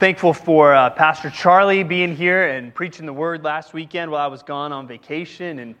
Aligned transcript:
Thankful 0.00 0.32
for 0.32 0.72
uh, 0.72 0.88
Pastor 0.88 1.28
Charlie 1.28 1.82
being 1.82 2.16
here 2.16 2.48
and 2.48 2.74
preaching 2.74 3.04
the 3.04 3.12
word 3.12 3.44
last 3.44 3.74
weekend 3.74 4.10
while 4.10 4.24
I 4.24 4.28
was 4.28 4.42
gone 4.42 4.72
on 4.72 4.86
vacation. 4.88 5.58
And 5.58 5.74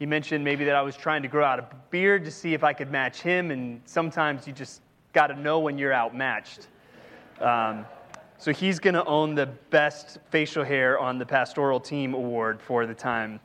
he 0.00 0.06
mentioned 0.06 0.42
maybe 0.42 0.64
that 0.64 0.74
I 0.74 0.82
was 0.82 0.96
trying 0.96 1.22
to 1.22 1.28
grow 1.28 1.44
out 1.44 1.60
a 1.60 1.68
beard 1.90 2.24
to 2.24 2.32
see 2.32 2.52
if 2.52 2.64
I 2.64 2.72
could 2.72 2.90
match 2.90 3.20
him. 3.20 3.52
And 3.52 3.80
sometimes 3.84 4.48
you 4.48 4.52
just 4.52 4.80
got 5.12 5.28
to 5.28 5.38
know 5.38 5.60
when 5.60 5.78
you're 5.78 5.94
outmatched. 5.94 6.66
Um, 7.40 7.86
so 8.38 8.52
he's 8.52 8.80
going 8.80 8.94
to 8.94 9.04
own 9.04 9.36
the 9.36 9.46
best 9.46 10.18
facial 10.30 10.64
hair 10.64 10.98
on 10.98 11.18
the 11.20 11.24
pastoral 11.24 11.78
team 11.78 12.14
award 12.14 12.60
for 12.60 12.86
the 12.86 12.94
time 12.94 13.38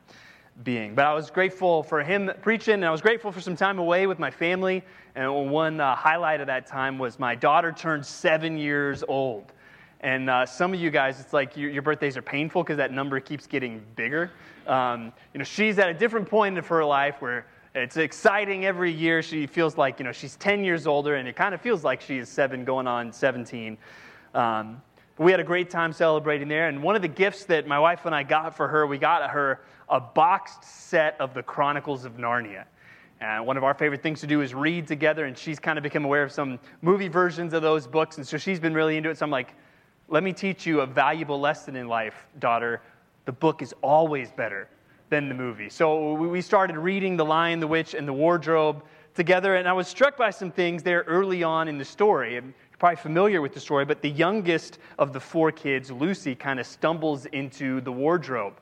being. 0.64 0.96
But 0.96 1.06
I 1.06 1.14
was 1.14 1.30
grateful 1.30 1.84
for 1.84 2.02
him 2.02 2.32
preaching, 2.42 2.74
and 2.74 2.86
I 2.86 2.90
was 2.90 3.02
grateful 3.02 3.32
for 3.32 3.42
some 3.42 3.56
time 3.56 3.78
away 3.78 4.08
with 4.08 4.18
my 4.18 4.32
family. 4.32 4.84
And 5.14 5.52
one 5.52 5.80
uh, 5.80 5.94
highlight 5.94 6.42
of 6.42 6.48
that 6.48 6.66
time 6.66 6.98
was 6.98 7.20
my 7.20 7.36
daughter 7.36 7.72
turned 7.72 8.04
seven 8.04 8.58
years 8.58 9.04
old. 9.08 9.54
And 10.02 10.30
uh, 10.30 10.46
some 10.46 10.74
of 10.74 10.80
you 10.80 10.90
guys, 10.90 11.20
it's 11.20 11.34
like 11.34 11.58
your, 11.58 11.70
your 11.70 11.82
birthdays 11.82 12.16
are 12.16 12.22
painful 12.22 12.64
because 12.64 12.78
that 12.78 12.94
number 12.94 13.20
keeps 13.20 13.48
getting 13.48 13.84
bigger. 13.96 14.32
Um, 14.66 15.12
you 15.34 15.40
know, 15.40 15.44
she's 15.44 15.78
at 15.78 15.90
a 15.90 15.94
different 15.94 16.30
point 16.30 16.58
of 16.58 16.68
her 16.68 16.86
life 16.86 17.22
where 17.22 17.46
it's 17.76 17.98
exciting 17.98 18.66
every 18.66 18.92
year. 18.92 19.22
She 19.22 19.46
feels 19.46 19.78
like, 19.78 20.00
you 20.00 20.06
know, 20.06 20.12
she's 20.12 20.36
10 20.38 20.64
years 20.64 20.88
older, 20.88 21.16
and 21.16 21.28
it 21.28 21.36
kind 21.36 21.54
of 21.54 21.62
feels 21.62 21.84
like 21.84 22.02
she 22.02 22.18
is 22.18 22.30
seven 22.30 22.64
going 22.64 22.88
on 22.88 23.12
17. 23.12 23.78
Um, 24.34 24.82
we 25.18 25.32
had 25.32 25.42
a 25.42 25.44
great 25.44 25.70
time 25.70 25.92
celebrating 25.92 26.48
there. 26.48 26.70
And 26.70 26.82
one 26.82 26.96
of 26.96 27.02
the 27.02 27.10
gifts 27.10 27.44
that 27.46 27.68
my 27.68 27.78
wife 27.78 28.06
and 28.06 28.16
I 28.16 28.24
got 28.24 28.56
for 28.56 28.70
her, 28.70 28.88
we 28.88 28.98
got 28.98 29.30
her 29.30 29.62
a 29.90 30.00
boxed 30.00 30.64
set 30.64 31.20
of 31.20 31.34
the 31.34 31.44
Chronicles 31.44 32.06
of 32.06 32.14
Narnia. 32.14 32.64
And 33.20 33.46
one 33.46 33.58
of 33.58 33.66
our 33.66 33.74
favorite 33.74 34.02
things 34.02 34.22
to 34.22 34.28
do 34.28 34.42
is 34.42 34.54
read 34.54 34.88
together, 34.88 35.26
and 35.26 35.38
she's 35.38 35.60
kind 35.60 35.78
of 35.78 35.84
become 35.84 36.06
aware 36.06 36.24
of 36.24 36.32
some 36.32 36.58
movie 36.82 37.10
versions 37.10 37.54
of 37.54 37.62
those 37.62 37.86
books. 37.86 38.16
And 38.16 38.26
so 38.26 38.38
she's 38.38 38.62
been 38.62 38.74
really 38.74 38.96
into 38.96 39.10
it. 39.10 39.18
So 39.18 39.26
I'm 39.26 39.32
like, 39.32 39.56
let 40.10 40.24
me 40.24 40.34
teach 40.34 40.66
you 40.66 40.82
a 40.82 40.86
valuable 40.86 41.40
lesson 41.40 41.76
in 41.76 41.88
life, 41.88 42.26
daughter. 42.40 42.82
The 43.26 43.32
book 43.32 43.62
is 43.62 43.74
always 43.82 44.32
better 44.32 44.68
than 45.10 45.30
the 45.30 45.36
movie. 45.36 45.70
So 45.70 46.14
we 46.14 46.42
started 46.42 46.78
reading 46.78 47.16
The 47.16 47.26
Lion, 47.26 47.60
the 47.60 47.68
Witch, 47.68 47.94
and 47.94 48.08
the 48.08 48.14
Wardrobe 48.14 48.84
together, 49.14 49.56
and 49.56 49.68
I 49.68 49.74
was 49.74 49.88
struck 49.88 50.18
by 50.18 50.30
some 50.30 50.52
things 50.52 50.82
there 50.82 51.04
early 51.08 51.44
on 51.44 51.68
in 51.68 51.78
the 51.78 51.86
story. 51.86 52.34
You're 52.34 52.44
probably 52.78 52.96
familiar 52.96 53.42
with 53.42 53.54
the 53.54 53.60
story, 53.60 53.86
but 53.86 54.02
the 54.02 54.10
youngest 54.10 54.80
of 54.98 55.14
the 55.14 55.20
four 55.20 55.52
kids, 55.52 55.92
Lucy, 55.92 56.36
kind 56.36 56.60
of 56.60 56.66
stumbles 56.66 57.26
into 57.28 57.82
the 57.82 57.92
wardrobe 57.92 58.54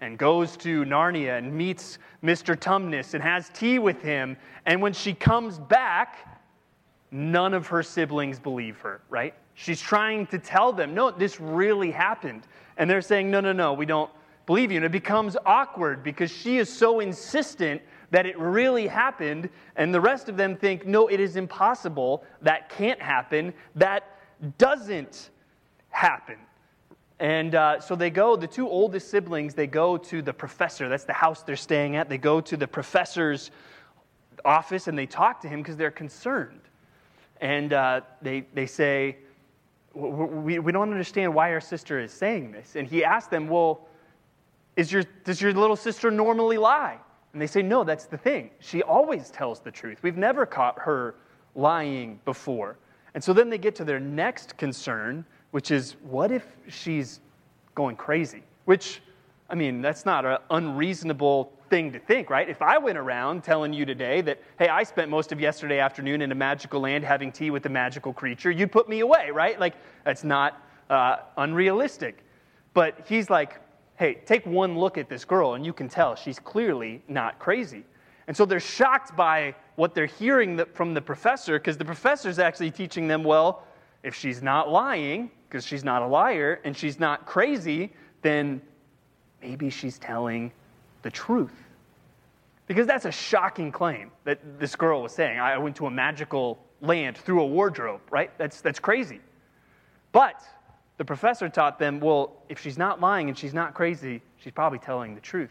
and 0.00 0.18
goes 0.18 0.56
to 0.58 0.84
Narnia 0.84 1.38
and 1.38 1.52
meets 1.52 1.98
Mr. 2.22 2.56
Tumnus 2.56 3.14
and 3.14 3.22
has 3.22 3.50
tea 3.54 3.78
with 3.78 4.02
him. 4.02 4.36
And 4.66 4.82
when 4.82 4.92
she 4.92 5.14
comes 5.14 5.58
back, 5.58 6.40
none 7.10 7.54
of 7.54 7.68
her 7.68 7.82
siblings 7.82 8.38
believe 8.38 8.78
her, 8.80 9.00
right? 9.08 9.34
She's 9.54 9.80
trying 9.80 10.26
to 10.28 10.38
tell 10.38 10.72
them, 10.72 10.94
no, 10.94 11.10
this 11.10 11.40
really 11.40 11.90
happened. 11.90 12.46
And 12.76 12.88
they're 12.88 13.02
saying, 13.02 13.30
no, 13.30 13.40
no, 13.40 13.52
no, 13.52 13.72
we 13.74 13.86
don't 13.86 14.10
believe 14.46 14.70
you. 14.70 14.76
And 14.78 14.84
it 14.84 14.92
becomes 14.92 15.36
awkward 15.44 16.02
because 16.02 16.30
she 16.30 16.58
is 16.58 16.72
so 16.72 17.00
insistent 17.00 17.82
that 18.10 18.26
it 18.26 18.38
really 18.38 18.86
happened. 18.86 19.48
And 19.76 19.94
the 19.94 20.00
rest 20.00 20.28
of 20.28 20.36
them 20.36 20.56
think, 20.56 20.86
no, 20.86 21.08
it 21.08 21.20
is 21.20 21.36
impossible. 21.36 22.24
That 22.40 22.68
can't 22.68 23.00
happen. 23.00 23.52
That 23.74 24.18
doesn't 24.58 25.30
happen. 25.90 26.36
And 27.20 27.54
uh, 27.54 27.80
so 27.80 27.94
they 27.94 28.10
go, 28.10 28.34
the 28.34 28.48
two 28.48 28.68
oldest 28.68 29.10
siblings, 29.10 29.54
they 29.54 29.68
go 29.68 29.96
to 29.96 30.22
the 30.22 30.32
professor. 30.32 30.88
That's 30.88 31.04
the 31.04 31.12
house 31.12 31.42
they're 31.44 31.54
staying 31.54 31.94
at. 31.94 32.08
They 32.08 32.18
go 32.18 32.40
to 32.40 32.56
the 32.56 32.66
professor's 32.66 33.52
office 34.44 34.88
and 34.88 34.98
they 34.98 35.06
talk 35.06 35.40
to 35.42 35.48
him 35.48 35.60
because 35.60 35.76
they're 35.76 35.90
concerned. 35.90 36.62
And 37.40 37.72
uh, 37.72 38.00
they, 38.22 38.46
they 38.54 38.66
say, 38.66 39.18
we, 39.94 40.58
we 40.58 40.72
don't 40.72 40.90
understand 40.90 41.34
why 41.34 41.52
our 41.52 41.60
sister 41.60 42.00
is 42.00 42.12
saying 42.12 42.52
this. 42.52 42.76
And 42.76 42.86
he 42.86 43.04
asked 43.04 43.30
them, 43.30 43.48
Well, 43.48 43.86
is 44.76 44.90
your, 44.90 45.04
does 45.24 45.40
your 45.40 45.52
little 45.52 45.76
sister 45.76 46.10
normally 46.10 46.58
lie? 46.58 46.98
And 47.32 47.40
they 47.40 47.46
say, 47.46 47.62
No, 47.62 47.84
that's 47.84 48.06
the 48.06 48.18
thing. 48.18 48.50
She 48.58 48.82
always 48.82 49.30
tells 49.30 49.60
the 49.60 49.70
truth. 49.70 50.02
We've 50.02 50.16
never 50.16 50.46
caught 50.46 50.78
her 50.78 51.16
lying 51.54 52.20
before. 52.24 52.78
And 53.14 53.22
so 53.22 53.32
then 53.32 53.50
they 53.50 53.58
get 53.58 53.74
to 53.76 53.84
their 53.84 54.00
next 54.00 54.56
concern, 54.56 55.24
which 55.50 55.70
is 55.70 55.96
what 56.02 56.32
if 56.32 56.46
she's 56.68 57.20
going 57.74 57.96
crazy? 57.96 58.42
Which, 58.64 59.02
I 59.52 59.54
mean, 59.54 59.82
that's 59.82 60.06
not 60.06 60.24
an 60.24 60.38
unreasonable 60.50 61.52
thing 61.68 61.92
to 61.92 61.98
think, 61.98 62.30
right? 62.30 62.48
If 62.48 62.62
I 62.62 62.78
went 62.78 62.96
around 62.96 63.44
telling 63.44 63.74
you 63.74 63.84
today 63.84 64.22
that, 64.22 64.40
hey, 64.58 64.68
I 64.68 64.82
spent 64.82 65.10
most 65.10 65.30
of 65.30 65.38
yesterday 65.38 65.78
afternoon 65.78 66.22
in 66.22 66.32
a 66.32 66.34
magical 66.34 66.80
land 66.80 67.04
having 67.04 67.30
tea 67.30 67.50
with 67.50 67.66
a 67.66 67.68
magical 67.68 68.14
creature, 68.14 68.50
you'd 68.50 68.72
put 68.72 68.88
me 68.88 69.00
away, 69.00 69.30
right? 69.30 69.60
Like, 69.60 69.74
that's 70.06 70.24
not 70.24 70.66
uh, 70.88 71.16
unrealistic. 71.36 72.24
But 72.72 73.06
he's 73.06 73.28
like, 73.28 73.60
hey, 73.96 74.22
take 74.24 74.46
one 74.46 74.78
look 74.78 74.96
at 74.96 75.10
this 75.10 75.22
girl, 75.26 75.52
and 75.52 75.66
you 75.66 75.74
can 75.74 75.86
tell 75.86 76.16
she's 76.16 76.38
clearly 76.38 77.02
not 77.06 77.38
crazy. 77.38 77.84
And 78.28 78.36
so 78.36 78.46
they're 78.46 78.58
shocked 78.58 79.14
by 79.14 79.54
what 79.76 79.94
they're 79.94 80.06
hearing 80.06 80.62
from 80.72 80.94
the 80.94 81.02
professor, 81.02 81.58
because 81.58 81.76
the 81.76 81.84
professor's 81.84 82.38
actually 82.38 82.70
teaching 82.70 83.06
them, 83.06 83.22
well, 83.22 83.64
if 84.02 84.14
she's 84.14 84.42
not 84.42 84.70
lying, 84.70 85.30
because 85.46 85.66
she's 85.66 85.84
not 85.84 86.00
a 86.00 86.06
liar, 86.06 86.58
and 86.64 86.74
she's 86.74 86.98
not 86.98 87.26
crazy, 87.26 87.92
then 88.22 88.62
maybe 89.42 89.70
she's 89.70 89.98
telling 89.98 90.52
the 91.02 91.10
truth. 91.10 91.54
Because 92.66 92.86
that's 92.86 93.04
a 93.04 93.12
shocking 93.12 93.72
claim 93.72 94.10
that 94.24 94.38
this 94.58 94.76
girl 94.76 95.02
was 95.02 95.12
saying. 95.12 95.38
I 95.38 95.58
went 95.58 95.76
to 95.76 95.86
a 95.86 95.90
magical 95.90 96.58
land 96.80 97.16
through 97.16 97.42
a 97.42 97.46
wardrobe, 97.46 98.00
right? 98.10 98.30
That's, 98.38 98.60
that's 98.60 98.78
crazy. 98.78 99.20
But 100.12 100.42
the 100.96 101.04
professor 101.04 101.48
taught 101.48 101.78
them 101.78 102.00
well, 102.00 102.42
if 102.48 102.60
she's 102.60 102.78
not 102.78 103.00
lying 103.00 103.28
and 103.28 103.36
she's 103.36 103.54
not 103.54 103.74
crazy, 103.74 104.22
she's 104.36 104.52
probably 104.52 104.78
telling 104.78 105.14
the 105.14 105.20
truth. 105.20 105.50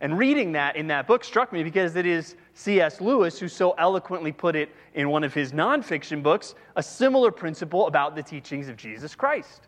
And 0.00 0.16
reading 0.16 0.52
that 0.52 0.76
in 0.76 0.86
that 0.88 1.06
book 1.06 1.24
struck 1.24 1.52
me 1.52 1.64
because 1.64 1.96
it 1.96 2.06
is 2.06 2.36
C.S. 2.54 3.00
Lewis 3.00 3.38
who 3.38 3.48
so 3.48 3.72
eloquently 3.78 4.30
put 4.30 4.54
it 4.54 4.70
in 4.94 5.08
one 5.08 5.24
of 5.24 5.34
his 5.34 5.52
nonfiction 5.52 6.22
books, 6.22 6.54
a 6.76 6.82
similar 6.82 7.32
principle 7.32 7.88
about 7.88 8.14
the 8.14 8.22
teachings 8.22 8.68
of 8.68 8.76
Jesus 8.76 9.14
Christ. 9.14 9.66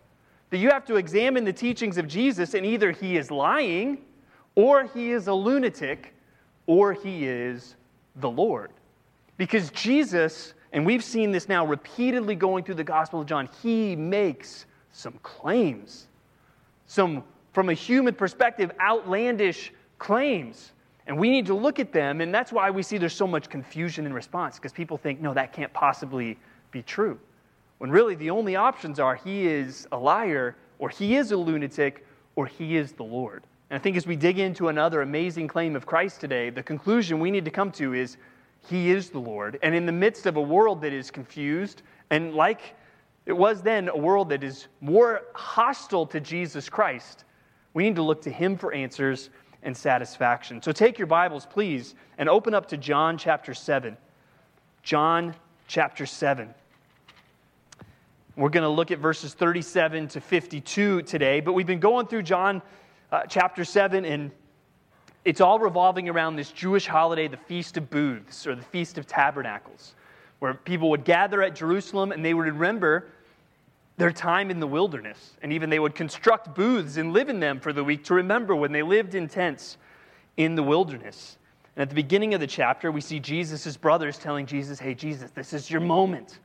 That 0.51 0.59
you 0.59 0.71
have 0.71 0.85
to 0.87 0.97
examine 0.97 1.45
the 1.45 1.53
teachings 1.53 1.97
of 1.97 2.09
Jesus, 2.09 2.55
and 2.55 2.67
either 2.67 2.91
he 2.91 3.17
is 3.17 3.31
lying 3.31 3.99
or 4.57 4.85
he 4.85 5.13
is 5.13 5.29
a 5.29 5.33
lunatic, 5.33 6.13
or 6.67 6.93
he 6.93 7.25
is 7.25 7.77
the 8.17 8.31
Lord. 8.31 8.73
Because 9.37 9.71
Jesus, 9.71 10.55
and 10.73 10.85
we've 10.85 11.05
seen 11.05 11.31
this 11.31 11.49
now 11.49 11.65
repeatedly 11.65 12.35
going 12.35 12.65
through 12.65 12.75
the 12.75 12.85
Gospel 12.85 13.21
of 13.21 13.27
John, 13.27 13.49
he 13.63 13.95
makes 13.95 14.67
some 14.93 15.15
claims, 15.23 16.09
some, 16.87 17.23
from 17.53 17.69
a 17.69 17.73
human 17.75 18.15
perspective, 18.15 18.73
outlandish 18.81 19.73
claims. 19.99 20.73
And 21.07 21.17
we 21.17 21.31
need 21.31 21.47
to 21.47 21.55
look 21.55 21.79
at 21.79 21.93
them, 21.93 22.21
and 22.21 22.35
that's 22.35 22.53
why 22.53 22.71
we 22.71 22.83
see 22.83 22.99
there's 22.99 23.15
so 23.15 23.27
much 23.27 23.49
confusion 23.49 24.05
in 24.05 24.13
response, 24.13 24.57
because 24.57 24.73
people 24.73 24.99
think, 24.99 25.21
no, 25.21 25.33
that 25.33 25.53
can't 25.53 25.73
possibly 25.73 26.37
be 26.71 26.83
true. 26.83 27.19
When 27.81 27.91
really 27.91 28.15
the 28.15 28.29
only 28.29 28.57
options 28.57 29.01
are 29.01 29.15
he 29.15 29.47
is 29.47 29.89
a 29.91 29.97
liar, 29.97 30.55
or 30.79 30.91
he 30.91 31.17
is 31.17 31.33
a 31.33 31.37
lunatic, 31.39 32.07
or 32.37 32.45
he 32.45 32.77
is 32.77 32.93
the 32.93 33.05
Lord. 33.05 33.45
And 33.71 33.79
I 33.79 33.83
think 33.83 33.97
as 33.97 34.07
we 34.07 34.17
dig 34.17 34.39
into 34.39 34.69
another 34.69 35.01
amazing 35.01 35.49
claim 35.49 35.75
of 35.75 35.87
Christ 35.87 36.21
today, 36.21 36.51
the 36.51 36.63
conclusion 36.63 37.21
we 37.21 37.31
need 37.31 37.47
to 37.47 37.51
come 37.51 37.73
to 37.73 37.95
is 37.95 38.19
He 38.69 38.91
is 38.91 39.09
the 39.09 39.19
Lord. 39.19 39.59
And 39.63 39.75
in 39.75 39.87
the 39.87 39.93
midst 39.93 40.27
of 40.27 40.37
a 40.37 40.43
world 40.43 40.83
that 40.83 40.93
is 40.93 41.11
confused, 41.11 41.81
and 42.11 42.35
like 42.35 42.75
it 43.25 43.33
was 43.33 43.63
then, 43.63 43.89
a 43.89 43.97
world 43.97 44.29
that 44.29 44.45
is 44.45 44.67
more 44.83 45.23
hostile 45.33 46.05
to 46.09 46.21
Jesus 46.21 46.69
Christ, 46.69 47.25
we 47.73 47.85
need 47.85 47.97
to 47.97 48.03
look 48.03 48.21
to 48.23 48.31
Him 48.31 48.59
for 48.59 48.75
answers 48.75 49.31
and 49.63 49.75
satisfaction. 49.75 50.61
So 50.61 50.71
take 50.71 50.99
your 50.99 51.07
Bibles, 51.07 51.47
please, 51.47 51.95
and 52.19 52.29
open 52.29 52.53
up 52.53 52.69
to 52.69 52.77
John 52.77 53.17
chapter 53.17 53.55
7. 53.55 53.97
John 54.83 55.35
chapter 55.67 56.05
7. 56.05 56.55
We're 58.37 58.49
going 58.49 58.63
to 58.63 58.69
look 58.69 58.93
at 58.93 59.01
verses 59.01 59.35
37 59.35 60.09
to 60.09 60.21
52 60.21 61.03
today, 61.03 61.41
but 61.41 61.53
we've 61.53 61.67
been 61.67 61.81
going 61.81 62.07
through 62.07 62.23
John 62.23 62.63
uh, 63.11 63.23
chapter 63.29 63.65
7, 63.65 64.05
and 64.05 64.31
it's 65.25 65.41
all 65.41 65.59
revolving 65.59 66.09
around 66.09 66.37
this 66.37 66.53
Jewish 66.53 66.87
holiday, 66.87 67.27
the 67.27 67.37
Feast 67.37 67.77
of 67.77 67.91
Booths, 67.91 68.47
or 68.47 68.55
the 68.55 68.63
Feast 68.63 68.99
of 68.99 69.07
Tabernacles, 69.09 69.95
where 70.39 70.55
people 70.55 70.91
would 70.91 71.05
gather 71.05 71.43
at 71.43 71.57
Jerusalem 71.57 72.13
and 72.13 72.25
they 72.25 72.33
would 72.33 72.47
remember 72.47 73.09
their 73.97 74.13
time 74.13 74.49
in 74.49 74.61
the 74.61 74.67
wilderness. 74.67 75.33
And 75.43 75.53
even 75.53 75.69
they 75.69 75.81
would 75.81 75.97
construct 75.97 76.55
booths 76.55 76.99
and 76.99 77.13
live 77.13 77.31
in 77.31 77.41
them 77.41 77.59
for 77.59 77.73
the 77.73 77.83
week 77.83 78.05
to 78.05 78.15
remember 78.15 78.55
when 78.55 78.71
they 78.71 78.83
lived 78.83 79.17
in 79.17 79.27
tents 79.29 79.77
in 80.37 80.55
the 80.55 80.63
wilderness. 80.63 81.37
And 81.75 81.83
at 81.83 81.89
the 81.89 81.97
beginning 81.97 82.33
of 82.33 82.41
the 82.41 82.47
chapter, 82.47 82.93
we 82.93 83.01
see 83.01 83.19
Jesus' 83.19 83.77
brothers 83.77 84.19
telling 84.19 84.47
Jesus, 84.47 84.79
Hey, 84.79 84.95
Jesus, 84.95 85.33
this 85.33 85.53
is 85.53 85.69
your 85.69 85.81
moment. 85.81 86.39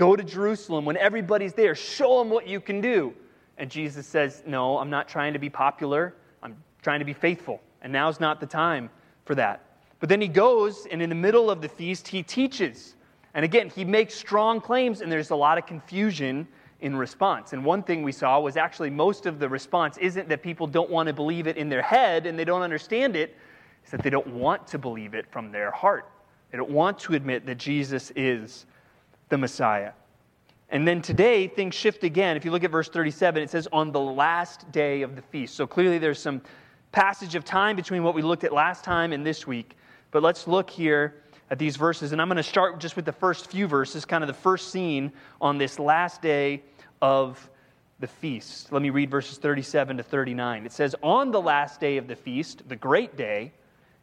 Go 0.00 0.16
to 0.16 0.24
Jerusalem 0.24 0.86
when 0.86 0.96
everybody's 0.96 1.52
there. 1.52 1.74
Show 1.74 2.20
them 2.20 2.30
what 2.30 2.48
you 2.48 2.58
can 2.58 2.80
do. 2.80 3.12
And 3.58 3.70
Jesus 3.70 4.06
says, 4.06 4.42
No, 4.46 4.78
I'm 4.78 4.88
not 4.88 5.10
trying 5.10 5.34
to 5.34 5.38
be 5.38 5.50
popular. 5.50 6.14
I'm 6.42 6.56
trying 6.80 7.00
to 7.00 7.04
be 7.04 7.12
faithful. 7.12 7.60
And 7.82 7.92
now's 7.92 8.18
not 8.18 8.40
the 8.40 8.46
time 8.46 8.88
for 9.26 9.34
that. 9.34 9.62
But 9.98 10.08
then 10.08 10.22
he 10.22 10.26
goes, 10.26 10.86
and 10.90 11.02
in 11.02 11.10
the 11.10 11.14
middle 11.14 11.50
of 11.50 11.60
the 11.60 11.68
feast, 11.68 12.08
he 12.08 12.22
teaches. 12.22 12.94
And 13.34 13.44
again, 13.44 13.68
he 13.68 13.84
makes 13.84 14.14
strong 14.14 14.58
claims, 14.58 15.02
and 15.02 15.12
there's 15.12 15.32
a 15.32 15.36
lot 15.36 15.58
of 15.58 15.66
confusion 15.66 16.48
in 16.80 16.96
response. 16.96 17.52
And 17.52 17.62
one 17.62 17.82
thing 17.82 18.02
we 18.02 18.12
saw 18.12 18.40
was 18.40 18.56
actually 18.56 18.88
most 18.88 19.26
of 19.26 19.38
the 19.38 19.50
response 19.50 19.98
isn't 19.98 20.30
that 20.30 20.42
people 20.42 20.66
don't 20.66 20.88
want 20.88 21.08
to 21.08 21.12
believe 21.12 21.46
it 21.46 21.58
in 21.58 21.68
their 21.68 21.82
head 21.82 22.24
and 22.24 22.38
they 22.38 22.46
don't 22.46 22.62
understand 22.62 23.16
it, 23.16 23.36
it's 23.82 23.90
that 23.90 24.02
they 24.02 24.08
don't 24.08 24.28
want 24.28 24.66
to 24.68 24.78
believe 24.78 25.12
it 25.12 25.30
from 25.30 25.52
their 25.52 25.70
heart. 25.70 26.10
They 26.50 26.56
don't 26.56 26.70
want 26.70 26.98
to 27.00 27.12
admit 27.12 27.44
that 27.44 27.58
Jesus 27.58 28.10
is 28.16 28.64
the 29.30 29.38
Messiah. 29.38 29.92
And 30.68 30.86
then 30.86 31.02
today, 31.02 31.48
things 31.48 31.74
shift 31.74 32.04
again. 32.04 32.36
If 32.36 32.44
you 32.44 32.52
look 32.52 32.62
at 32.62 32.70
verse 32.70 32.88
37, 32.88 33.42
it 33.42 33.50
says, 33.50 33.66
on 33.72 33.90
the 33.90 34.00
last 34.00 34.70
day 34.70 35.02
of 35.02 35.16
the 35.16 35.22
feast. 35.22 35.56
So 35.56 35.66
clearly, 35.66 35.98
there's 35.98 36.20
some 36.20 36.42
passage 36.92 37.34
of 37.34 37.44
time 37.44 37.74
between 37.74 38.04
what 38.04 38.14
we 38.14 38.22
looked 38.22 38.44
at 38.44 38.52
last 38.52 38.84
time 38.84 39.12
and 39.12 39.26
this 39.26 39.46
week. 39.46 39.76
But 40.10 40.22
let's 40.22 40.46
look 40.46 40.70
here 40.70 41.22
at 41.50 41.58
these 41.58 41.76
verses. 41.76 42.12
And 42.12 42.22
I'm 42.22 42.28
going 42.28 42.36
to 42.36 42.42
start 42.42 42.78
just 42.78 42.94
with 42.94 43.04
the 43.04 43.12
first 43.12 43.50
few 43.50 43.66
verses, 43.66 44.04
kind 44.04 44.22
of 44.22 44.28
the 44.28 44.34
first 44.34 44.70
scene 44.70 45.12
on 45.40 45.58
this 45.58 45.78
last 45.78 46.22
day 46.22 46.62
of 47.02 47.50
the 47.98 48.06
feast. 48.06 48.72
Let 48.72 48.82
me 48.82 48.90
read 48.90 49.10
verses 49.10 49.38
37 49.38 49.98
to 49.98 50.02
39. 50.02 50.66
It 50.66 50.72
says, 50.72 50.94
On 51.02 51.30
the 51.30 51.40
last 51.40 51.80
day 51.80 51.96
of 51.96 52.06
the 52.06 52.16
feast, 52.16 52.68
the 52.68 52.76
great 52.76 53.16
day, 53.16 53.52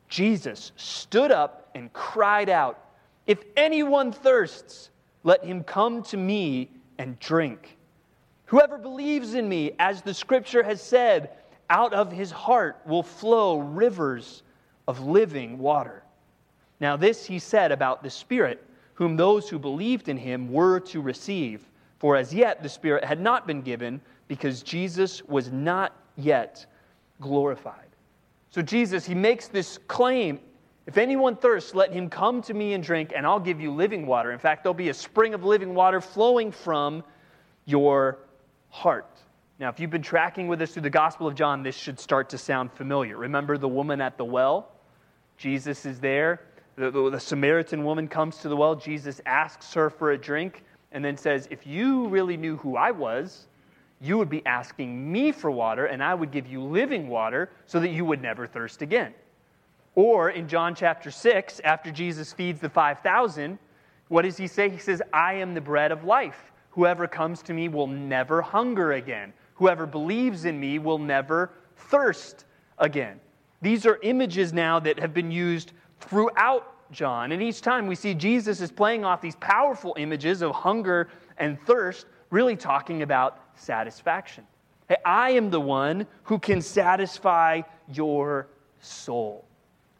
Jesus 0.09 0.71
stood 0.75 1.31
up 1.31 1.69
and 1.75 1.91
cried 1.93 2.49
out, 2.49 2.91
If 3.25 3.43
anyone 3.55 4.11
thirsts, 4.11 4.89
let 5.27 5.43
him 5.43 5.61
come 5.61 6.01
to 6.01 6.15
me 6.15 6.71
and 6.99 7.19
drink. 7.19 7.77
Whoever 8.45 8.77
believes 8.77 9.33
in 9.33 9.49
me, 9.49 9.73
as 9.77 10.01
the 10.01 10.13
scripture 10.13 10.63
has 10.63 10.81
said, 10.81 11.31
out 11.69 11.91
of 11.91 12.13
his 12.13 12.31
heart 12.31 12.79
will 12.85 13.03
flow 13.03 13.59
rivers 13.59 14.43
of 14.87 15.01
living 15.01 15.57
water. 15.57 16.01
Now, 16.79 16.95
this 16.95 17.25
he 17.25 17.39
said 17.39 17.73
about 17.73 18.03
the 18.03 18.09
Spirit, 18.09 18.65
whom 18.93 19.17
those 19.17 19.49
who 19.49 19.59
believed 19.59 20.07
in 20.07 20.15
him 20.15 20.49
were 20.49 20.79
to 20.79 21.01
receive. 21.01 21.69
For 21.99 22.15
as 22.15 22.33
yet 22.33 22.63
the 22.63 22.69
Spirit 22.69 23.03
had 23.03 23.19
not 23.19 23.45
been 23.45 23.61
given, 23.61 23.99
because 24.29 24.63
Jesus 24.63 25.21
was 25.25 25.51
not 25.51 25.93
yet 26.15 26.65
glorified. 27.19 27.89
So, 28.49 28.61
Jesus, 28.61 29.05
he 29.05 29.13
makes 29.13 29.49
this 29.49 29.77
claim 29.89 30.39
if 30.87 30.97
anyone 30.97 31.35
thirsts, 31.35 31.75
let 31.75 31.91
him 31.91 32.09
come 32.09 32.41
to 32.43 32.53
me 32.53 32.73
and 32.73 32.81
drink, 32.81 33.11
and 33.13 33.27
I'll 33.27 33.41
give 33.41 33.59
you 33.59 33.73
living 33.73 34.07
water. 34.07 34.31
In 34.31 34.39
fact, 34.39 34.63
there'll 34.63 34.73
be 34.73 34.87
a 34.87 34.93
spring 34.93 35.33
of 35.33 35.43
living 35.43 35.75
water 35.75 35.99
flowing 35.99 36.49
from 36.49 37.03
your 37.65 38.19
heart. 38.69 39.19
Now, 39.59 39.67
if 39.67 39.81
you've 39.81 39.91
been 39.91 40.01
tracking 40.01 40.47
with 40.47 40.61
us 40.61 40.71
through 40.71 40.83
the 40.83 40.89
Gospel 40.89 41.27
of 41.27 41.35
John, 41.35 41.61
this 41.61 41.75
should 41.75 41.99
start 41.99 42.29
to 42.29 42.37
sound 42.37 42.71
familiar. 42.71 43.17
Remember 43.17 43.57
the 43.57 43.67
woman 43.67 43.99
at 43.99 44.17
the 44.17 44.23
well? 44.23 44.71
Jesus 45.37 45.85
is 45.85 45.99
there. 45.99 46.41
The, 46.77 46.89
the, 46.89 47.09
the, 47.09 47.19
Samaritan 47.19 47.83
woman 47.83 48.07
comes 48.07 48.37
to 48.37 48.49
the 48.49 48.55
well. 48.55 48.73
Jesus 48.73 49.19
asks 49.25 49.73
her 49.73 49.89
for 49.89 50.11
a 50.11 50.17
drink 50.17 50.63
and 50.93 51.03
then 51.03 51.17
says, 51.17 51.49
If 51.51 51.67
you 51.67 52.07
really 52.07 52.37
knew 52.37 52.55
who 52.57 52.77
I 52.77 52.91
was, 52.91 53.47
you 53.99 54.17
would 54.17 54.29
be 54.29 54.45
asking 54.45 55.11
me 55.11 55.33
for 55.33 55.51
water, 55.51 55.87
and 55.87 56.01
I 56.01 56.13
would 56.13 56.31
give 56.31 56.47
you 56.47 56.63
living 56.63 57.09
water 57.09 57.49
so 57.65 57.79
that 57.81 57.89
you 57.89 58.05
would 58.05 58.21
never 58.21 58.47
thirst 58.47 58.81
again. 58.81 59.13
Or 59.97 60.29
in 60.29 60.47
John 60.47 60.75
chapter 60.75 61.09
6, 61.09 61.59
after 61.63 61.89
Jesus 61.89 62.31
feeds 62.31 62.59
the 62.59 62.69
5,000, 62.69 63.57
what 64.09 64.21
does 64.21 64.37
he 64.37 64.45
say? 64.45 64.69
He 64.69 64.77
says, 64.77 65.01
I 65.11 65.33
am 65.33 65.55
the 65.55 65.59
bread 65.59 65.91
of 65.91 66.03
life. 66.03 66.51
Whoever 66.69 67.07
comes 67.07 67.41
to 67.41 67.53
me 67.53 67.67
will 67.67 67.87
never 67.87 68.43
hunger 68.43 68.91
again. 68.91 69.33
Whoever 69.55 69.87
believes 69.87 70.45
in 70.45 70.59
me 70.59 70.77
will 70.77 70.99
never 70.99 71.51
thirst 71.75 72.45
again. 72.77 73.19
These 73.63 73.87
are 73.87 73.97
images 74.03 74.53
now 74.53 74.79
that 74.81 74.99
have 74.99 75.15
been 75.15 75.31
used 75.31 75.71
throughout 75.99 76.91
John. 76.91 77.31
And 77.31 77.41
each 77.41 77.61
time 77.61 77.87
we 77.87 77.95
see 77.95 78.13
Jesus 78.13 78.61
is 78.61 78.71
playing 78.71 79.03
off 79.03 79.19
these 79.19 79.37
powerful 79.37 79.95
images 79.97 80.43
of 80.43 80.51
hunger 80.51 81.09
and 81.39 81.59
thirst, 81.61 82.05
really 82.29 82.55
talking 82.55 83.01
about 83.01 83.39
satisfaction. 83.55 84.45
Hey, 84.89 84.97
I 85.03 85.31
am 85.31 85.49
the 85.49 85.59
one 85.59 86.05
who 86.21 86.37
can 86.37 86.61
satisfy 86.61 87.63
your 87.91 88.49
soul. 88.79 89.43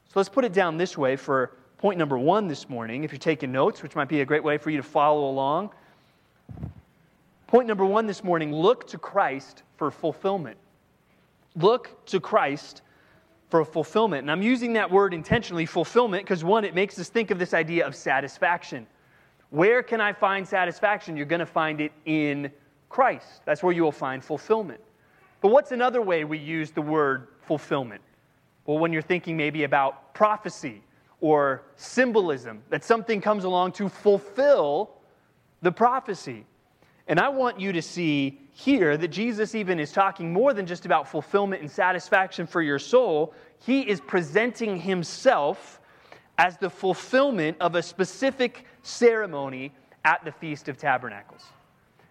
So 0.10 0.14
let's 0.20 0.30
put 0.30 0.46
it 0.46 0.54
down 0.54 0.78
this 0.78 0.98
way 0.98 1.16
for 1.16 1.52
point 1.78 2.00
number 2.00 2.18
one 2.18 2.48
this 2.48 2.70
morning, 2.70 3.04
if 3.04 3.12
you're 3.12 3.20
taking 3.20 3.52
notes, 3.52 3.84
which 3.84 3.96
might 3.96 4.08
be 4.08 4.22
a 4.22 4.26
great 4.26 4.44
way 4.44 4.58
for 4.58 4.70
you 4.70 4.78
to 4.78 4.84
follow 4.84 5.30
along. 5.30 5.70
Point 7.48 7.68
number 7.68 7.86
one 7.86 8.08
this 8.08 8.24
morning 8.24 8.54
look 8.54 8.88
to 8.88 8.98
Christ 8.98 9.64
for 9.76 9.92
fulfillment. 9.92 10.58
Look 11.56 12.06
to 12.08 12.20
Christ 12.20 12.82
for 13.50 13.64
fulfillment. 13.64 14.22
And 14.22 14.32
I'm 14.32 14.42
using 14.42 14.74
that 14.74 14.90
word 14.90 15.14
intentionally, 15.14 15.66
fulfillment, 15.66 16.24
because 16.24 16.44
one, 16.44 16.66
it 16.66 16.76
makes 16.76 17.00
us 17.00 17.10
think 17.10 17.32
of 17.32 17.40
this 17.40 17.54
idea 17.54 17.86
of 17.86 17.96
satisfaction. 17.96 18.88
Where 19.50 19.82
can 19.82 20.02
I 20.02 20.12
find 20.12 20.46
satisfaction? 20.46 21.16
You're 21.16 21.26
going 21.26 21.40
to 21.40 21.46
find 21.46 21.80
it 21.80 21.94
in 22.06 22.52
Christ. 22.90 23.42
That's 23.46 23.64
where 23.64 23.74
you 23.74 23.84
will 23.84 23.92
find 23.92 24.24
fulfillment. 24.24 24.82
But 25.40 25.50
what's 25.50 25.72
another 25.72 26.02
way 26.02 26.26
we 26.26 26.38
use 26.38 26.72
the 26.72 26.82
word 26.82 27.28
fulfillment? 27.42 28.02
Well, 28.68 28.78
when 28.78 28.94
you're 28.94 29.02
thinking 29.02 29.36
maybe 29.36 29.64
about 29.64 30.14
prophecy 30.14 30.84
or 31.20 31.64
symbolism, 31.78 32.62
that 32.70 32.84
something 32.84 33.22
comes 33.22 33.46
along 33.46 33.72
to 33.74 33.90
fulfill 33.90 34.92
the 35.64 35.72
prophecy. 35.72 36.46
And 37.08 37.20
I 37.20 37.30
want 37.30 37.60
you 37.60 37.72
to 37.72 37.82
see 37.82 38.42
here 38.52 38.98
that 38.98 39.08
Jesus 39.08 39.56
even 39.56 39.80
is 39.80 39.92
talking 39.92 40.34
more 40.34 40.54
than 40.54 40.66
just 40.66 40.86
about 40.86 41.08
fulfillment 41.08 41.62
and 41.62 41.72
satisfaction 41.72 42.46
for 42.46 42.62
your 42.62 42.78
soul. 42.78 43.34
He 43.66 43.82
is 43.82 44.02
presenting 44.02 44.78
himself 44.80 45.80
as 46.38 46.58
the 46.58 46.70
fulfillment 46.70 47.58
of 47.62 47.76
a 47.76 47.82
specific 47.82 48.66
ceremony 48.84 49.72
at 50.04 50.24
the 50.26 50.32
Feast 50.32 50.68
of 50.68 50.78
Tabernacles. 50.78 51.44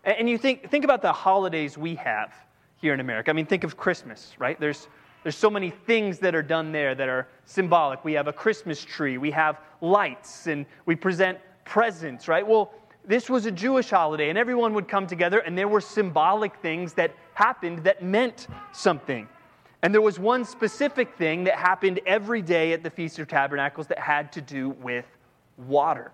And 0.05 0.29
you 0.29 0.39
think, 0.39 0.71
think 0.71 0.85
about 0.85 1.03
the 1.03 1.13
holidays 1.13 1.77
we 1.77 1.97
have 1.97 2.33
here 2.81 2.95
in 2.95 3.01
America. 3.01 3.31
I 3.31 3.35
mean, 3.35 3.47
think 3.47 3.65
of 3.65 3.77
Christmas, 3.77 4.35
right? 4.39 4.59
There's, 4.59 4.89
there's 5.27 5.35
so 5.35 5.51
many 5.51 5.71
things 5.71 6.21
that 6.21 6.37
are 6.37 6.43
done 6.43 6.71
there 6.71 6.95
that 6.95 7.09
are 7.09 7.27
symbolic. 7.47 8.05
We 8.05 8.13
have 8.13 8.29
a 8.29 8.33
Christmas 8.33 8.85
tree, 8.85 9.19
we 9.19 9.33
have 9.33 9.59
lights, 9.81 10.47
and 10.47 10.65
we 10.85 10.95
present 10.95 11.41
presents, 11.65 12.29
right? 12.29 12.47
Well, 12.47 12.73
this 13.05 13.29
was 13.29 13.45
a 13.45 13.51
Jewish 13.51 13.91
holiday, 13.91 14.29
and 14.29 14.39
everyone 14.39 14.73
would 14.75 14.87
come 14.87 15.05
together, 15.05 15.41
and 15.41 15.59
there 15.59 15.67
were 15.67 15.81
symbolic 15.81 16.55
things 16.59 16.93
that 16.93 17.13
happened 17.35 17.81
that 17.81 18.05
meant 18.05 18.47
something. 18.73 19.27
And 19.83 19.93
there 19.93 20.01
was 20.01 20.21
one 20.21 20.45
specific 20.45 21.17
thing 21.17 21.43
that 21.43 21.57
happened 21.57 21.99
every 22.07 22.41
day 22.41 22.73
at 22.73 22.85
the 22.85 22.91
Feast 22.91 23.19
of 23.19 23.27
Tabernacles 23.27 23.89
that 23.89 23.99
had 23.99 24.31
to 24.35 24.41
do 24.41 24.69
with 24.81 25.07
water. 25.57 26.13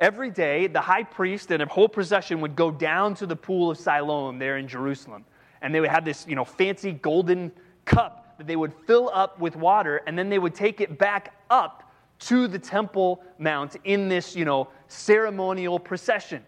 Every 0.00 0.30
day, 0.30 0.66
the 0.66 0.82
high 0.82 1.04
priest 1.04 1.50
and 1.50 1.62
a 1.62 1.66
whole 1.66 1.88
procession 1.88 2.42
would 2.42 2.56
go 2.56 2.70
down 2.70 3.14
to 3.14 3.26
the 3.26 3.36
pool 3.36 3.70
of 3.70 3.78
Siloam 3.78 4.38
there 4.38 4.58
in 4.58 4.68
Jerusalem. 4.68 5.24
And 5.62 5.74
they 5.74 5.80
would 5.80 5.88
have 5.88 6.04
this, 6.04 6.26
you 6.28 6.36
know, 6.36 6.44
fancy 6.44 6.92
golden 6.92 7.52
cup 7.88 8.36
that 8.38 8.46
they 8.46 8.56
would 8.56 8.72
fill 8.86 9.10
up 9.12 9.40
with 9.40 9.56
water, 9.56 10.02
and 10.06 10.16
then 10.16 10.28
they 10.28 10.38
would 10.38 10.54
take 10.54 10.80
it 10.80 10.98
back 10.98 11.34
up 11.50 11.90
to 12.20 12.46
the 12.46 12.58
Temple 12.58 13.22
Mount 13.38 13.76
in 13.84 14.08
this, 14.08 14.36
you 14.36 14.44
know, 14.44 14.68
ceremonial 14.88 15.78
procession. 15.78 16.44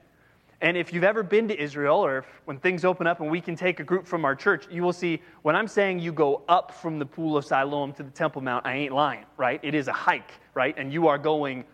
And 0.62 0.76
if 0.76 0.92
you've 0.92 1.04
ever 1.04 1.22
been 1.22 1.48
to 1.48 1.58
Israel, 1.58 2.04
or 2.04 2.18
if, 2.18 2.26
when 2.44 2.58
things 2.58 2.84
open 2.84 3.06
up 3.06 3.20
and 3.20 3.30
we 3.30 3.40
can 3.40 3.56
take 3.56 3.80
a 3.80 3.84
group 3.84 4.06
from 4.06 4.24
our 4.24 4.34
church, 4.34 4.66
you 4.70 4.82
will 4.82 4.92
see 4.92 5.22
when 5.42 5.56
I'm 5.56 5.66
saying 5.66 6.00
you 6.00 6.12
go 6.12 6.42
up 6.48 6.74
from 6.74 6.98
the 6.98 7.06
pool 7.06 7.36
of 7.38 7.46
Siloam 7.46 7.92
to 7.94 8.02
the 8.02 8.10
Temple 8.10 8.42
Mount, 8.42 8.66
I 8.66 8.74
ain't 8.74 8.92
lying, 8.92 9.24
right? 9.38 9.58
It 9.62 9.74
is 9.74 9.88
a 9.88 9.92
hike, 9.92 10.32
right? 10.54 10.74
And 10.76 10.92
you 10.92 11.08
are 11.08 11.16
going 11.16 11.64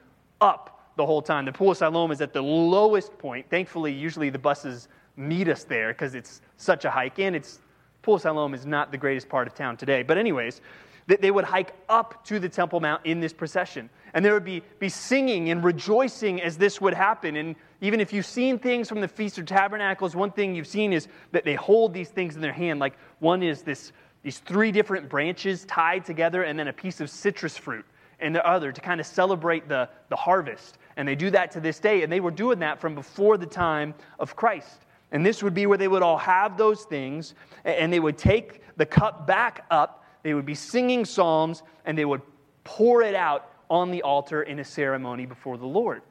up 0.40 0.92
the 0.96 1.04
whole 1.04 1.20
time. 1.20 1.44
The 1.44 1.52
pool 1.52 1.72
of 1.72 1.78
Siloam 1.78 2.12
is 2.12 2.20
at 2.20 2.32
the 2.32 2.42
lowest 2.42 3.18
point. 3.18 3.50
Thankfully, 3.50 3.92
usually 3.92 4.30
the 4.30 4.38
buses 4.38 4.88
meet 5.16 5.48
us 5.48 5.64
there 5.64 5.88
because 5.88 6.14
it's 6.14 6.40
such 6.56 6.84
a 6.84 6.90
hike, 6.90 7.18
and 7.18 7.34
it's 7.34 7.60
Pool 8.06 8.20
Siloam 8.20 8.54
is 8.54 8.64
not 8.64 8.92
the 8.92 8.96
greatest 8.96 9.28
part 9.28 9.48
of 9.48 9.54
town 9.56 9.76
today. 9.76 10.04
But, 10.04 10.16
anyways, 10.16 10.60
that 11.08 11.20
they 11.20 11.32
would 11.32 11.44
hike 11.44 11.74
up 11.88 12.24
to 12.26 12.38
the 12.38 12.48
Temple 12.48 12.78
Mount 12.78 13.04
in 13.04 13.18
this 13.18 13.32
procession. 13.32 13.90
And 14.14 14.24
there 14.24 14.32
would 14.32 14.44
be, 14.44 14.62
be 14.78 14.88
singing 14.88 15.50
and 15.50 15.64
rejoicing 15.64 16.40
as 16.40 16.56
this 16.56 16.80
would 16.80 16.94
happen. 16.94 17.34
And 17.34 17.56
even 17.80 17.98
if 17.98 18.12
you've 18.12 18.24
seen 18.24 18.60
things 18.60 18.88
from 18.88 19.00
the 19.00 19.08
Feast 19.08 19.38
of 19.38 19.46
Tabernacles, 19.46 20.14
one 20.14 20.30
thing 20.30 20.54
you've 20.54 20.68
seen 20.68 20.92
is 20.92 21.08
that 21.32 21.44
they 21.44 21.56
hold 21.56 21.92
these 21.92 22.08
things 22.08 22.36
in 22.36 22.40
their 22.40 22.52
hand. 22.52 22.78
Like 22.78 22.94
one 23.18 23.42
is 23.42 23.62
this, 23.62 23.90
these 24.22 24.38
three 24.38 24.70
different 24.70 25.08
branches 25.08 25.64
tied 25.64 26.04
together, 26.04 26.44
and 26.44 26.56
then 26.56 26.68
a 26.68 26.72
piece 26.72 27.00
of 27.00 27.10
citrus 27.10 27.56
fruit, 27.56 27.84
and 28.20 28.32
the 28.32 28.46
other 28.46 28.70
to 28.70 28.80
kind 28.80 29.00
of 29.00 29.06
celebrate 29.06 29.68
the, 29.68 29.88
the 30.10 30.16
harvest. 30.16 30.78
And 30.96 31.08
they 31.08 31.16
do 31.16 31.30
that 31.30 31.50
to 31.50 31.60
this 31.60 31.80
day. 31.80 32.04
And 32.04 32.12
they 32.12 32.20
were 32.20 32.30
doing 32.30 32.60
that 32.60 32.80
from 32.80 32.94
before 32.94 33.36
the 33.36 33.46
time 33.46 33.94
of 34.20 34.36
Christ. 34.36 34.85
And 35.12 35.24
this 35.24 35.42
would 35.42 35.54
be 35.54 35.66
where 35.66 35.78
they 35.78 35.88
would 35.88 36.02
all 36.02 36.18
have 36.18 36.56
those 36.56 36.84
things, 36.84 37.34
and 37.64 37.92
they 37.92 38.00
would 38.00 38.18
take 38.18 38.60
the 38.76 38.86
cup 38.86 39.26
back 39.26 39.64
up, 39.70 40.04
they 40.22 40.34
would 40.34 40.46
be 40.46 40.54
singing 40.54 41.04
psalms, 41.04 41.62
and 41.84 41.96
they 41.96 42.04
would 42.04 42.22
pour 42.64 43.02
it 43.02 43.14
out 43.14 43.50
on 43.70 43.90
the 43.90 44.02
altar 44.02 44.42
in 44.42 44.58
a 44.58 44.64
ceremony 44.64 45.26
before 45.26 45.56
the 45.56 45.66
Lord. 45.66 46.02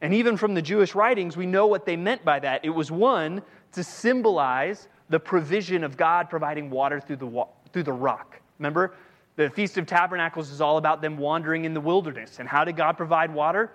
And 0.00 0.14
even 0.14 0.36
from 0.36 0.54
the 0.54 0.62
Jewish 0.62 0.94
writings, 0.94 1.36
we 1.36 1.46
know 1.46 1.66
what 1.66 1.84
they 1.84 1.96
meant 1.96 2.24
by 2.24 2.38
that. 2.40 2.64
It 2.64 2.70
was 2.70 2.90
one, 2.90 3.42
to 3.72 3.82
symbolize 3.82 4.88
the 5.08 5.18
provision 5.18 5.82
of 5.82 5.96
God 5.96 6.30
providing 6.30 6.70
water 6.70 7.00
through 7.00 7.16
the, 7.16 7.44
through 7.72 7.82
the 7.82 7.92
rock. 7.92 8.40
Remember, 8.58 8.94
the 9.36 9.50
Feast 9.50 9.76
of 9.78 9.86
Tabernacles 9.86 10.50
is 10.50 10.60
all 10.60 10.76
about 10.76 11.02
them 11.02 11.16
wandering 11.16 11.64
in 11.64 11.74
the 11.74 11.80
wilderness. 11.80 12.38
And 12.38 12.48
how 12.48 12.64
did 12.64 12.76
God 12.76 12.96
provide 12.96 13.34
water? 13.34 13.72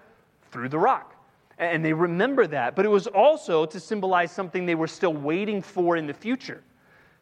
Through 0.51 0.69
the 0.69 0.79
rock. 0.79 1.15
And 1.59 1.83
they 1.83 1.93
remember 1.93 2.47
that. 2.47 2.75
But 2.75 2.85
it 2.85 2.89
was 2.89 3.05
also 3.07 3.65
to 3.65 3.79
symbolize 3.79 4.31
something 4.31 4.65
they 4.65 4.75
were 4.75 4.87
still 4.87 5.13
waiting 5.13 5.61
for 5.61 5.97
in 5.97 6.07
the 6.07 6.13
future. 6.13 6.63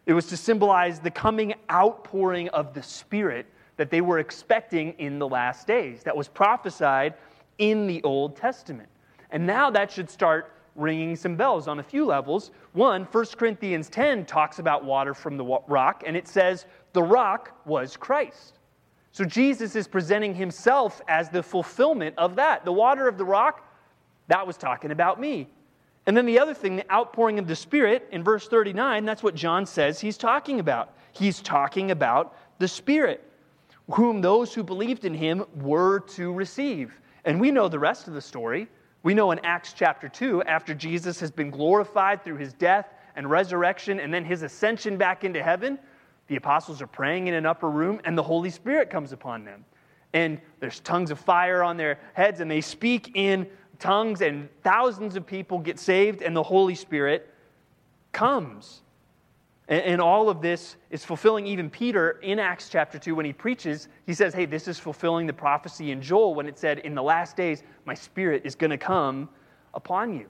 It 0.05 0.13
was 0.13 0.27
to 0.27 0.37
symbolize 0.37 0.99
the 0.99 1.11
coming 1.11 1.53
outpouring 1.69 2.47
of 2.49 2.73
the 2.73 2.83
Spirit 2.83 3.47
that 3.75 3.89
they 3.89 4.01
were 4.01 4.19
expecting 4.19 4.93
in 4.93 5.19
the 5.19 5.27
last 5.27 5.67
days, 5.67 6.03
that 6.03 6.15
was 6.15 6.27
prophesied 6.27 7.15
in 7.57 7.87
the 7.87 8.01
Old 8.03 8.35
Testament. 8.35 8.89
And 9.31 9.45
now 9.45 9.69
that 9.71 9.91
should 9.91 10.09
start 10.09 10.53
ringing 10.75 11.15
some 11.15 11.35
bells 11.35 11.67
on 11.67 11.79
a 11.79 11.83
few 11.83 12.05
levels. 12.05 12.51
One, 12.73 13.03
1 13.11 13.25
Corinthians 13.37 13.89
10 13.89 14.25
talks 14.25 14.59
about 14.59 14.85
water 14.85 15.13
from 15.13 15.35
the 15.35 15.59
rock, 15.67 16.03
and 16.05 16.15
it 16.15 16.27
says 16.27 16.65
the 16.93 17.03
rock 17.03 17.59
was 17.65 17.97
Christ. 17.97 18.59
So 19.11 19.25
Jesus 19.25 19.75
is 19.75 19.87
presenting 19.87 20.35
himself 20.35 21.01
as 21.07 21.29
the 21.29 21.41
fulfillment 21.41 22.15
of 22.17 22.35
that. 22.35 22.63
The 22.63 22.71
water 22.71 23.07
of 23.07 23.17
the 23.17 23.25
rock, 23.25 23.66
that 24.27 24.45
was 24.45 24.57
talking 24.57 24.91
about 24.91 25.19
me. 25.19 25.47
And 26.05 26.15
then 26.15 26.25
the 26.25 26.39
other 26.39 26.53
thing, 26.53 26.77
the 26.77 26.91
outpouring 26.91 27.37
of 27.37 27.47
the 27.47 27.55
Spirit 27.55 28.07
in 28.11 28.23
verse 28.23 28.47
39, 28.47 29.05
that's 29.05 29.21
what 29.21 29.35
John 29.35 29.65
says 29.65 29.99
he's 29.99 30.17
talking 30.17 30.59
about. 30.59 30.93
He's 31.11 31.41
talking 31.41 31.91
about 31.91 32.35
the 32.59 32.67
Spirit, 32.67 33.29
whom 33.91 34.21
those 34.21 34.53
who 34.53 34.63
believed 34.63 35.03
in 35.03 35.13
him 35.13 35.43
were 35.55 35.99
to 35.99 36.31
receive. 36.31 36.99
And 37.25 37.41
we 37.41 37.51
know 37.51 37.67
the 37.67 37.79
rest 37.79 38.07
of 38.07 38.13
the 38.13 38.21
story. 38.21 38.69
We 39.03 39.13
know 39.13 39.31
in 39.31 39.39
Acts 39.43 39.73
chapter 39.73 40.07
2, 40.07 40.43
after 40.43 40.73
Jesus 40.73 41.19
has 41.19 41.29
been 41.29 41.49
glorified 41.49 42.23
through 42.23 42.37
his 42.37 42.53
death 42.53 42.93
and 43.17 43.29
resurrection 43.29 43.99
and 43.99 44.13
then 44.13 44.23
his 44.23 44.43
ascension 44.43 44.97
back 44.97 45.25
into 45.25 45.43
heaven, 45.43 45.77
the 46.27 46.37
apostles 46.37 46.81
are 46.81 46.87
praying 46.87 47.27
in 47.27 47.33
an 47.33 47.45
upper 47.45 47.69
room 47.69 47.99
and 48.05 48.17
the 48.17 48.23
Holy 48.23 48.49
Spirit 48.49 48.89
comes 48.89 49.11
upon 49.11 49.43
them. 49.43 49.65
And 50.13 50.39
there's 50.59 50.79
tongues 50.79 51.11
of 51.11 51.19
fire 51.19 51.63
on 51.63 51.75
their 51.75 51.99
heads 52.13 52.39
and 52.39 52.49
they 52.49 52.61
speak 52.61 53.11
in 53.15 53.47
tongues 53.79 54.21
and 54.21 54.49
thousands 54.63 55.15
of 55.15 55.25
people 55.25 55.59
get 55.59 55.79
saved 55.79 56.21
and 56.21 56.35
the 56.35 56.43
Holy 56.43 56.75
Spirit 56.75 57.33
comes. 58.11 58.81
And, 59.69 59.99
all 59.99 60.29
of 60.29 60.41
this 60.41 60.77
is 60.91 61.03
fulfilling 61.03 61.45
even 61.45 61.69
Peter 61.69 62.11
in 62.21 62.39
Acts 62.39 62.69
chapter 62.69 62.97
2 62.97 63.15
when 63.15 63.25
he 63.25 63.33
preaches. 63.33 63.89
He 64.05 64.13
says, 64.13 64.33
Hey, 64.33 64.45
this 64.45 64.65
is 64.65 64.79
fulfilling 64.79 65.27
the 65.27 65.33
prophecy 65.33 65.91
in 65.91 66.01
Joel 66.01 66.35
when 66.35 66.47
it 66.47 66.57
said, 66.57 66.79
In 66.79 66.95
the 66.95 67.03
last 67.03 67.35
days, 67.35 67.63
my 67.83 67.93
spirit 67.93 68.43
is 68.45 68.55
going 68.55 68.69
to 68.69 68.77
come 68.77 69.27
upon 69.73 70.13
you. 70.13 70.27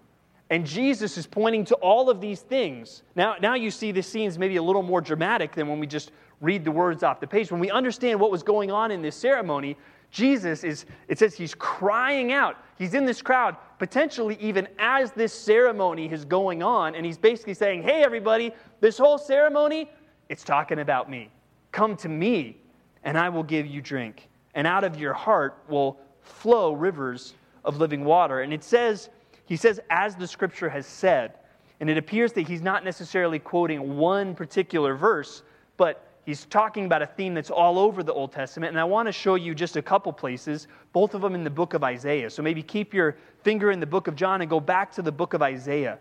And 0.49 0.65
Jesus 0.65 1.17
is 1.19 1.27
pointing 1.27 1.65
to 1.65 1.75
all 1.75 2.09
of 2.09 2.19
these 2.19 2.41
things. 2.41 3.03
Now, 3.15 3.35
now 3.39 3.53
you 3.53 3.69
see 3.69 3.91
this 3.91 4.07
scene 4.07 4.27
is 4.27 4.39
maybe 4.39 4.55
a 4.55 4.63
little 4.63 4.81
more 4.81 5.01
dramatic 5.01 5.53
than 5.53 5.67
when 5.67 5.79
we 5.79 5.85
just 5.85 6.11
read 6.41 6.63
the 6.63 6.71
words 6.71 7.03
off 7.03 7.19
the 7.19 7.27
page. 7.27 7.51
When 7.51 7.59
we 7.59 7.69
understand 7.69 8.19
what 8.19 8.31
was 8.31 8.41
going 8.41 8.71
on 8.71 8.89
in 8.89 9.03
this 9.03 9.15
ceremony, 9.15 9.77
Jesus 10.11 10.63
is, 10.63 10.85
it 11.07 11.19
says 11.19 11.35
he's 11.35 11.53
crying 11.55 12.31
out. 12.31 12.57
He's 12.77 12.93
in 12.93 13.05
this 13.05 13.21
crowd, 13.21 13.57
potentially 13.79 14.37
even 14.39 14.67
as 14.79 15.11
this 15.11 15.33
ceremony 15.33 16.11
is 16.11 16.25
going 16.25 16.63
on, 16.63 16.95
and 16.95 17.05
he's 17.05 17.17
basically 17.17 17.53
saying, 17.53 17.83
Hey, 17.83 18.03
everybody, 18.03 18.51
this 18.79 18.97
whole 18.97 19.17
ceremony, 19.17 19.89
it's 20.29 20.43
talking 20.43 20.79
about 20.79 21.09
me. 21.09 21.29
Come 21.71 21.95
to 21.97 22.09
me, 22.09 22.57
and 23.03 23.17
I 23.17 23.29
will 23.29 23.43
give 23.43 23.65
you 23.65 23.81
drink. 23.81 24.29
And 24.53 24.65
out 24.65 24.83
of 24.83 24.99
your 24.99 25.13
heart 25.13 25.63
will 25.67 25.99
flow 26.21 26.73
rivers 26.73 27.33
of 27.63 27.77
living 27.77 28.03
water. 28.03 28.41
And 28.41 28.53
it 28.53 28.63
says, 28.63 29.09
he 29.45 29.55
says, 29.55 29.79
as 29.89 30.15
the 30.15 30.27
scripture 30.27 30.69
has 30.69 30.85
said. 30.85 31.33
And 31.79 31.89
it 31.89 31.97
appears 31.97 32.33
that 32.33 32.47
he's 32.47 32.61
not 32.61 32.83
necessarily 32.83 33.39
quoting 33.39 33.97
one 33.97 34.35
particular 34.35 34.95
verse, 34.95 35.43
but 35.77 36.06
he's 36.27 36.43
talking 36.45 36.85
about 36.85 37.01
a 37.01 37.07
theme 37.07 37.33
that's 37.33 37.49
all 37.49 37.79
over 37.79 38.03
the 38.03 38.11
Old 38.13 38.33
Testament. 38.33 38.69
And 38.69 38.79
I 38.79 38.83
want 38.83 39.07
to 39.07 39.13
show 39.13 39.35
you 39.35 39.55
just 39.55 39.77
a 39.77 39.81
couple 39.81 40.11
places, 40.11 40.67
both 40.91 41.13
of 41.15 41.21
them 41.21 41.33
in 41.33 41.45
the 41.45 41.49
book 41.49 41.73
of 41.73 41.85
Isaiah. 41.85 42.29
So 42.29 42.43
maybe 42.43 42.61
keep 42.61 42.93
your 42.93 43.15
finger 43.43 43.71
in 43.71 43.79
the 43.79 43.85
book 43.85 44.07
of 44.07 44.15
John 44.17 44.41
and 44.41 44.49
go 44.49 44.59
back 44.59 44.91
to 44.95 45.01
the 45.01 45.11
book 45.11 45.33
of 45.33 45.41
Isaiah. 45.41 45.97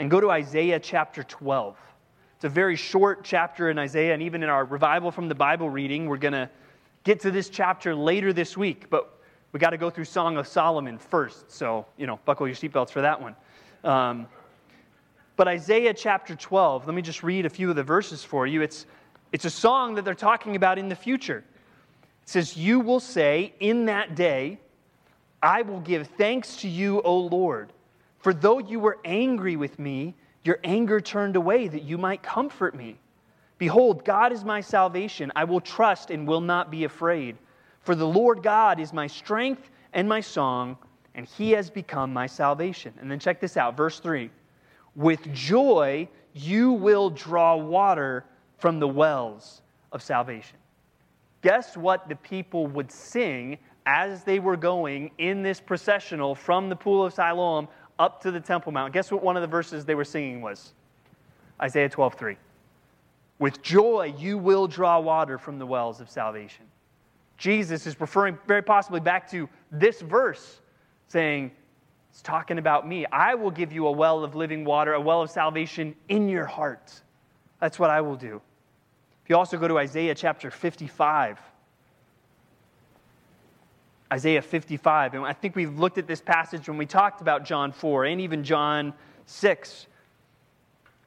And 0.00 0.10
go 0.10 0.20
to 0.20 0.32
Isaiah 0.32 0.80
chapter 0.80 1.22
12. 1.22 1.76
It's 2.34 2.44
a 2.44 2.48
very 2.48 2.74
short 2.74 3.22
chapter 3.22 3.70
in 3.70 3.78
Isaiah, 3.78 4.12
and 4.12 4.20
even 4.20 4.42
in 4.42 4.48
our 4.48 4.64
revival 4.64 5.12
from 5.12 5.28
the 5.28 5.36
Bible 5.36 5.70
reading, 5.70 6.06
we're 6.06 6.16
going 6.16 6.32
to 6.32 6.50
get 7.04 7.20
to 7.20 7.30
this 7.30 7.48
chapter 7.48 7.94
later 7.94 8.32
this 8.32 8.56
week. 8.56 8.90
But 8.90 9.16
we 9.52 9.60
got 9.60 9.70
to 9.70 9.78
go 9.78 9.90
through 9.90 10.06
Song 10.06 10.38
of 10.38 10.48
Solomon 10.48 10.98
first. 10.98 11.52
So, 11.52 11.86
you 11.96 12.08
know, 12.08 12.18
buckle 12.24 12.48
your 12.48 12.56
seatbelts 12.56 12.90
for 12.90 13.02
that 13.02 13.22
one. 13.22 13.36
Um, 13.84 14.26
but 15.36 15.48
Isaiah 15.48 15.94
chapter 15.94 16.36
12, 16.36 16.86
let 16.86 16.94
me 16.94 17.02
just 17.02 17.22
read 17.22 17.46
a 17.46 17.50
few 17.50 17.70
of 17.70 17.76
the 17.76 17.82
verses 17.82 18.22
for 18.22 18.46
you. 18.46 18.62
It's, 18.62 18.86
it's 19.32 19.44
a 19.44 19.50
song 19.50 19.94
that 19.94 20.04
they're 20.04 20.14
talking 20.14 20.54
about 20.54 20.78
in 20.78 20.88
the 20.88 20.94
future. 20.94 21.44
It 22.22 22.28
says, 22.28 22.56
You 22.56 22.80
will 22.80 23.00
say, 23.00 23.52
In 23.58 23.86
that 23.86 24.14
day, 24.14 24.58
I 25.42 25.62
will 25.62 25.80
give 25.80 26.06
thanks 26.16 26.56
to 26.58 26.68
you, 26.68 27.02
O 27.02 27.18
Lord. 27.18 27.72
For 28.20 28.32
though 28.32 28.58
you 28.58 28.80
were 28.80 28.98
angry 29.04 29.56
with 29.56 29.78
me, 29.78 30.14
your 30.44 30.58
anger 30.62 31.00
turned 31.00 31.36
away 31.36 31.68
that 31.68 31.82
you 31.82 31.98
might 31.98 32.22
comfort 32.22 32.74
me. 32.74 32.96
Behold, 33.58 34.04
God 34.04 34.32
is 34.32 34.44
my 34.44 34.60
salvation. 34.60 35.32
I 35.36 35.44
will 35.44 35.60
trust 35.60 36.10
and 36.10 36.26
will 36.26 36.40
not 36.40 36.70
be 36.70 36.84
afraid. 36.84 37.36
For 37.80 37.94
the 37.94 38.06
Lord 38.06 38.42
God 38.42 38.80
is 38.80 38.92
my 38.92 39.06
strength 39.06 39.70
and 39.92 40.08
my 40.08 40.20
song, 40.20 40.76
and 41.14 41.26
he 41.26 41.50
has 41.52 41.70
become 41.70 42.12
my 42.12 42.26
salvation. 42.26 42.94
And 43.00 43.10
then 43.10 43.18
check 43.18 43.40
this 43.40 43.56
out, 43.56 43.76
verse 43.76 44.00
3. 44.00 44.30
With 44.96 45.32
joy, 45.32 46.08
you 46.32 46.72
will 46.72 47.10
draw 47.10 47.56
water 47.56 48.24
from 48.58 48.78
the 48.78 48.88
wells 48.88 49.62
of 49.92 50.02
salvation. 50.02 50.56
Guess 51.42 51.76
what 51.76 52.08
the 52.08 52.16
people 52.16 52.66
would 52.68 52.90
sing 52.90 53.58
as 53.86 54.24
they 54.24 54.38
were 54.38 54.56
going 54.56 55.10
in 55.18 55.42
this 55.42 55.60
processional 55.60 56.34
from 56.34 56.68
the 56.68 56.76
pool 56.76 57.04
of 57.04 57.12
Siloam 57.12 57.68
up 57.98 58.20
to 58.22 58.30
the 58.30 58.40
Temple 58.40 58.72
Mount? 58.72 58.92
Guess 58.92 59.12
what 59.12 59.22
one 59.22 59.36
of 59.36 59.42
the 59.42 59.48
verses 59.48 59.84
they 59.84 59.94
were 59.94 60.04
singing 60.04 60.40
was? 60.40 60.72
Isaiah 61.60 61.88
12 61.88 62.14
3. 62.14 62.36
With 63.38 63.62
joy, 63.62 64.14
you 64.16 64.38
will 64.38 64.66
draw 64.66 64.98
water 65.00 65.38
from 65.38 65.58
the 65.58 65.66
wells 65.66 66.00
of 66.00 66.08
salvation. 66.08 66.64
Jesus 67.36 67.86
is 67.86 68.00
referring 68.00 68.38
very 68.46 68.62
possibly 68.62 69.00
back 69.00 69.28
to 69.30 69.48
this 69.70 70.00
verse, 70.00 70.60
saying, 71.08 71.50
it's 72.14 72.22
talking 72.22 72.58
about 72.58 72.86
me. 72.86 73.06
I 73.10 73.34
will 73.34 73.50
give 73.50 73.72
you 73.72 73.88
a 73.88 73.90
well 73.90 74.22
of 74.22 74.36
living 74.36 74.64
water, 74.64 74.92
a 74.92 75.00
well 75.00 75.22
of 75.22 75.32
salvation 75.32 75.96
in 76.08 76.28
your 76.28 76.44
heart. 76.44 76.92
That's 77.58 77.76
what 77.76 77.90
I 77.90 78.02
will 78.02 78.14
do. 78.14 78.40
If 79.24 79.30
you 79.30 79.36
also 79.36 79.58
go 79.58 79.66
to 79.66 79.78
Isaiah 79.78 80.14
chapter 80.14 80.48
55, 80.48 81.40
Isaiah 84.12 84.42
55, 84.42 85.14
and 85.14 85.24
I 85.24 85.32
think 85.32 85.56
we've 85.56 85.76
looked 85.76 85.98
at 85.98 86.06
this 86.06 86.20
passage 86.20 86.68
when 86.68 86.78
we 86.78 86.86
talked 86.86 87.20
about 87.20 87.44
John 87.44 87.72
4 87.72 88.04
and 88.04 88.20
even 88.20 88.44
John 88.44 88.94
6. 89.26 89.88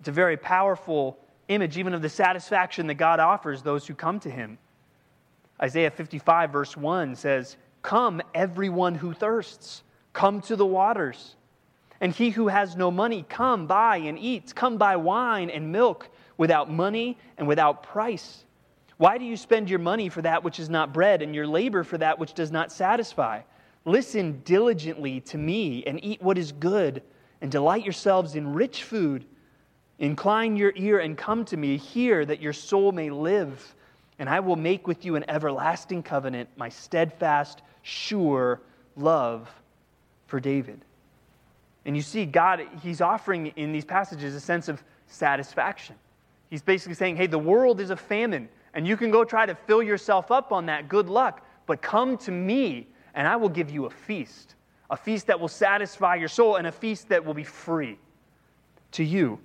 It's 0.01 0.09
a 0.09 0.11
very 0.11 0.35
powerful 0.35 1.17
image, 1.47 1.77
even 1.77 1.93
of 1.93 2.01
the 2.01 2.09
satisfaction 2.09 2.85
that 2.87 2.95
God 2.95 3.21
offers 3.21 3.61
those 3.61 3.87
who 3.87 3.93
come 3.93 4.19
to 4.19 4.29
him. 4.29 4.57
Isaiah 5.61 5.89
55, 5.89 6.51
verse 6.51 6.75
1 6.75 7.15
says, 7.15 7.55
Come, 7.81 8.21
everyone 8.35 8.95
who 8.95 9.13
thirsts. 9.13 9.83
Come 10.17 10.41
to 10.41 10.55
the 10.55 10.65
waters. 10.65 11.35
And 12.01 12.11
he 12.11 12.31
who 12.31 12.47
has 12.47 12.75
no 12.75 12.89
money, 12.89 13.23
come 13.29 13.67
buy 13.67 13.97
and 13.97 14.17
eat. 14.17 14.55
Come 14.55 14.79
buy 14.79 14.95
wine 14.95 15.51
and 15.51 15.71
milk 15.71 16.09
without 16.37 16.71
money 16.71 17.19
and 17.37 17.47
without 17.47 17.83
price. 17.83 18.43
Why 18.97 19.19
do 19.19 19.25
you 19.25 19.37
spend 19.37 19.69
your 19.69 19.77
money 19.77 20.09
for 20.09 20.23
that 20.23 20.43
which 20.43 20.59
is 20.59 20.71
not 20.71 20.91
bread, 20.91 21.21
and 21.21 21.35
your 21.35 21.45
labor 21.45 21.83
for 21.83 21.99
that 21.99 22.17
which 22.17 22.33
does 22.33 22.49
not 22.49 22.71
satisfy? 22.71 23.41
Listen 23.85 24.41
diligently 24.43 25.19
to 25.19 25.37
me 25.37 25.83
and 25.85 26.03
eat 26.03 26.19
what 26.19 26.39
is 26.39 26.51
good, 26.51 27.03
and 27.41 27.51
delight 27.51 27.83
yourselves 27.83 28.33
in 28.33 28.55
rich 28.55 28.85
food. 28.85 29.23
Incline 29.99 30.55
your 30.55 30.73
ear 30.75 30.97
and 30.97 31.15
come 31.15 31.45
to 31.45 31.57
me. 31.57 31.77
Hear 31.77 32.25
that 32.25 32.41
your 32.41 32.53
soul 32.53 32.91
may 32.91 33.11
live, 33.11 33.75
and 34.17 34.27
I 34.27 34.39
will 34.39 34.55
make 34.55 34.87
with 34.87 35.05
you 35.05 35.15
an 35.15 35.29
everlasting 35.29 36.01
covenant, 36.01 36.49
my 36.57 36.69
steadfast, 36.69 37.61
sure 37.83 38.61
love 38.95 39.47
for 40.27 40.39
David. 40.39 40.85
And 41.85 41.95
you 41.95 42.01
see, 42.01 42.25
God, 42.25 42.61
He's 42.83 43.01
offering 43.01 43.47
in 43.55 43.71
these 43.71 43.85
passages 43.85 44.35
a 44.35 44.39
sense 44.39 44.67
of 44.67 44.83
satisfaction. 45.07 45.95
He's 46.49 46.61
basically 46.61 46.95
saying, 46.95 47.17
hey, 47.17 47.27
the 47.27 47.39
world 47.39 47.79
is 47.79 47.89
a 47.89 47.97
famine, 47.97 48.47
and 48.73 48.87
you 48.87 48.95
can 48.95 49.09
go 49.09 49.23
try 49.23 49.45
to 49.45 49.55
fill 49.55 49.81
yourself 49.81 50.31
up 50.31 50.51
on 50.51 50.65
that. 50.67 50.87
Good 50.87 51.09
luck. 51.09 51.45
But 51.65 51.81
come 51.81 52.17
to 52.19 52.31
me, 52.31 52.87
and 53.15 53.27
I 53.27 53.35
will 53.35 53.49
give 53.49 53.69
you 53.69 53.85
a 53.85 53.89
feast 53.89 54.55
a 54.89 54.97
feast 54.97 55.27
that 55.27 55.39
will 55.39 55.47
satisfy 55.47 56.15
your 56.15 56.29
soul, 56.29 56.55
and 56.55 56.67
a 56.67 56.71
feast 56.71 57.09
that 57.09 57.23
will 57.23 57.33
be 57.33 57.43
free 57.43 57.97
to 58.91 59.03
you. 59.03 59.39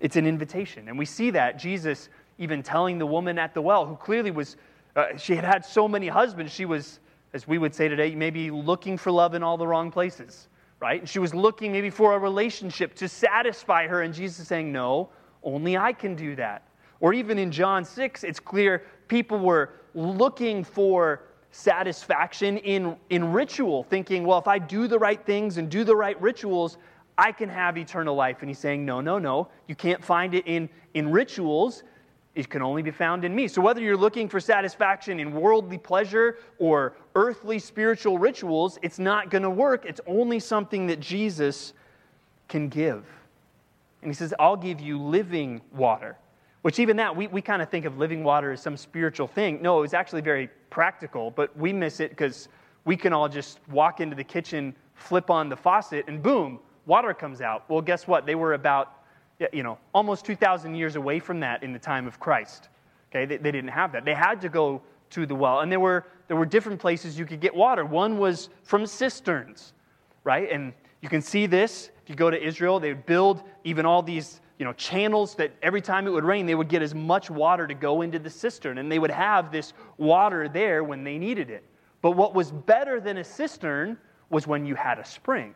It's 0.00 0.16
an 0.16 0.26
invitation. 0.26 0.88
And 0.88 0.98
we 0.98 1.06
see 1.06 1.30
that 1.30 1.58
Jesus 1.58 2.08
even 2.38 2.62
telling 2.62 2.98
the 2.98 3.06
woman 3.06 3.38
at 3.38 3.54
the 3.54 3.62
well, 3.62 3.86
who 3.86 3.96
clearly 3.96 4.30
was, 4.30 4.56
uh, 4.96 5.16
she 5.16 5.34
had 5.34 5.44
had 5.44 5.64
so 5.64 5.86
many 5.86 6.08
husbands, 6.08 6.52
she 6.52 6.64
was 6.64 6.98
as 7.34 7.48
we 7.48 7.58
would 7.58 7.74
say 7.74 7.88
today, 7.88 8.14
maybe 8.14 8.50
looking 8.50 8.96
for 8.96 9.10
love 9.10 9.34
in 9.34 9.42
all 9.42 9.56
the 9.56 9.66
wrong 9.66 9.90
places, 9.90 10.48
right? 10.80 11.00
And 11.00 11.08
she 11.08 11.18
was 11.18 11.34
looking 11.34 11.72
maybe 11.72 11.90
for 11.90 12.14
a 12.14 12.18
relationship 12.18 12.94
to 12.96 13.08
satisfy 13.08 13.86
her, 13.86 14.02
and 14.02 14.12
Jesus 14.12 14.40
is 14.40 14.48
saying, 14.48 14.70
No, 14.70 15.08
only 15.42 15.76
I 15.76 15.92
can 15.92 16.14
do 16.14 16.36
that. 16.36 16.68
Or 17.00 17.12
even 17.12 17.38
in 17.38 17.50
John 17.50 17.84
6, 17.84 18.22
it's 18.22 18.38
clear 18.38 18.84
people 19.08 19.38
were 19.38 19.70
looking 19.94 20.62
for 20.62 21.24
satisfaction 21.50 22.58
in, 22.58 22.96
in 23.10 23.32
ritual, 23.32 23.84
thinking, 23.84 24.24
well, 24.24 24.38
if 24.38 24.48
I 24.48 24.58
do 24.58 24.86
the 24.86 24.98
right 24.98 25.24
things 25.24 25.58
and 25.58 25.70
do 25.70 25.84
the 25.84 25.94
right 25.94 26.20
rituals, 26.20 26.78
I 27.18 27.30
can 27.30 27.48
have 27.48 27.76
eternal 27.76 28.14
life. 28.14 28.38
And 28.40 28.48
he's 28.48 28.58
saying, 28.58 28.84
no, 28.84 29.00
no, 29.00 29.18
no. 29.18 29.48
You 29.68 29.74
can't 29.74 30.02
find 30.02 30.34
it 30.34 30.46
in, 30.46 30.68
in 30.94 31.10
rituals. 31.10 31.82
It 32.34 32.48
can 32.48 32.62
only 32.62 32.82
be 32.82 32.90
found 32.90 33.24
in 33.24 33.34
me. 33.34 33.46
So, 33.46 33.60
whether 33.60 33.80
you're 33.80 33.96
looking 33.96 34.28
for 34.28 34.40
satisfaction 34.40 35.20
in 35.20 35.32
worldly 35.32 35.76
pleasure 35.76 36.38
or 36.58 36.94
earthly 37.14 37.58
spiritual 37.58 38.18
rituals, 38.18 38.78
it's 38.80 38.98
not 38.98 39.30
going 39.30 39.42
to 39.42 39.50
work. 39.50 39.84
It's 39.84 40.00
only 40.06 40.40
something 40.40 40.86
that 40.86 40.98
Jesus 40.98 41.74
can 42.48 42.68
give. 42.68 43.04
And 44.00 44.10
he 44.10 44.14
says, 44.14 44.32
I'll 44.38 44.56
give 44.56 44.80
you 44.80 44.98
living 44.98 45.60
water. 45.72 46.16
Which, 46.62 46.78
even 46.78 46.96
that, 46.96 47.14
we, 47.14 47.26
we 47.26 47.42
kind 47.42 47.60
of 47.60 47.68
think 47.68 47.84
of 47.84 47.98
living 47.98 48.24
water 48.24 48.52
as 48.52 48.62
some 48.62 48.76
spiritual 48.76 49.26
thing. 49.26 49.60
No, 49.60 49.82
it's 49.82 49.94
actually 49.94 50.22
very 50.22 50.48
practical, 50.70 51.30
but 51.30 51.54
we 51.56 51.72
miss 51.72 52.00
it 52.00 52.10
because 52.10 52.48
we 52.84 52.96
can 52.96 53.12
all 53.12 53.28
just 53.28 53.58
walk 53.68 54.00
into 54.00 54.16
the 54.16 54.24
kitchen, 54.24 54.74
flip 54.94 55.28
on 55.28 55.48
the 55.48 55.56
faucet, 55.56 56.04
and 56.08 56.22
boom, 56.22 56.60
water 56.86 57.12
comes 57.12 57.40
out. 57.40 57.68
Well, 57.68 57.80
guess 57.80 58.06
what? 58.06 58.26
They 58.26 58.34
were 58.36 58.54
about, 58.54 59.01
you 59.52 59.62
know, 59.62 59.78
almost 59.94 60.24
2,000 60.24 60.74
years 60.74 60.96
away 60.96 61.18
from 61.18 61.40
that 61.40 61.62
in 61.62 61.72
the 61.72 61.78
time 61.78 62.06
of 62.06 62.18
Christ. 62.20 62.68
Okay, 63.10 63.24
they, 63.26 63.36
they 63.36 63.52
didn't 63.52 63.70
have 63.70 63.92
that. 63.92 64.04
They 64.04 64.14
had 64.14 64.40
to 64.42 64.48
go 64.48 64.82
to 65.10 65.26
the 65.26 65.34
well. 65.34 65.60
And 65.60 65.70
there 65.70 65.80
were, 65.80 66.06
there 66.28 66.36
were 66.36 66.46
different 66.46 66.80
places 66.80 67.18
you 67.18 67.26
could 67.26 67.40
get 67.40 67.54
water. 67.54 67.84
One 67.84 68.18
was 68.18 68.48
from 68.62 68.86
cisterns, 68.86 69.74
right? 70.24 70.50
And 70.50 70.72
you 71.00 71.08
can 71.08 71.20
see 71.20 71.46
this. 71.46 71.90
If 72.02 72.10
you 72.10 72.16
go 72.16 72.30
to 72.30 72.42
Israel, 72.42 72.80
they 72.80 72.88
would 72.88 73.06
build 73.06 73.42
even 73.64 73.84
all 73.84 74.02
these 74.02 74.40
you 74.58 74.64
know, 74.64 74.72
channels 74.74 75.34
that 75.34 75.50
every 75.62 75.80
time 75.80 76.06
it 76.06 76.10
would 76.10 76.24
rain, 76.24 76.46
they 76.46 76.54
would 76.54 76.68
get 76.68 76.82
as 76.82 76.94
much 76.94 77.30
water 77.30 77.66
to 77.66 77.74
go 77.74 78.02
into 78.02 78.18
the 78.18 78.30
cistern, 78.30 78.78
and 78.78 78.90
they 78.90 78.98
would 79.00 79.10
have 79.10 79.50
this 79.50 79.72
water 79.98 80.48
there 80.48 80.84
when 80.84 81.02
they 81.02 81.18
needed 81.18 81.50
it. 81.50 81.64
But 82.00 82.12
what 82.12 82.32
was 82.32 82.52
better 82.52 83.00
than 83.00 83.18
a 83.18 83.24
cistern 83.24 83.98
was 84.30 84.46
when 84.46 84.64
you 84.64 84.74
had 84.76 84.98
a 84.98 85.04
spring. 85.04 85.54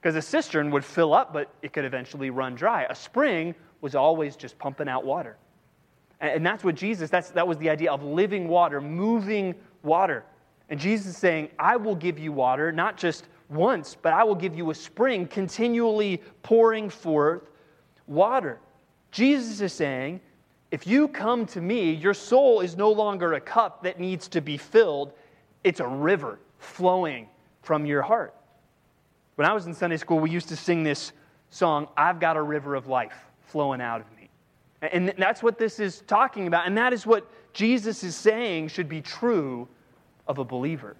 Because 0.00 0.14
a 0.14 0.22
cistern 0.22 0.70
would 0.70 0.84
fill 0.84 1.12
up, 1.12 1.32
but 1.32 1.52
it 1.62 1.72
could 1.72 1.84
eventually 1.84 2.30
run 2.30 2.54
dry. 2.54 2.84
A 2.84 2.94
spring 2.94 3.54
was 3.80 3.94
always 3.94 4.36
just 4.36 4.58
pumping 4.58 4.88
out 4.88 5.04
water. 5.04 5.36
And 6.20 6.44
that's 6.44 6.64
what 6.64 6.74
Jesus, 6.74 7.10
that's, 7.10 7.30
that 7.30 7.46
was 7.46 7.58
the 7.58 7.70
idea 7.70 7.92
of 7.92 8.02
living 8.02 8.48
water, 8.48 8.80
moving 8.80 9.54
water. 9.82 10.24
And 10.68 10.78
Jesus 10.78 11.06
is 11.08 11.16
saying, 11.16 11.48
I 11.58 11.76
will 11.76 11.94
give 11.94 12.18
you 12.18 12.32
water, 12.32 12.72
not 12.72 12.96
just 12.96 13.26
once, 13.48 13.96
but 14.00 14.12
I 14.12 14.24
will 14.24 14.34
give 14.34 14.56
you 14.56 14.70
a 14.70 14.74
spring 14.74 15.26
continually 15.26 16.22
pouring 16.42 16.90
forth 16.90 17.42
water. 18.06 18.58
Jesus 19.10 19.60
is 19.60 19.72
saying, 19.72 20.20
if 20.70 20.86
you 20.86 21.08
come 21.08 21.46
to 21.46 21.60
me, 21.60 21.92
your 21.92 22.14
soul 22.14 22.60
is 22.60 22.76
no 22.76 22.90
longer 22.90 23.34
a 23.34 23.40
cup 23.40 23.82
that 23.84 23.98
needs 23.98 24.28
to 24.28 24.40
be 24.40 24.56
filled, 24.56 25.12
it's 25.64 25.80
a 25.80 25.86
river 25.86 26.40
flowing 26.58 27.28
from 27.62 27.86
your 27.86 28.02
heart. 28.02 28.34
When 29.38 29.48
I 29.48 29.52
was 29.52 29.66
in 29.66 29.74
Sunday 29.74 29.98
school, 29.98 30.18
we 30.18 30.30
used 30.30 30.48
to 30.48 30.56
sing 30.56 30.82
this 30.82 31.12
song, 31.50 31.86
I've 31.96 32.18
got 32.18 32.36
a 32.36 32.42
river 32.42 32.74
of 32.74 32.88
life 32.88 33.14
flowing 33.42 33.80
out 33.80 34.00
of 34.00 34.06
me. 34.16 34.30
And 34.82 35.14
that's 35.16 35.44
what 35.44 35.58
this 35.58 35.78
is 35.78 36.00
talking 36.08 36.48
about. 36.48 36.66
And 36.66 36.76
that 36.76 36.92
is 36.92 37.06
what 37.06 37.24
Jesus 37.52 38.02
is 38.02 38.16
saying 38.16 38.66
should 38.66 38.88
be 38.88 39.00
true 39.00 39.68
of 40.26 40.38
a 40.38 40.44
believer. 40.44 40.96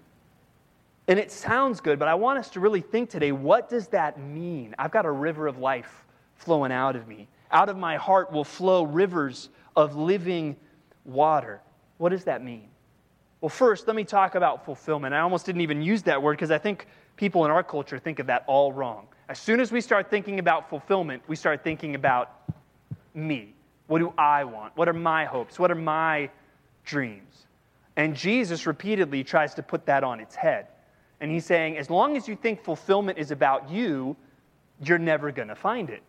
And 1.09 1.19
it 1.19 1.33
sounds 1.33 1.81
good, 1.81 1.99
but 1.99 2.07
I 2.07 2.15
want 2.15 2.39
us 2.39 2.49
to 2.51 2.61
really 2.61 2.79
think 2.79 3.09
today 3.09 3.33
what 3.33 3.67
does 3.69 3.89
that 3.89 4.17
mean? 4.17 4.73
I've 4.79 4.91
got 4.91 5.05
a 5.05 5.11
river 5.11 5.45
of 5.45 5.57
life 5.57 6.05
flowing 6.35 6.71
out 6.71 6.95
of 6.95 7.09
me. 7.09 7.27
Out 7.51 7.67
of 7.67 7.75
my 7.75 7.97
heart 7.97 8.31
will 8.31 8.45
flow 8.45 8.83
rivers 8.83 9.49
of 9.75 9.97
living 9.97 10.55
water. 11.03 11.59
What 11.97 12.11
does 12.11 12.23
that 12.23 12.41
mean? 12.41 12.69
Well, 13.41 13.49
first, 13.49 13.85
let 13.85 13.97
me 13.97 14.05
talk 14.05 14.35
about 14.35 14.63
fulfillment. 14.63 15.13
I 15.13 15.19
almost 15.19 15.45
didn't 15.45 15.61
even 15.61 15.81
use 15.81 16.03
that 16.03 16.23
word 16.23 16.33
because 16.37 16.51
I 16.51 16.57
think 16.57 16.87
people 17.19 17.43
in 17.43 17.51
our 17.51 17.63
culture 17.63 17.99
think 17.99 18.19
of 18.19 18.27
that 18.27 18.45
all 18.47 18.71
wrong. 18.71 19.05
As 19.27 19.37
soon 19.37 19.59
as 19.59 19.73
we 19.73 19.81
start 19.81 20.09
thinking 20.09 20.39
about 20.39 20.69
fulfillment, 20.69 21.21
we 21.27 21.35
start 21.35 21.65
thinking 21.65 21.95
about 21.95 22.31
me. 23.13 23.53
What 23.87 23.99
do 23.99 24.13
I 24.17 24.45
want? 24.45 24.75
What 24.77 24.87
are 24.87 24.93
my 24.93 25.25
hopes? 25.25 25.59
What 25.59 25.69
are 25.69 25.75
my 25.75 26.29
dreams? 26.85 27.45
And 27.97 28.15
Jesus 28.15 28.65
repeatedly 28.65 29.21
tries 29.25 29.53
to 29.55 29.61
put 29.61 29.85
that 29.85 30.01
on 30.01 30.21
its 30.21 30.33
head. 30.33 30.67
And 31.19 31.29
he's 31.29 31.45
saying, 31.45 31.77
as 31.77 31.89
long 31.89 32.15
as 32.15 32.25
you 32.25 32.37
think 32.37 32.63
fulfillment 32.63 33.17
is 33.17 33.31
about 33.31 33.69
you, 33.69 34.15
you're 34.81 34.97
never 34.97 35.29
going 35.29 35.49
to 35.49 35.55
find 35.55 35.89
it. 35.89 36.03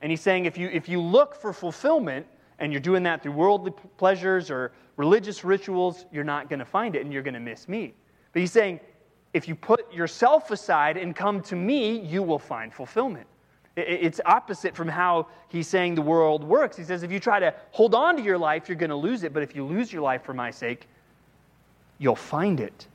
And 0.00 0.12
he's 0.12 0.20
saying 0.20 0.44
if 0.44 0.56
you, 0.56 0.68
if 0.68 0.88
you 0.88 1.00
look 1.02 1.34
for 1.34 1.52
fulfillment 1.52 2.24
and 2.60 2.72
you're 2.72 2.80
doing 2.80 3.02
that 3.02 3.20
through 3.20 3.32
worldly 3.32 3.72
pleasures 3.98 4.48
or 4.48 4.70
religious 4.96 5.42
rituals, 5.42 6.06
you're 6.12 6.22
not 6.22 6.48
going 6.48 6.60
to 6.60 6.64
find 6.64 6.94
it 6.94 7.02
and 7.02 7.12
you're 7.12 7.24
going 7.24 7.34
to 7.34 7.40
miss 7.40 7.66
me. 7.66 7.94
But 8.32 8.40
he's 8.40 8.52
saying 8.52 8.78
if 9.32 9.48
you 9.48 9.54
put 9.54 9.92
yourself 9.92 10.50
aside 10.50 10.96
and 10.96 11.16
come 11.16 11.40
to 11.42 11.56
me, 11.56 11.98
you 11.98 12.22
will 12.22 12.38
find 12.38 12.72
fulfillment. 12.72 13.26
It's 13.74 14.20
opposite 14.26 14.76
from 14.76 14.88
how 14.88 15.28
he's 15.48 15.66
saying 15.66 15.94
the 15.94 16.02
world 16.02 16.44
works. 16.44 16.76
He 16.76 16.84
says 16.84 17.02
if 17.02 17.10
you 17.10 17.18
try 17.18 17.40
to 17.40 17.54
hold 17.70 17.94
on 17.94 18.16
to 18.16 18.22
your 18.22 18.36
life, 18.36 18.68
you're 18.68 18.76
going 18.76 18.90
to 18.90 18.96
lose 18.96 19.22
it. 19.22 19.32
But 19.32 19.42
if 19.42 19.56
you 19.56 19.64
lose 19.64 19.90
your 19.90 20.02
life 20.02 20.22
for 20.24 20.34
my 20.34 20.50
sake, 20.50 20.86
you'll 21.98 22.14
find 22.14 22.60
it. 22.60 22.86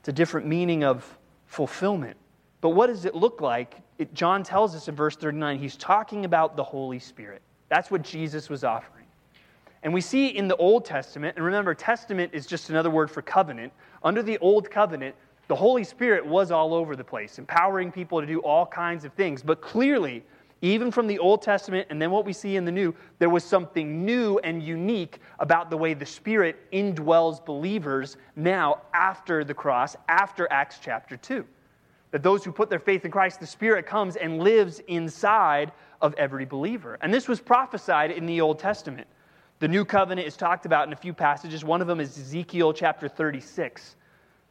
It's 0.00 0.08
a 0.08 0.12
different 0.12 0.46
meaning 0.46 0.84
of 0.84 1.18
fulfillment. 1.46 2.16
But 2.62 2.70
what 2.70 2.86
does 2.86 3.04
it 3.04 3.14
look 3.14 3.42
like? 3.42 3.76
It, 3.98 4.14
John 4.14 4.42
tells 4.42 4.74
us 4.74 4.88
in 4.88 4.94
verse 4.94 5.16
39, 5.16 5.58
he's 5.58 5.76
talking 5.76 6.24
about 6.24 6.56
the 6.56 6.64
Holy 6.64 6.98
Spirit. 6.98 7.42
That's 7.68 7.90
what 7.90 8.00
Jesus 8.02 8.48
was 8.48 8.64
offering. 8.64 9.04
And 9.82 9.92
we 9.92 10.00
see 10.00 10.28
in 10.28 10.48
the 10.48 10.56
Old 10.56 10.84
Testament, 10.84 11.36
and 11.36 11.44
remember, 11.44 11.74
testament 11.74 12.32
is 12.32 12.46
just 12.46 12.70
another 12.70 12.90
word 12.90 13.10
for 13.10 13.20
covenant. 13.20 13.72
Under 14.02 14.22
the 14.22 14.38
Old 14.38 14.70
Covenant, 14.70 15.14
the 15.48 15.56
Holy 15.56 15.84
Spirit 15.84 16.24
was 16.26 16.50
all 16.50 16.74
over 16.74 16.96
the 16.96 17.04
place, 17.04 17.38
empowering 17.38 17.92
people 17.92 18.20
to 18.20 18.26
do 18.26 18.40
all 18.40 18.66
kinds 18.66 19.04
of 19.04 19.12
things. 19.12 19.42
But 19.42 19.60
clearly, 19.60 20.24
even 20.62 20.90
from 20.90 21.06
the 21.06 21.18
Old 21.18 21.42
Testament 21.42 21.86
and 21.90 22.00
then 22.00 22.10
what 22.10 22.24
we 22.24 22.32
see 22.32 22.56
in 22.56 22.64
the 22.64 22.72
New, 22.72 22.94
there 23.18 23.28
was 23.28 23.44
something 23.44 24.04
new 24.04 24.38
and 24.38 24.62
unique 24.62 25.20
about 25.38 25.70
the 25.70 25.76
way 25.76 25.94
the 25.94 26.06
Spirit 26.06 26.56
indwells 26.72 27.44
believers 27.44 28.16
now 28.34 28.80
after 28.94 29.44
the 29.44 29.54
cross, 29.54 29.96
after 30.08 30.50
Acts 30.50 30.78
chapter 30.82 31.16
2 31.16 31.44
that 32.16 32.22
those 32.22 32.44
who 32.44 32.50
put 32.52 32.70
their 32.70 32.78
faith 32.78 33.04
in 33.04 33.10
Christ, 33.10 33.40
the 33.40 33.46
Spirit 33.46 33.86
comes 33.86 34.16
and 34.16 34.38
lives 34.38 34.80
inside 34.88 35.72
of 36.00 36.14
every 36.14 36.46
believer. 36.46 36.96
And 37.02 37.12
this 37.12 37.28
was 37.28 37.40
prophesied 37.40 38.10
in 38.10 38.24
the 38.24 38.40
Old 38.40 38.58
Testament. 38.58 39.06
The 39.58 39.68
new 39.68 39.84
covenant 39.84 40.26
is 40.26 40.34
talked 40.34 40.64
about 40.64 40.86
in 40.86 40.92
a 40.94 40.96
few 40.96 41.12
passages. 41.12 41.64
One 41.64 41.80
of 41.80 41.86
them 41.86 42.00
is 42.00 42.16
Ezekiel 42.16 42.72
chapter 42.72 43.08
36. 43.08 43.96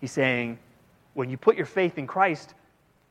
He's 0.00 0.12
saying, 0.12 0.58
when 1.14 1.30
you 1.30 1.36
put 1.36 1.56
your 1.56 1.66
faith 1.66 1.98
in 1.98 2.06
Christ, 2.06 2.54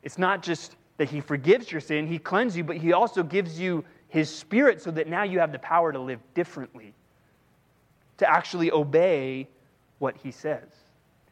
it's 0.04 0.18
not 0.18 0.42
just 0.42 0.76
that 0.98 1.10
he 1.10 1.20
forgives 1.20 1.72
your 1.72 1.82
sin, 1.82 2.08
he 2.08 2.18
cleanses 2.18 2.58
you, 2.58 2.64
but 2.64 2.78
he 2.78 2.94
also 2.94 3.24
gives 3.24 3.60
you 3.60 3.84
his 4.08 4.34
spirit 4.34 4.82
so 4.82 4.92
that 4.92 5.08
now 5.08 5.24
you 5.24 5.40
have 5.40 5.52
the 5.52 5.60
power 5.60 5.92
to 5.92 6.00
live 6.00 6.20
differently, 6.34 6.94
to 8.18 8.30
actually 8.30 8.72
obey 8.72 9.48
what 10.00 10.16
he 10.18 10.32
says. 10.32 10.64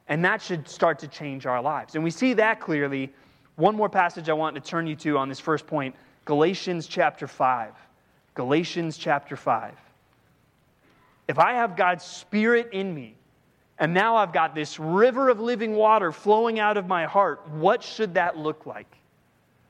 And 0.08 0.24
that 0.26 0.42
should 0.42 0.68
start 0.68 1.00
to 1.00 1.08
change 1.08 1.46
our 1.46 1.62
lives. 1.62 1.96
And 1.96 2.04
we 2.04 2.12
see 2.12 2.34
that 2.34 2.60
clearly. 2.60 3.12
One 3.56 3.76
more 3.76 3.90
passage 3.90 4.30
I 4.30 4.34
want 4.34 4.56
to 4.56 4.62
turn 4.62 4.86
you 4.86 4.96
to 4.98 5.18
on 5.18 5.30
this 5.30 5.40
first 5.40 5.66
point 5.66 5.96
Galatians 6.26 6.88
chapter 6.88 7.28
5. 7.28 7.74
Galatians 8.34 8.98
chapter 8.98 9.36
5. 9.36 9.74
If 11.28 11.40
I 11.40 11.54
have 11.54 11.76
God's 11.76 12.04
Spirit 12.04 12.70
in 12.74 12.94
me, 12.94 13.16
and 13.78 13.94
now 13.94 14.16
I've 14.16 14.32
got 14.32 14.56
this 14.56 14.80
river 14.80 15.30
of 15.30 15.40
living 15.40 15.76
water 15.76 16.12
flowing 16.12 16.60
out 16.60 16.78
of 16.78 16.88
my 16.88 17.06
heart, 17.06 17.48
what 17.50 17.84
should 17.84 18.14
that 18.14 18.38
look 18.38 18.66
like? 18.66 18.88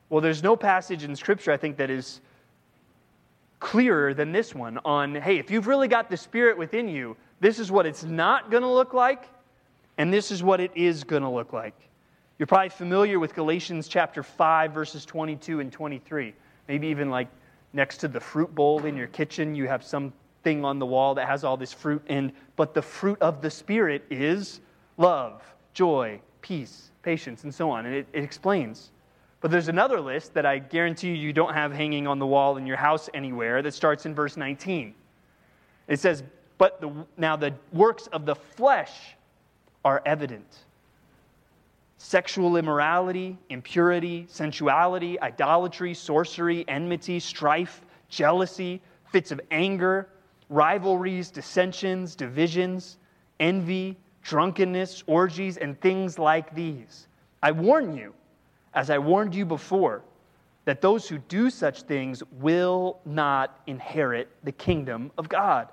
Well, 0.08 0.20
there's 0.20 0.42
no 0.42 0.54
passage 0.54 1.02
in 1.02 1.16
Scripture, 1.16 1.50
I 1.50 1.56
think, 1.56 1.76
that 1.78 1.90
is 1.90 2.20
clearer 3.58 4.14
than 4.14 4.32
this 4.32 4.54
one 4.54 4.78
on 4.84 5.14
hey, 5.14 5.38
if 5.38 5.50
you've 5.50 5.66
really 5.66 5.88
got 5.88 6.08
the 6.08 6.16
Spirit 6.16 6.56
within 6.56 6.88
you, 6.88 7.16
this 7.40 7.58
is 7.58 7.70
what 7.70 7.86
it's 7.86 8.04
not 8.04 8.50
going 8.50 8.62
to 8.62 8.68
look 8.68 8.94
like, 8.94 9.24
and 9.98 10.12
this 10.12 10.30
is 10.30 10.42
what 10.42 10.60
it 10.60 10.70
is 10.74 11.02
going 11.02 11.22
to 11.22 11.28
look 11.28 11.52
like. 11.52 11.74
You're 12.38 12.46
probably 12.46 12.68
familiar 12.68 13.18
with 13.18 13.34
Galatians 13.34 13.88
chapter 13.88 14.22
5, 14.22 14.72
verses 14.72 15.04
22 15.04 15.60
and 15.60 15.72
23. 15.72 16.34
Maybe 16.68 16.86
even 16.88 17.10
like 17.10 17.28
next 17.72 17.98
to 17.98 18.08
the 18.08 18.20
fruit 18.20 18.54
bowl 18.54 18.84
in 18.84 18.96
your 18.96 19.06
kitchen, 19.06 19.54
you 19.54 19.66
have 19.66 19.82
something 20.46 20.64
on 20.64 20.78
the 20.78 20.86
wall 20.86 21.16
that 21.16 21.26
has 21.26 21.42
all 21.42 21.56
this 21.56 21.72
fruit. 21.72 22.00
And 22.08 22.32
but 22.54 22.72
the 22.72 22.82
fruit 22.82 23.20
of 23.20 23.42
the 23.42 23.50
Spirit 23.50 24.04
is 24.10 24.60
love, 24.96 25.42
joy, 25.74 26.20
peace, 26.40 26.90
patience, 27.02 27.42
and 27.42 27.52
so 27.52 27.68
on. 27.68 27.84
And 27.84 27.94
it, 27.94 28.06
it 28.12 28.22
explains. 28.22 28.92
But 29.40 29.50
there's 29.50 29.68
another 29.68 30.00
list 30.00 30.34
that 30.34 30.46
I 30.46 30.58
guarantee 30.58 31.14
you 31.14 31.32
don't 31.32 31.52
have 31.52 31.72
hanging 31.72 32.06
on 32.06 32.20
the 32.20 32.26
wall 32.26 32.58
in 32.58 32.66
your 32.66 32.76
house 32.76 33.10
anywhere 33.12 33.60
that 33.62 33.74
starts 33.74 34.06
in 34.06 34.14
verse 34.14 34.36
19. 34.36 34.94
It 35.88 35.98
says, 35.98 36.22
But 36.58 36.80
the, 36.80 36.92
now 37.16 37.34
the 37.34 37.52
works 37.72 38.06
of 38.08 38.24
the 38.24 38.36
flesh 38.36 39.16
are 39.84 40.00
evident 40.06 40.64
sexual 41.98 42.56
immorality, 42.56 43.36
impurity, 43.48 44.26
sensuality, 44.28 45.18
idolatry, 45.20 45.92
sorcery, 45.92 46.64
enmity, 46.68 47.18
strife, 47.18 47.80
jealousy, 48.10 48.80
fits 49.10 49.32
of 49.32 49.40
anger, 49.50 50.08
rivalries, 50.48 51.30
dissensions, 51.30 52.14
divisions, 52.14 52.98
envy, 53.40 53.96
drunkenness, 54.22 55.04
orgies, 55.06 55.56
and 55.56 55.80
things 55.80 56.18
like 56.18 56.54
these. 56.54 57.08
I 57.42 57.52
warn 57.52 57.96
you, 57.96 58.14
as 58.74 58.90
I 58.90 58.98
warned 58.98 59.34
you 59.34 59.44
before, 59.44 60.02
that 60.64 60.80
those 60.80 61.08
who 61.08 61.18
do 61.18 61.48
such 61.48 61.82
things 61.82 62.22
will 62.40 62.98
not 63.04 63.60
inherit 63.66 64.28
the 64.42 64.52
kingdom 64.52 65.12
of 65.16 65.28
God. 65.28 65.68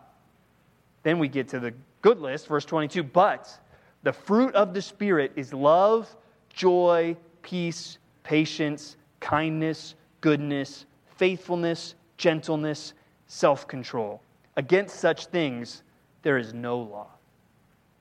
Then 1.01 1.19
we 1.19 1.27
get 1.27 1.47
to 1.49 1.59
the 1.59 1.73
good 2.01 2.19
list, 2.19 2.47
verse 2.47 2.63
22. 2.65 3.03
But 3.03 3.59
the 4.03 4.13
fruit 4.13 4.53
of 4.53 4.73
the 4.73 4.81
Spirit 4.81 5.31
is 5.35 5.53
love, 5.53 6.15
joy, 6.49 7.17
peace, 7.41 7.97
patience, 8.23 8.97
kindness, 9.19 9.95
goodness, 10.21 10.85
faithfulness, 11.17 11.95
gentleness, 12.17 12.93
self 13.27 13.67
control. 13.67 14.21
Against 14.55 14.97
such 14.97 15.27
things, 15.27 15.83
there 16.21 16.37
is 16.37 16.53
no 16.53 16.79
law. 16.79 17.07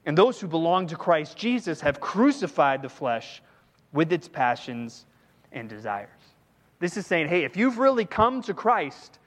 And 0.05 0.19
those 0.19 0.41
who 0.41 0.49
belong 0.49 0.87
to 0.89 0.97
Christ 0.97 1.37
Jesus 1.37 1.81
have 1.81 2.01
crucified 2.01 2.83
the 2.83 2.89
flesh 2.89 3.43
with 3.93 4.13
its 4.13 4.29
passions 4.29 5.07
and 5.53 5.69
desires. 5.69 6.09
This 6.81 6.97
is 6.97 7.07
saying, 7.07 7.29
hey, 7.29 7.45
if 7.45 7.57
you've 7.57 7.79
really 7.79 8.05
come 8.05 8.43
to 8.43 8.55
Christ, 8.55 9.19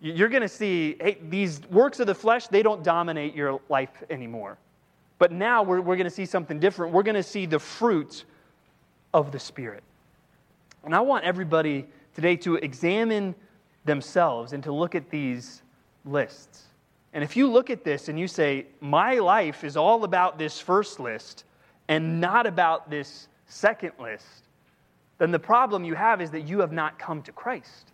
you're 0.00 0.28
going 0.28 0.42
to 0.42 0.48
see, 0.48 0.96
hey, 1.00 1.18
these 1.28 1.60
works 1.70 2.00
of 2.00 2.06
the 2.06 2.14
flesh, 2.14 2.46
they 2.48 2.62
don't 2.62 2.84
dominate 2.84 3.34
your 3.34 3.60
life 3.68 4.02
anymore. 4.10 4.58
But 5.18 5.32
now 5.32 5.62
we're, 5.62 5.80
we're 5.80 5.96
going 5.96 6.04
to 6.04 6.10
see 6.10 6.26
something 6.26 6.58
different. 6.58 6.92
We're 6.92 7.02
going 7.02 7.16
to 7.16 7.22
see 7.22 7.46
the 7.46 7.58
fruit 7.58 8.24
of 9.14 9.32
the 9.32 9.38
Spirit. 9.38 9.82
And 10.84 10.94
I 10.94 11.00
want 11.00 11.24
everybody 11.24 11.86
today 12.14 12.36
to 12.36 12.56
examine 12.56 13.34
themselves 13.84 14.52
and 14.52 14.62
to 14.64 14.72
look 14.72 14.94
at 14.94 15.10
these 15.10 15.61
lists. 16.04 16.64
And 17.12 17.22
if 17.22 17.36
you 17.36 17.50
look 17.50 17.70
at 17.70 17.84
this 17.84 18.08
and 18.08 18.18
you 18.18 18.26
say, 18.26 18.66
My 18.80 19.14
life 19.18 19.64
is 19.64 19.76
all 19.76 20.04
about 20.04 20.38
this 20.38 20.58
first 20.58 21.00
list 21.00 21.44
and 21.88 22.20
not 22.20 22.46
about 22.46 22.90
this 22.90 23.28
second 23.46 23.92
list, 23.98 24.48
then 25.18 25.30
the 25.30 25.38
problem 25.38 25.84
you 25.84 25.94
have 25.94 26.20
is 26.20 26.30
that 26.30 26.42
you 26.42 26.60
have 26.60 26.72
not 26.72 26.98
come 26.98 27.22
to 27.22 27.32
Christ. 27.32 27.92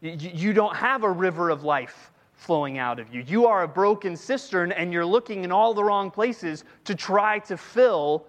You 0.00 0.52
don't 0.52 0.76
have 0.76 1.02
a 1.02 1.10
river 1.10 1.48
of 1.48 1.64
life 1.64 2.12
flowing 2.34 2.78
out 2.78 2.98
of 2.98 3.12
you. 3.12 3.24
You 3.26 3.46
are 3.46 3.62
a 3.62 3.68
broken 3.68 4.16
cistern 4.16 4.70
and 4.72 4.92
you're 4.92 5.06
looking 5.06 5.44
in 5.44 5.52
all 5.52 5.72
the 5.72 5.82
wrong 5.82 6.10
places 6.10 6.64
to 6.84 6.94
try 6.94 7.38
to 7.40 7.56
fill 7.56 8.26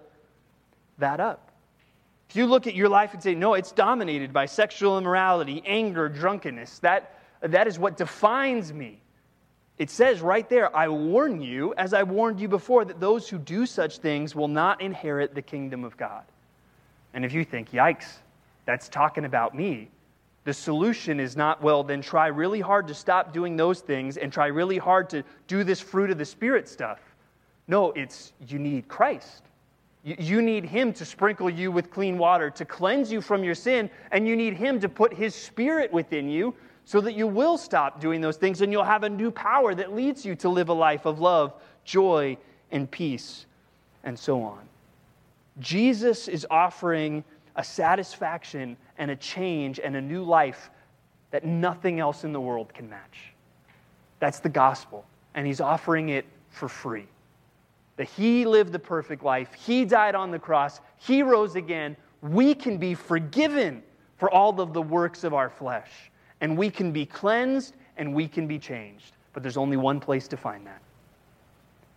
that 0.98 1.20
up. 1.20 1.52
If 2.30 2.36
you 2.36 2.46
look 2.46 2.66
at 2.66 2.74
your 2.74 2.88
life 2.88 3.12
and 3.12 3.22
say, 3.22 3.34
no, 3.34 3.54
it's 3.54 3.72
dominated 3.72 4.32
by 4.32 4.46
sexual 4.46 4.98
immorality, 4.98 5.62
anger, 5.66 6.08
drunkenness, 6.08 6.78
that, 6.80 7.15
that 7.52 7.66
is 7.66 7.78
what 7.78 7.96
defines 7.96 8.72
me. 8.72 9.00
It 9.78 9.90
says 9.90 10.22
right 10.22 10.48
there, 10.48 10.74
I 10.74 10.88
warn 10.88 11.42
you, 11.42 11.74
as 11.76 11.92
I 11.92 12.02
warned 12.02 12.40
you 12.40 12.48
before, 12.48 12.84
that 12.86 12.98
those 12.98 13.28
who 13.28 13.38
do 13.38 13.66
such 13.66 13.98
things 13.98 14.34
will 14.34 14.48
not 14.48 14.80
inherit 14.80 15.34
the 15.34 15.42
kingdom 15.42 15.84
of 15.84 15.96
God. 15.96 16.24
And 17.12 17.24
if 17.24 17.32
you 17.32 17.44
think, 17.44 17.72
yikes, 17.72 18.18
that's 18.64 18.88
talking 18.88 19.26
about 19.26 19.54
me, 19.54 19.90
the 20.44 20.54
solution 20.54 21.20
is 21.20 21.36
not, 21.36 21.62
well, 21.62 21.82
then 21.82 22.00
try 22.00 22.28
really 22.28 22.60
hard 22.60 22.86
to 22.88 22.94
stop 22.94 23.32
doing 23.32 23.56
those 23.56 23.80
things 23.80 24.16
and 24.16 24.32
try 24.32 24.46
really 24.46 24.78
hard 24.78 25.10
to 25.10 25.24
do 25.48 25.64
this 25.64 25.80
fruit 25.80 26.10
of 26.10 26.18
the 26.18 26.24
Spirit 26.24 26.68
stuff. 26.68 27.00
No, 27.68 27.90
it's 27.92 28.32
you 28.46 28.58
need 28.58 28.86
Christ. 28.88 29.42
You 30.04 30.40
need 30.40 30.64
Him 30.64 30.92
to 30.94 31.04
sprinkle 31.04 31.50
you 31.50 31.72
with 31.72 31.90
clean 31.90 32.16
water, 32.16 32.48
to 32.50 32.64
cleanse 32.64 33.10
you 33.10 33.20
from 33.20 33.42
your 33.42 33.56
sin, 33.56 33.90
and 34.12 34.26
you 34.28 34.36
need 34.36 34.54
Him 34.54 34.78
to 34.80 34.88
put 34.88 35.12
His 35.12 35.34
Spirit 35.34 35.92
within 35.92 36.28
you 36.28 36.54
so 36.86 37.00
that 37.02 37.14
you 37.14 37.26
will 37.26 37.58
stop 37.58 38.00
doing 38.00 38.22
those 38.22 38.36
things 38.36 38.62
and 38.62 38.72
you'll 38.72 38.84
have 38.84 39.02
a 39.02 39.08
new 39.08 39.30
power 39.30 39.74
that 39.74 39.94
leads 39.94 40.24
you 40.24 40.34
to 40.36 40.48
live 40.48 40.70
a 40.70 40.72
life 40.72 41.04
of 41.04 41.20
love, 41.20 41.52
joy, 41.84 42.38
and 42.70 42.90
peace, 42.90 43.44
and 44.04 44.18
so 44.18 44.42
on. 44.42 44.60
Jesus 45.58 46.28
is 46.28 46.46
offering 46.50 47.22
a 47.56 47.64
satisfaction 47.64 48.76
and 48.98 49.10
a 49.10 49.16
change 49.16 49.80
and 49.80 49.96
a 49.96 50.00
new 50.00 50.22
life 50.22 50.70
that 51.32 51.44
nothing 51.44 52.00
else 52.00 52.24
in 52.24 52.32
the 52.32 52.40
world 52.40 52.72
can 52.72 52.88
match. 52.88 53.32
That's 54.20 54.38
the 54.38 54.48
gospel, 54.48 55.04
and 55.34 55.46
He's 55.46 55.60
offering 55.60 56.08
it 56.10 56.24
for 56.50 56.68
free 56.68 57.06
that 57.96 58.08
He 58.08 58.44
lived 58.44 58.72
the 58.72 58.78
perfect 58.78 59.24
life, 59.24 59.52
He 59.54 59.84
died 59.84 60.14
on 60.14 60.30
the 60.30 60.38
cross, 60.38 60.80
He 60.98 61.22
rose 61.22 61.56
again. 61.56 61.96
We 62.22 62.54
can 62.54 62.78
be 62.78 62.94
forgiven 62.94 63.82
for 64.18 64.30
all 64.30 64.60
of 64.60 64.72
the 64.72 64.82
works 64.82 65.24
of 65.24 65.34
our 65.34 65.50
flesh, 65.50 65.90
and 66.40 66.56
we 66.56 66.70
can 66.70 66.92
be 66.92 67.06
cleansed 67.06 67.74
and 67.96 68.14
we 68.14 68.28
can 68.28 68.46
be 68.46 68.58
changed. 68.58 69.12
But 69.32 69.42
there's 69.42 69.56
only 69.56 69.76
one 69.76 70.00
place 70.00 70.28
to 70.28 70.36
find 70.36 70.66
that, 70.66 70.80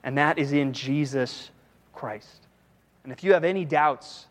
and 0.04 0.18
that 0.18 0.38
is 0.38 0.54
in 0.54 0.74
Jesus 0.74 1.52
Christ. 1.94 2.48
And 3.04 3.14
if 3.14 3.24
you 3.24 3.34
have 3.34 3.44
any 3.44 3.66
doubts 3.66 4.28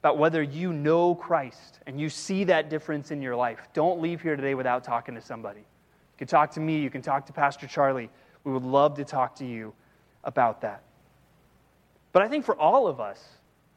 about 0.00 0.18
whether 0.18 0.42
you 0.42 0.72
know 0.72 1.14
Christ 1.14 1.78
and 1.86 2.00
you 2.00 2.08
see 2.08 2.44
that 2.44 2.68
difference 2.68 3.12
in 3.12 3.22
your 3.22 3.36
life, 3.36 3.68
don't 3.72 4.00
leave 4.00 4.20
here 4.20 4.34
today 4.34 4.54
without 4.54 4.82
talking 4.82 5.14
to 5.14 5.20
somebody. 5.20 5.60
You 5.60 6.18
can 6.18 6.26
talk 6.26 6.50
to 6.52 6.60
me, 6.60 6.80
you 6.80 6.90
can 6.90 7.02
talk 7.02 7.26
to 7.26 7.32
Pastor 7.32 7.68
Charlie. 7.68 8.10
We 8.42 8.52
would 8.52 8.64
love 8.64 8.96
to 8.96 9.04
talk 9.04 9.36
to 9.36 9.46
you 9.46 9.72
about 10.24 10.60
that. 10.62 10.82
But 12.12 12.22
I 12.22 12.28
think 12.28 12.44
for 12.44 12.56
all 12.56 12.88
of 12.88 13.00
us, 13.00 13.24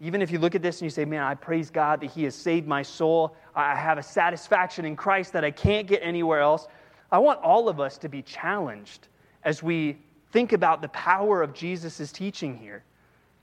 even 0.02 0.22
if 0.22 0.32
you 0.32 0.40
look 0.40 0.56
at 0.56 0.62
this 0.62 0.82
and 0.82 0.86
you 0.86 0.90
say, 0.90 1.06
man, 1.06 1.24
I 1.24 1.36
praise 1.36 1.70
God 1.70 2.02
that 2.02 2.12
He 2.12 2.24
has 2.26 2.36
saved 2.36 2.68
my 2.68 2.82
soul, 2.82 3.36
I 3.56 3.76
have 3.76 3.98
a 3.98 4.04
satisfaction 4.04 4.86
in 4.86 4.96
Christ 4.96 5.34
that 5.34 5.46
I 5.46 5.52
can't 5.52 5.88
get 5.88 6.02
anywhere 6.04 6.42
else. 6.42 6.68
I 7.12 7.20
want 7.20 7.40
all 7.42 7.70
of 7.70 7.80
us 7.80 7.98
to 8.00 8.10
be 8.10 8.22
challenged 8.22 9.08
as 9.44 9.64
we 9.64 9.98
think 10.32 10.52
about 10.52 10.82
the 10.82 10.90
power 10.90 11.42
of 11.42 11.54
Jesus' 11.54 12.12
teaching 12.12 12.58
here. 12.58 12.84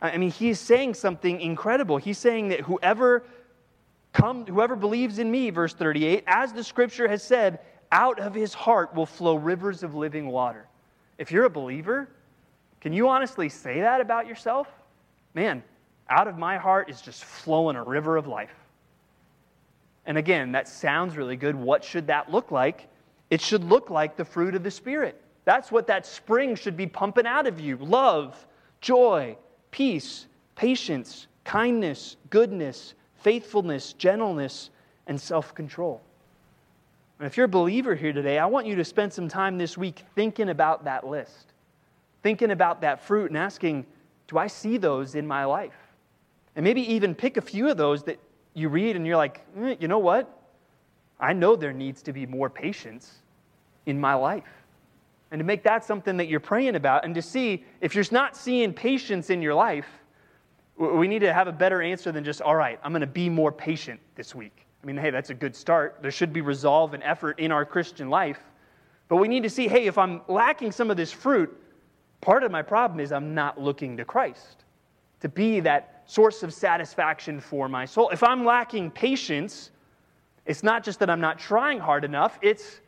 I 0.02 0.18
mean, 0.18 0.30
he's 0.30 0.58
saying 0.58 0.94
something 0.94 1.40
incredible. 1.40 1.96
He's 1.96 2.18
saying 2.18 2.48
that 2.48 2.60
whoever 2.60 3.24
come, 4.12 4.44
whoever 4.44 4.76
believes 4.76 5.18
in 5.18 5.30
me, 5.30 5.50
verse 5.50 5.72
38, 5.74 6.24
as 6.26 6.52
the 6.52 6.64
scripture 6.64 7.08
has 7.08 7.22
said, 7.22 7.60
out 7.92 8.18
of 8.18 8.34
his 8.34 8.52
heart 8.52 8.94
will 8.94 9.06
flow 9.06 9.36
rivers 9.36 9.82
of 9.82 9.94
living 9.94 10.26
water. 10.26 10.66
If 11.18 11.30
you're 11.30 11.44
a 11.44 11.50
believer, 11.50 12.08
can 12.80 12.92
you 12.92 13.08
honestly 13.08 13.48
say 13.48 13.80
that 13.80 14.00
about 14.00 14.26
yourself? 14.26 14.66
man, 15.34 15.62
out 16.12 16.28
of 16.28 16.36
my 16.36 16.58
heart 16.58 16.90
is 16.90 17.00
just 17.00 17.24
flowing 17.24 17.74
a 17.74 17.82
river 17.82 18.18
of 18.18 18.26
life. 18.26 18.54
And 20.04 20.18
again, 20.18 20.52
that 20.52 20.68
sounds 20.68 21.16
really 21.16 21.36
good. 21.36 21.54
What 21.54 21.82
should 21.82 22.06
that 22.08 22.30
look 22.30 22.50
like? 22.50 22.88
It 23.30 23.40
should 23.40 23.64
look 23.64 23.88
like 23.88 24.16
the 24.16 24.24
fruit 24.24 24.54
of 24.54 24.62
the 24.62 24.70
Spirit. 24.70 25.18
That's 25.46 25.72
what 25.72 25.86
that 25.86 26.04
spring 26.04 26.54
should 26.54 26.76
be 26.76 26.86
pumping 26.86 27.26
out 27.26 27.46
of 27.46 27.58
you 27.58 27.76
love, 27.78 28.46
joy, 28.82 29.36
peace, 29.70 30.26
patience, 30.54 31.28
kindness, 31.44 32.16
goodness, 32.28 32.92
faithfulness, 33.16 33.94
gentleness, 33.94 34.68
and 35.06 35.18
self 35.18 35.54
control. 35.54 36.02
And 37.18 37.26
if 37.26 37.38
you're 37.38 37.46
a 37.46 37.48
believer 37.48 37.94
here 37.94 38.12
today, 38.12 38.38
I 38.38 38.46
want 38.46 38.66
you 38.66 38.76
to 38.76 38.84
spend 38.84 39.12
some 39.12 39.28
time 39.28 39.56
this 39.56 39.78
week 39.78 40.02
thinking 40.14 40.50
about 40.50 40.84
that 40.84 41.06
list, 41.06 41.54
thinking 42.22 42.50
about 42.50 42.82
that 42.82 43.02
fruit, 43.02 43.30
and 43.30 43.38
asking, 43.38 43.86
do 44.28 44.36
I 44.36 44.46
see 44.46 44.76
those 44.76 45.14
in 45.14 45.26
my 45.26 45.44
life? 45.46 45.81
And 46.56 46.64
maybe 46.64 46.80
even 46.92 47.14
pick 47.14 47.36
a 47.36 47.40
few 47.40 47.70
of 47.70 47.76
those 47.76 48.02
that 48.04 48.18
you 48.54 48.68
read 48.68 48.96
and 48.96 49.06
you're 49.06 49.16
like, 49.16 49.44
eh, 49.58 49.76
you 49.80 49.88
know 49.88 49.98
what? 49.98 50.28
I 51.18 51.32
know 51.32 51.56
there 51.56 51.72
needs 51.72 52.02
to 52.02 52.12
be 52.12 52.26
more 52.26 52.50
patience 52.50 53.10
in 53.86 53.98
my 53.98 54.14
life. 54.14 54.44
And 55.30 55.38
to 55.38 55.44
make 55.44 55.62
that 55.62 55.84
something 55.84 56.16
that 56.18 56.28
you're 56.28 56.40
praying 56.40 56.76
about, 56.76 57.04
and 57.04 57.14
to 57.14 57.22
see 57.22 57.64
if 57.80 57.94
you're 57.94 58.04
not 58.10 58.36
seeing 58.36 58.74
patience 58.74 59.30
in 59.30 59.40
your 59.40 59.54
life, 59.54 59.86
we 60.76 61.08
need 61.08 61.20
to 61.20 61.32
have 61.32 61.48
a 61.48 61.52
better 61.52 61.80
answer 61.80 62.12
than 62.12 62.24
just, 62.24 62.42
all 62.42 62.56
right, 62.56 62.78
I'm 62.82 62.92
going 62.92 63.00
to 63.00 63.06
be 63.06 63.28
more 63.28 63.50
patient 63.50 64.00
this 64.14 64.34
week. 64.34 64.66
I 64.82 64.86
mean, 64.86 64.96
hey, 64.96 65.10
that's 65.10 65.30
a 65.30 65.34
good 65.34 65.56
start. 65.56 65.98
There 66.02 66.10
should 66.10 66.32
be 66.32 66.40
resolve 66.40 66.92
and 66.92 67.02
effort 67.02 67.38
in 67.38 67.52
our 67.52 67.64
Christian 67.64 68.10
life. 68.10 68.40
But 69.08 69.16
we 69.16 69.28
need 69.28 69.44
to 69.44 69.50
see, 69.50 69.68
hey, 69.68 69.86
if 69.86 69.96
I'm 69.96 70.20
lacking 70.28 70.72
some 70.72 70.90
of 70.90 70.96
this 70.96 71.12
fruit, 71.12 71.56
Part 72.22 72.44
of 72.44 72.52
my 72.52 72.62
problem 72.62 73.00
is 73.00 73.12
I'm 73.12 73.34
not 73.34 73.60
looking 73.60 73.96
to 73.98 74.04
Christ 74.04 74.64
to 75.20 75.28
be 75.28 75.60
that 75.60 76.01
source 76.12 76.42
of 76.42 76.52
satisfaction 76.52 77.40
for 77.40 77.68
my 77.68 77.86
soul. 77.86 78.10
If 78.10 78.22
I'm 78.22 78.44
lacking 78.44 78.90
patience, 78.90 79.70
it's 80.44 80.62
not 80.62 80.84
just 80.84 80.98
that 80.98 81.08
I'm 81.08 81.22
not 81.22 81.38
trying 81.38 81.78
hard 81.78 82.04
enough, 82.04 82.38
it's 82.42 82.80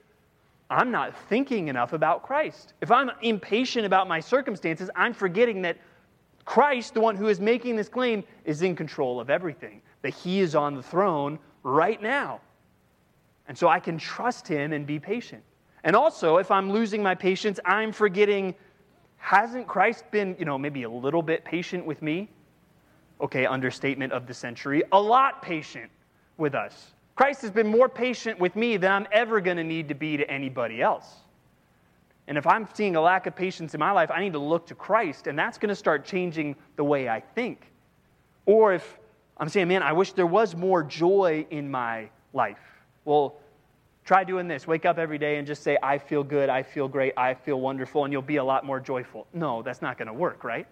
I'm 0.68 0.90
not 0.90 1.16
thinking 1.28 1.68
enough 1.68 1.94
about 1.94 2.22
Christ. 2.22 2.74
If 2.82 2.90
I'm 2.90 3.10
impatient 3.22 3.86
about 3.86 4.08
my 4.08 4.20
circumstances, 4.20 4.90
I'm 4.94 5.14
forgetting 5.14 5.62
that 5.62 5.78
Christ, 6.44 6.92
the 6.92 7.00
one 7.00 7.16
who 7.16 7.28
is 7.28 7.40
making 7.40 7.76
this 7.76 7.88
claim, 7.88 8.24
is 8.44 8.60
in 8.60 8.76
control 8.76 9.18
of 9.20 9.30
everything, 9.30 9.80
that 10.02 10.12
he 10.12 10.40
is 10.40 10.54
on 10.54 10.74
the 10.74 10.82
throne 10.82 11.38
right 11.62 12.02
now. 12.02 12.42
And 13.48 13.56
so 13.56 13.68
I 13.68 13.80
can 13.80 13.96
trust 13.96 14.46
him 14.46 14.72
and 14.74 14.86
be 14.86 14.98
patient. 14.98 15.42
And 15.82 15.96
also, 15.96 16.36
if 16.36 16.50
I'm 16.50 16.70
losing 16.70 17.02
my 17.02 17.14
patience, 17.14 17.58
I'm 17.64 17.92
forgetting 17.92 18.54
hasn't 19.16 19.66
Christ 19.66 20.04
been, 20.10 20.36
you 20.38 20.44
know, 20.44 20.58
maybe 20.58 20.82
a 20.82 20.90
little 20.90 21.22
bit 21.22 21.42
patient 21.46 21.86
with 21.86 22.02
me? 22.02 22.28
Okay, 23.20 23.46
understatement 23.46 24.12
of 24.12 24.26
the 24.26 24.34
century. 24.34 24.82
A 24.92 25.00
lot 25.00 25.42
patient 25.42 25.90
with 26.36 26.54
us. 26.54 26.92
Christ 27.16 27.42
has 27.42 27.50
been 27.50 27.68
more 27.68 27.88
patient 27.88 28.40
with 28.40 28.56
me 28.56 28.76
than 28.76 28.90
I'm 28.90 29.06
ever 29.12 29.40
going 29.40 29.56
to 29.56 29.64
need 29.64 29.88
to 29.88 29.94
be 29.94 30.16
to 30.16 30.28
anybody 30.28 30.82
else. 30.82 31.06
And 32.26 32.38
if 32.38 32.46
I'm 32.46 32.66
seeing 32.74 32.96
a 32.96 33.00
lack 33.00 33.26
of 33.26 33.36
patience 33.36 33.74
in 33.74 33.80
my 33.80 33.92
life, 33.92 34.10
I 34.10 34.20
need 34.20 34.32
to 34.32 34.38
look 34.38 34.66
to 34.68 34.74
Christ, 34.74 35.26
and 35.26 35.38
that's 35.38 35.58
going 35.58 35.68
to 35.68 35.74
start 35.74 36.04
changing 36.04 36.56
the 36.76 36.84
way 36.84 37.08
I 37.08 37.20
think. 37.20 37.70
Or 38.46 38.72
if 38.72 38.98
I'm 39.36 39.48
saying, 39.48 39.68
man, 39.68 39.82
I 39.82 39.92
wish 39.92 40.12
there 40.12 40.26
was 40.26 40.56
more 40.56 40.82
joy 40.82 41.46
in 41.50 41.70
my 41.70 42.08
life. 42.32 42.58
Well, 43.04 43.36
try 44.04 44.24
doing 44.24 44.48
this. 44.48 44.66
Wake 44.66 44.84
up 44.84 44.98
every 44.98 45.18
day 45.18 45.36
and 45.36 45.46
just 45.46 45.62
say, 45.62 45.76
I 45.82 45.98
feel 45.98 46.24
good, 46.24 46.48
I 46.48 46.62
feel 46.62 46.88
great, 46.88 47.12
I 47.16 47.34
feel 47.34 47.60
wonderful, 47.60 48.04
and 48.04 48.12
you'll 48.12 48.22
be 48.22 48.36
a 48.36 48.44
lot 48.44 48.64
more 48.64 48.80
joyful. 48.80 49.26
No, 49.32 49.62
that's 49.62 49.82
not 49.82 49.98
going 49.98 50.08
to 50.08 50.14
work, 50.14 50.44
right? 50.44 50.66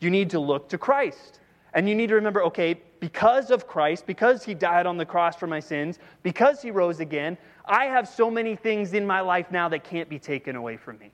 You 0.00 0.10
need 0.10 0.30
to 0.30 0.40
look 0.40 0.68
to 0.70 0.78
Christ. 0.78 1.40
And 1.74 1.88
you 1.88 1.94
need 1.94 2.06
to 2.08 2.14
remember 2.14 2.42
okay, 2.44 2.80
because 3.00 3.50
of 3.50 3.66
Christ, 3.66 4.06
because 4.06 4.44
he 4.44 4.54
died 4.54 4.86
on 4.86 4.96
the 4.96 5.04
cross 5.04 5.36
for 5.36 5.46
my 5.46 5.60
sins, 5.60 5.98
because 6.22 6.62
he 6.62 6.70
rose 6.70 7.00
again, 7.00 7.36
I 7.66 7.86
have 7.86 8.08
so 8.08 8.30
many 8.30 8.54
things 8.54 8.94
in 8.94 9.04
my 9.04 9.20
life 9.20 9.50
now 9.50 9.68
that 9.68 9.84
can't 9.84 10.08
be 10.08 10.18
taken 10.18 10.56
away 10.56 10.76
from 10.76 10.98
me. 10.98 11.10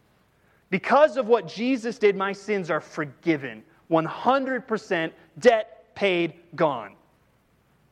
Because 0.68 1.16
of 1.16 1.27
what 1.27 1.49
Jesus 1.49 1.99
did, 1.99 2.14
my 2.14 2.33
sins 2.33 2.70
are 2.70 2.81
forgiven. 2.81 3.62
100% 3.90 5.12
debt 5.38 5.94
paid, 5.94 6.35
gone. 6.55 6.94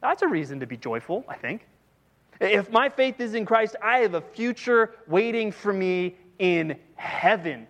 That's 0.01 0.23
a 0.23 0.29
reason 0.29 0.61
to 0.61 0.67
be 0.67 0.77
joyful, 0.77 1.25
I 1.29 1.35
think. 1.37 1.67
If 2.41 2.71
my 2.71 2.89
faith 2.89 3.19
is 3.19 3.35
in 3.35 3.45
Christ, 3.45 3.75
I 3.83 3.99
have 3.99 4.15
a 4.15 4.21
future 4.21 4.95
waiting 5.09 5.51
for 5.51 5.73
me 5.73 6.17
in 6.39 6.79
heaven 6.95 7.67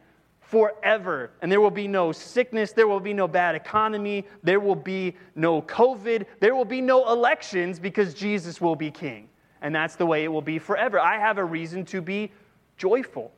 forever. 0.48 1.30
And 1.42 1.52
there 1.52 1.60
will 1.60 1.70
be 1.70 1.86
no 1.86 2.10
sickness, 2.10 2.72
there 2.72 2.88
will 2.88 3.00
be 3.00 3.12
no 3.12 3.28
bad 3.28 3.54
economy, 3.54 4.24
there 4.42 4.60
will 4.60 4.74
be 4.74 5.14
no 5.34 5.60
COVID, 5.60 6.24
there 6.40 6.54
will 6.54 6.64
be 6.64 6.80
no 6.80 7.12
elections 7.12 7.78
because 7.78 8.14
Jesus 8.14 8.58
will 8.58 8.76
be 8.76 8.90
king. 8.90 9.28
And 9.60 9.74
that's 9.74 9.96
the 9.96 10.06
way 10.06 10.24
it 10.24 10.28
will 10.28 10.42
be 10.42 10.58
forever. 10.58 10.98
I 10.98 11.18
have 11.18 11.36
a 11.36 11.44
reason 11.44 11.84
to 11.86 12.00
be 12.00 12.32
joyful. 12.78 13.30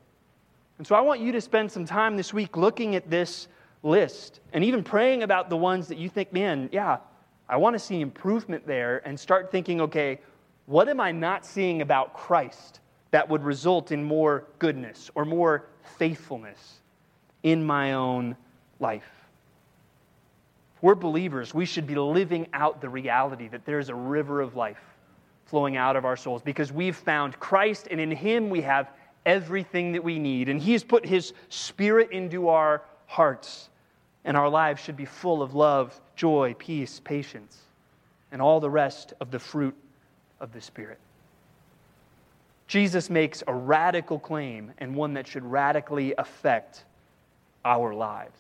And 0.78 0.86
so 0.86 0.94
I 0.94 1.00
want 1.00 1.20
you 1.20 1.32
to 1.32 1.40
spend 1.40 1.72
some 1.72 1.84
time 1.84 2.16
this 2.16 2.32
week 2.32 2.56
looking 2.56 2.94
at 2.94 3.10
this 3.10 3.48
list 3.82 4.38
and 4.52 4.62
even 4.62 4.84
praying 4.84 5.24
about 5.24 5.50
the 5.50 5.56
ones 5.56 5.88
that 5.88 5.98
you 5.98 6.08
think, 6.08 6.32
man, 6.32 6.68
yeah, 6.70 6.98
I 7.48 7.56
want 7.56 7.74
to 7.74 7.80
see 7.80 8.00
improvement 8.00 8.64
there, 8.64 9.02
and 9.04 9.18
start 9.18 9.50
thinking, 9.50 9.80
okay, 9.80 10.20
what 10.66 10.88
am 10.88 11.00
I 11.00 11.10
not 11.10 11.44
seeing 11.44 11.82
about 11.82 12.14
Christ 12.14 12.78
that 13.10 13.28
would 13.28 13.42
result 13.42 13.90
in 13.90 14.04
more 14.04 14.46
goodness 14.60 15.10
or 15.16 15.24
more 15.24 15.66
faithfulness 15.98 16.79
in 17.42 17.64
my 17.64 17.92
own 17.92 18.36
life? 18.78 19.08
If 20.76 20.82
we're 20.82 20.94
believers, 20.94 21.52
we 21.54 21.66
should 21.66 21.86
be 21.86 21.94
living 21.94 22.48
out 22.52 22.80
the 22.80 22.88
reality 22.88 23.48
that 23.48 23.64
there 23.64 23.78
is 23.78 23.88
a 23.88 23.94
river 23.94 24.40
of 24.40 24.56
life 24.56 24.80
flowing 25.46 25.76
out 25.76 25.96
of 25.96 26.04
our 26.04 26.16
souls 26.16 26.42
because 26.42 26.72
we've 26.72 26.96
found 26.96 27.38
Christ, 27.40 27.88
and 27.90 28.00
in 28.00 28.10
Him 28.10 28.50
we 28.50 28.60
have 28.62 28.90
everything 29.26 29.92
that 29.92 30.02
we 30.02 30.18
need. 30.18 30.48
And 30.48 30.60
He 30.60 30.72
has 30.72 30.84
put 30.84 31.04
His 31.04 31.32
Spirit 31.48 32.12
into 32.12 32.48
our 32.48 32.82
hearts, 33.06 33.68
and 34.24 34.36
our 34.36 34.48
lives 34.48 34.80
should 34.80 34.96
be 34.96 35.04
full 35.04 35.42
of 35.42 35.54
love, 35.54 36.00
joy, 36.14 36.54
peace, 36.58 37.00
patience, 37.02 37.58
and 38.30 38.40
all 38.40 38.60
the 38.60 38.70
rest 38.70 39.12
of 39.20 39.30
the 39.30 39.38
fruit 39.38 39.74
of 40.38 40.52
the 40.52 40.60
Spirit. 40.60 40.98
Jesus 42.68 43.10
makes 43.10 43.42
a 43.48 43.52
radical 43.52 44.20
claim 44.20 44.72
and 44.78 44.94
one 44.94 45.14
that 45.14 45.26
should 45.26 45.44
radically 45.44 46.14
affect 46.16 46.84
our 47.64 47.94
lives. 47.94 48.38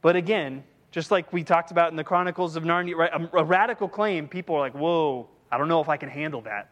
But 0.00 0.16
again, 0.16 0.64
just 0.90 1.10
like 1.10 1.32
we 1.32 1.42
talked 1.44 1.70
about 1.70 1.90
in 1.90 1.96
the 1.96 2.04
Chronicles 2.04 2.56
of 2.56 2.64
Narnia, 2.64 2.96
right, 2.96 3.10
a, 3.32 3.44
radical 3.44 3.88
claim, 3.88 4.28
people 4.28 4.56
are 4.56 4.60
like, 4.60 4.74
whoa, 4.74 5.28
I 5.50 5.58
don't 5.58 5.68
know 5.68 5.80
if 5.80 5.88
I 5.88 5.96
can 5.96 6.08
handle 6.08 6.40
that. 6.42 6.70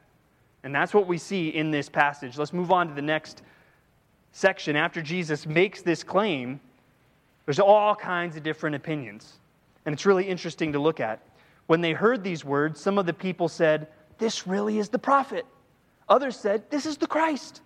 And 0.63 0.75
that's 0.75 0.93
what 0.93 1.07
we 1.07 1.17
see 1.17 1.49
in 1.49 1.71
this 1.71 1.89
passage. 1.89 2.37
Let's 2.37 2.53
move 2.53 2.71
on 2.71 2.89
to 2.89 2.95
the 2.95 3.03
next 3.03 3.43
section. 4.33 4.77
After 4.77 5.01
Jesus 5.01 5.47
makes 5.47 5.81
this 5.81 6.03
claim, 6.03 6.61
there's 7.47 7.61
all 7.61 7.95
kinds 7.95 8.37
of 8.37 8.43
different 8.43 8.77
opinions. 8.77 9.35
And 9.87 9.93
it's 9.93 10.05
really 10.05 10.29
interesting 10.29 10.73
to 10.73 10.79
look 10.79 11.01
at. 11.01 11.21
When 11.67 11.81
they 11.81 11.93
heard 11.93 12.23
these 12.23 12.45
words, 12.45 12.81
some 12.81 12.99
of 12.99 13.07
the 13.07 13.13
people 13.15 13.49
said, 13.49 13.89
this 14.21 14.47
really 14.47 14.79
is 14.79 14.91
the 14.91 14.99
prophet. 14.99 15.47
Others 16.09 16.37
said, 16.37 16.71
This 16.71 16.87
is 16.87 16.99
the 16.99 17.07
Christ. 17.07 17.63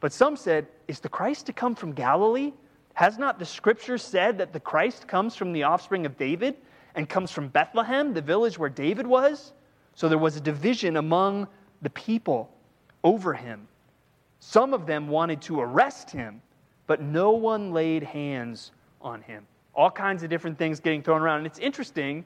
But 0.00 0.12
some 0.12 0.36
said, 0.36 0.66
Is 0.86 1.00
the 1.00 1.08
Christ 1.08 1.46
to 1.46 1.52
come 1.52 1.74
from 1.74 1.92
Galilee? 1.92 2.52
Has 2.94 3.18
not 3.18 3.38
the 3.38 3.44
scripture 3.44 3.98
said 3.98 4.38
that 4.38 4.52
the 4.52 4.60
Christ 4.60 5.06
comes 5.06 5.34
from 5.36 5.52
the 5.52 5.64
offspring 5.64 6.06
of 6.06 6.16
David 6.16 6.56
and 6.94 7.08
comes 7.08 7.30
from 7.30 7.48
Bethlehem, 7.48 8.14
the 8.14 8.22
village 8.22 8.58
where 8.58 8.70
David 8.70 9.06
was? 9.06 9.52
So 9.94 10.08
there 10.08 10.18
was 10.18 10.36
a 10.36 10.40
division 10.40 10.96
among 10.96 11.48
the 11.82 11.90
people 11.90 12.50
over 13.02 13.34
him. 13.34 13.66
Some 14.40 14.74
of 14.74 14.86
them 14.86 15.08
wanted 15.08 15.42
to 15.42 15.60
arrest 15.60 16.10
him, 16.10 16.40
but 16.86 17.00
no 17.00 17.32
one 17.32 17.72
laid 17.72 18.02
hands 18.02 18.72
on 19.00 19.22
him. 19.22 19.46
All 19.74 19.90
kinds 19.90 20.22
of 20.22 20.30
different 20.30 20.56
things 20.56 20.80
getting 20.80 21.02
thrown 21.02 21.20
around. 21.20 21.38
And 21.38 21.46
it's 21.46 21.58
interesting, 21.58 22.24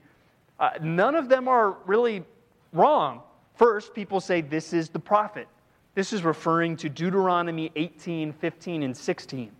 uh, 0.60 0.70
none 0.82 1.14
of 1.14 1.28
them 1.28 1.48
are 1.48 1.76
really 1.86 2.24
wrong. 2.72 3.22
First, 3.54 3.94
people 3.94 4.20
say 4.20 4.40
this 4.40 4.72
is 4.72 4.88
the 4.88 4.98
prophet. 4.98 5.48
This 5.94 6.12
is 6.12 6.22
referring 6.22 6.76
to 6.78 6.88
Deuteronomy 6.88 7.72
18, 7.74 8.32
15, 8.32 8.82
and 8.82 8.96
16, 8.96 9.50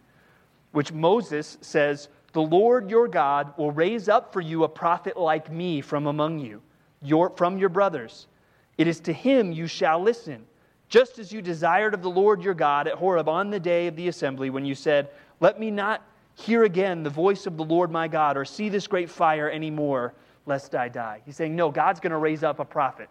which 0.78 0.92
Moses 0.92 1.58
says, 1.60 2.08
The 2.34 2.40
Lord 2.40 2.88
your 2.88 3.08
God 3.08 3.52
will 3.58 3.72
raise 3.72 4.08
up 4.08 4.32
for 4.32 4.40
you 4.40 4.62
a 4.62 4.68
prophet 4.68 5.16
like 5.16 5.50
me 5.50 5.80
from 5.80 6.06
among 6.06 6.38
you, 6.38 6.62
your, 7.02 7.30
from 7.30 7.58
your 7.58 7.68
brothers. 7.68 8.28
It 8.76 8.86
is 8.86 9.00
to 9.00 9.12
him 9.12 9.50
you 9.50 9.66
shall 9.66 10.00
listen, 10.00 10.46
just 10.88 11.18
as 11.18 11.32
you 11.32 11.42
desired 11.42 11.94
of 11.94 12.02
the 12.02 12.08
Lord 12.08 12.44
your 12.44 12.54
God 12.54 12.86
at 12.86 12.94
Horeb 12.94 13.28
on 13.28 13.50
the 13.50 13.58
day 13.58 13.88
of 13.88 13.96
the 13.96 14.06
assembly, 14.06 14.50
when 14.50 14.64
you 14.64 14.76
said, 14.76 15.08
Let 15.40 15.58
me 15.58 15.72
not 15.72 16.06
hear 16.36 16.62
again 16.62 17.02
the 17.02 17.10
voice 17.10 17.48
of 17.48 17.56
the 17.56 17.64
Lord 17.64 17.90
my 17.90 18.06
God, 18.06 18.36
or 18.36 18.44
see 18.44 18.68
this 18.68 18.86
great 18.86 19.10
fire 19.10 19.50
anymore, 19.50 20.14
lest 20.46 20.76
I 20.76 20.88
die. 20.88 21.22
He's 21.26 21.34
saying, 21.34 21.56
No, 21.56 21.72
God's 21.72 21.98
going 21.98 22.12
to 22.12 22.18
raise 22.18 22.44
up 22.44 22.60
a 22.60 22.64
prophet 22.64 23.08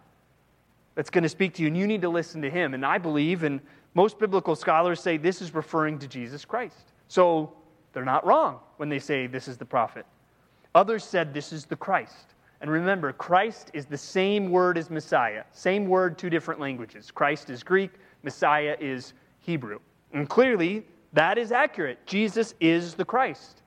that's 0.94 1.10
going 1.10 1.24
to 1.24 1.28
speak 1.28 1.52
to 1.56 1.60
you, 1.60 1.68
and 1.68 1.76
you 1.76 1.86
need 1.86 2.00
to 2.00 2.08
listen 2.08 2.40
to 2.40 2.48
him. 2.48 2.72
And 2.72 2.86
I 2.86 2.96
believe, 2.96 3.42
and 3.42 3.60
most 3.92 4.18
biblical 4.18 4.56
scholars 4.56 5.00
say 5.00 5.18
this 5.18 5.42
is 5.42 5.54
referring 5.54 5.98
to 5.98 6.08
Jesus 6.08 6.46
Christ. 6.46 6.94
So 7.08 7.52
they're 7.98 8.04
not 8.04 8.24
wrong 8.24 8.60
when 8.76 8.88
they 8.88 9.00
say 9.00 9.26
this 9.26 9.48
is 9.48 9.56
the 9.56 9.64
prophet. 9.64 10.06
Others 10.76 11.02
said 11.02 11.34
this 11.34 11.52
is 11.52 11.64
the 11.64 11.74
Christ. 11.74 12.34
And 12.60 12.70
remember, 12.70 13.12
Christ 13.12 13.72
is 13.74 13.86
the 13.86 13.98
same 13.98 14.52
word 14.52 14.78
as 14.78 14.88
Messiah. 14.88 15.42
Same 15.50 15.88
word, 15.88 16.16
two 16.16 16.30
different 16.30 16.60
languages. 16.60 17.10
Christ 17.10 17.50
is 17.50 17.64
Greek, 17.64 17.90
Messiah 18.22 18.76
is 18.78 19.14
Hebrew. 19.40 19.80
And 20.12 20.28
clearly, 20.28 20.86
that 21.12 21.38
is 21.38 21.50
accurate. 21.50 21.98
Jesus 22.06 22.54
is 22.60 22.94
the 22.94 23.04
Christ. 23.04 23.62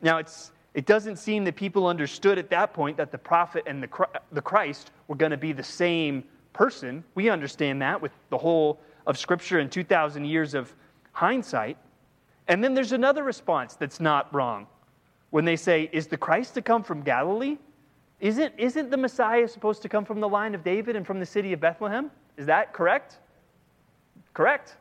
Now, 0.00 0.18
it's, 0.18 0.52
it 0.74 0.86
doesn't 0.86 1.16
seem 1.16 1.42
that 1.42 1.56
people 1.56 1.88
understood 1.88 2.38
at 2.38 2.48
that 2.50 2.72
point 2.72 2.96
that 2.98 3.10
the 3.10 3.18
prophet 3.18 3.64
and 3.66 3.82
the, 3.82 4.08
the 4.30 4.42
Christ 4.42 4.92
were 5.08 5.16
going 5.16 5.32
to 5.32 5.36
be 5.36 5.50
the 5.50 5.64
same 5.64 6.22
person. 6.52 7.02
We 7.16 7.30
understand 7.30 7.82
that 7.82 8.00
with 8.00 8.12
the 8.30 8.38
whole 8.38 8.78
of 9.08 9.18
Scripture 9.18 9.58
and 9.58 9.72
2,000 9.72 10.24
years 10.24 10.54
of 10.54 10.72
hindsight. 11.10 11.78
And 12.48 12.62
then 12.62 12.74
there's 12.74 12.92
another 12.92 13.22
response 13.22 13.74
that's 13.74 14.00
not 14.00 14.32
wrong. 14.34 14.66
When 15.30 15.44
they 15.44 15.56
say, 15.56 15.90
Is 15.92 16.06
the 16.06 16.16
Christ 16.16 16.54
to 16.54 16.62
come 16.62 16.82
from 16.82 17.02
Galilee? 17.02 17.58
Isn't, 18.20 18.54
isn't 18.56 18.90
the 18.90 18.96
Messiah 18.96 19.46
supposed 19.46 19.82
to 19.82 19.88
come 19.88 20.04
from 20.04 20.20
the 20.20 20.28
line 20.28 20.54
of 20.54 20.64
David 20.64 20.96
and 20.96 21.06
from 21.06 21.20
the 21.20 21.26
city 21.26 21.52
of 21.52 21.60
Bethlehem? 21.60 22.10
Is 22.36 22.46
that 22.46 22.72
correct? 22.72 23.18
Correct. 24.32 24.76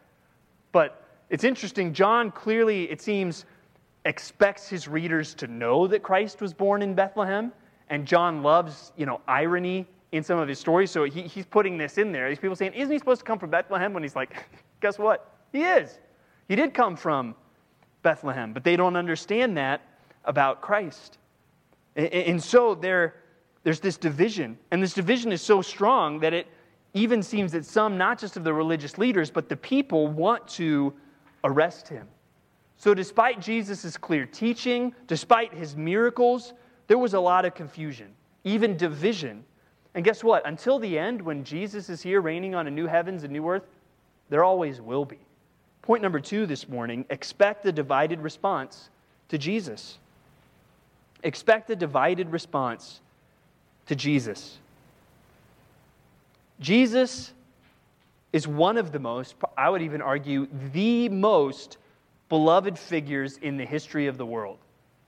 But 0.72 1.04
it's 1.30 1.44
interesting, 1.44 1.94
John 1.94 2.32
clearly, 2.32 2.90
it 2.90 3.02
seems, 3.02 3.46
expects 4.06 4.70
his 4.70 4.88
readers 4.88 5.34
to 5.36 5.48
know 5.48 5.88
that 5.88 6.04
Christ 6.04 6.40
was 6.40 6.54
born 6.54 6.82
in 6.82 6.94
Bethlehem. 6.94 7.52
And 7.90 8.06
John 8.06 8.42
loves, 8.42 8.94
you 8.96 9.06
know, 9.06 9.22
irony 9.28 9.86
in 10.12 10.24
some 10.24 10.40
of 10.40 10.48
his 10.48 10.60
stories. 10.60 10.92
So 10.92 11.04
he, 11.04 11.24
he's 11.24 11.46
putting 11.46 11.78
this 11.78 11.98
in 11.98 12.12
there. 12.12 12.30
These 12.30 12.40
people 12.40 12.56
saying, 12.56 12.74
Isn't 12.74 12.92
he 12.92 13.00
supposed 13.00 13.20
to 13.20 13.26
come 13.26 13.38
from 13.38 13.50
Bethlehem? 13.50 13.94
When 13.94 14.02
he's 14.02 14.16
like, 14.16 14.36
Guess 14.82 14.98
what? 14.98 15.32
He 15.52 15.64
is. 15.64 16.00
He 16.48 16.56
did 16.56 16.74
come 16.74 16.96
from 16.96 17.36
Bethlehem, 18.06 18.54
but 18.54 18.64
they 18.64 18.76
don't 18.76 18.96
understand 18.96 19.58
that 19.58 19.82
about 20.26 20.62
Christ. 20.62 21.18
And, 21.96 22.42
so 22.42 22.76
there, 22.76 23.16
there's 23.64 23.80
this 23.80 23.98
division. 23.98 24.60
And 24.70 24.82
this 24.82 24.94
division 24.94 25.32
is 25.32 25.42
so 25.42 25.62
strong 25.62 26.20
that 26.20 26.32
it 26.32 26.46
even 26.94 27.24
seems 27.24 27.52
that 27.54 27.66
some, 27.66 27.98
not 27.98 28.20
just 28.20 28.38
of 28.38 28.44
the 28.44 28.54
religious 28.54 29.00
leaders, 29.00 29.32
but 29.32 29.50
the 29.50 29.58
people, 29.58 30.08
want 30.08 30.48
to 30.50 30.94
arrest 31.44 31.88
him. 31.88 32.08
So, 32.78 32.94
despite 32.94 33.42
Jesus' 33.42 33.98
clear 33.98 34.26
teaching, 34.26 34.94
despite 35.08 35.54
his 35.54 35.76
miracles, 35.76 36.54
there 36.88 36.98
was 37.00 37.16
a 37.16 37.20
lot 37.20 37.44
of 37.44 37.56
confusion, 37.56 38.14
even 38.44 38.78
division. 38.78 39.44
And 39.96 40.06
guess 40.06 40.24
what? 40.24 40.46
Until 40.46 40.78
the 40.78 41.00
end, 41.00 41.22
when 41.22 41.44
Jesus 41.44 41.90
is 41.90 42.02
here 42.02 42.22
reigning 42.22 42.54
on 42.54 42.68
a 42.68 42.72
new 42.72 42.86
heavens 42.86 43.24
and 43.24 43.34
new 43.34 43.50
earth, 43.50 43.66
there 44.30 44.44
always 44.44 44.80
will 44.80 45.06
be. 45.06 45.25
Point 45.86 46.02
number 46.02 46.20
two 46.20 46.48
this 46.48 46.68
morning 46.68 47.06
expect 47.12 47.66
a 47.68 47.72
divided 47.72 48.20
response 48.22 48.90
to 49.30 49.38
Jesus. 49.38 50.00
Expect 51.22 51.70
a 51.70 51.76
divided 51.76 52.32
response 52.32 53.02
to 53.86 53.96
Jesus. 53.96 54.58
Jesus 56.60 57.34
is 58.34 58.48
one 58.48 58.78
of 58.78 58.92
the 58.92 59.00
most, 59.00 59.36
I 59.56 59.70
would 59.70 59.84
even 59.84 60.02
argue, 60.02 60.48
the 60.74 61.08
most 61.10 61.78
beloved 62.30 62.80
figures 62.80 63.38
in 63.38 63.56
the 63.56 63.66
history 63.66 64.08
of 64.08 64.18
the 64.18 64.26
world. 64.26 64.58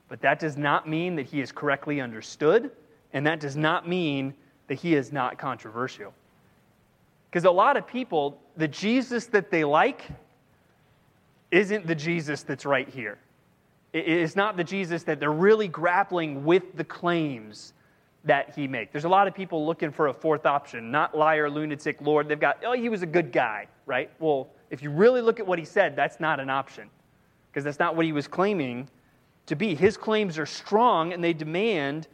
But 0.10 0.22
that 0.22 0.40
does 0.40 0.58
not 0.58 0.88
mean 0.88 1.16
that 1.16 1.26
he 1.26 1.42
is 1.42 1.52
correctly 1.52 2.02
understood, 2.02 2.72
and 3.14 3.26
that 3.26 3.40
does 3.40 3.58
not 3.58 3.88
mean 3.88 4.34
that 4.68 4.76
he 4.76 4.94
is 4.94 5.12
not 5.12 5.40
controversial. 5.40 6.14
Because 7.30 7.46
a 7.46 7.52
lot 7.52 7.78
of 7.78 7.88
people, 7.88 8.40
the 8.56 8.68
Jesus 8.68 9.26
that 9.28 9.50
they 9.50 9.64
like 9.64 10.04
isn't 11.52 11.88
the 11.88 11.96
Jesus 11.96 12.44
that's 12.44 12.66
right 12.66 12.88
here. 12.88 13.18
It's 13.94 14.36
not 14.36 14.58
the 14.58 14.64
Jesus 14.64 15.04
that 15.04 15.20
they're 15.20 15.32
really 15.32 15.68
grappling 15.68 16.44
with 16.44 16.76
the 16.76 16.84
claims 16.84 17.74
that 18.26 18.54
he 18.54 18.68
makes. 18.68 18.92
There's 18.92 19.06
a 19.06 19.10
lot 19.10 19.28
of 19.28 19.34
people 19.34 19.66
looking 19.66 19.92
for 19.92 20.08
a 20.08 20.14
fourth 20.14 20.46
option, 20.46 20.92
not 20.92 21.18
liar, 21.18 21.50
lunatic, 21.50 22.02
Lord. 22.02 22.28
They've 22.28 22.40
got, 22.40 22.64
oh, 22.66 22.74
he 22.74 22.90
was 22.90 23.02
a 23.02 23.08
good 23.08 23.32
guy, 23.32 23.68
right? 23.86 24.12
Well, 24.20 24.50
if 24.70 24.84
you 24.84 24.90
really 24.90 25.22
look 25.22 25.40
at 25.40 25.48
what 25.48 25.58
he 25.58 25.66
said, 25.66 25.96
that's 25.96 26.20
not 26.20 26.40
an 26.40 26.50
option 26.50 26.90
because 27.50 27.64
that's 27.64 27.80
not 27.80 27.96
what 27.96 28.06
he 28.06 28.12
was 28.12 28.28
claiming 28.28 28.90
to 29.46 29.56
be. 29.56 29.74
His 29.74 29.96
claims 29.96 30.38
are 30.38 30.46
strong 30.46 31.14
and 31.14 31.24
they 31.24 31.34
demand 31.34 32.08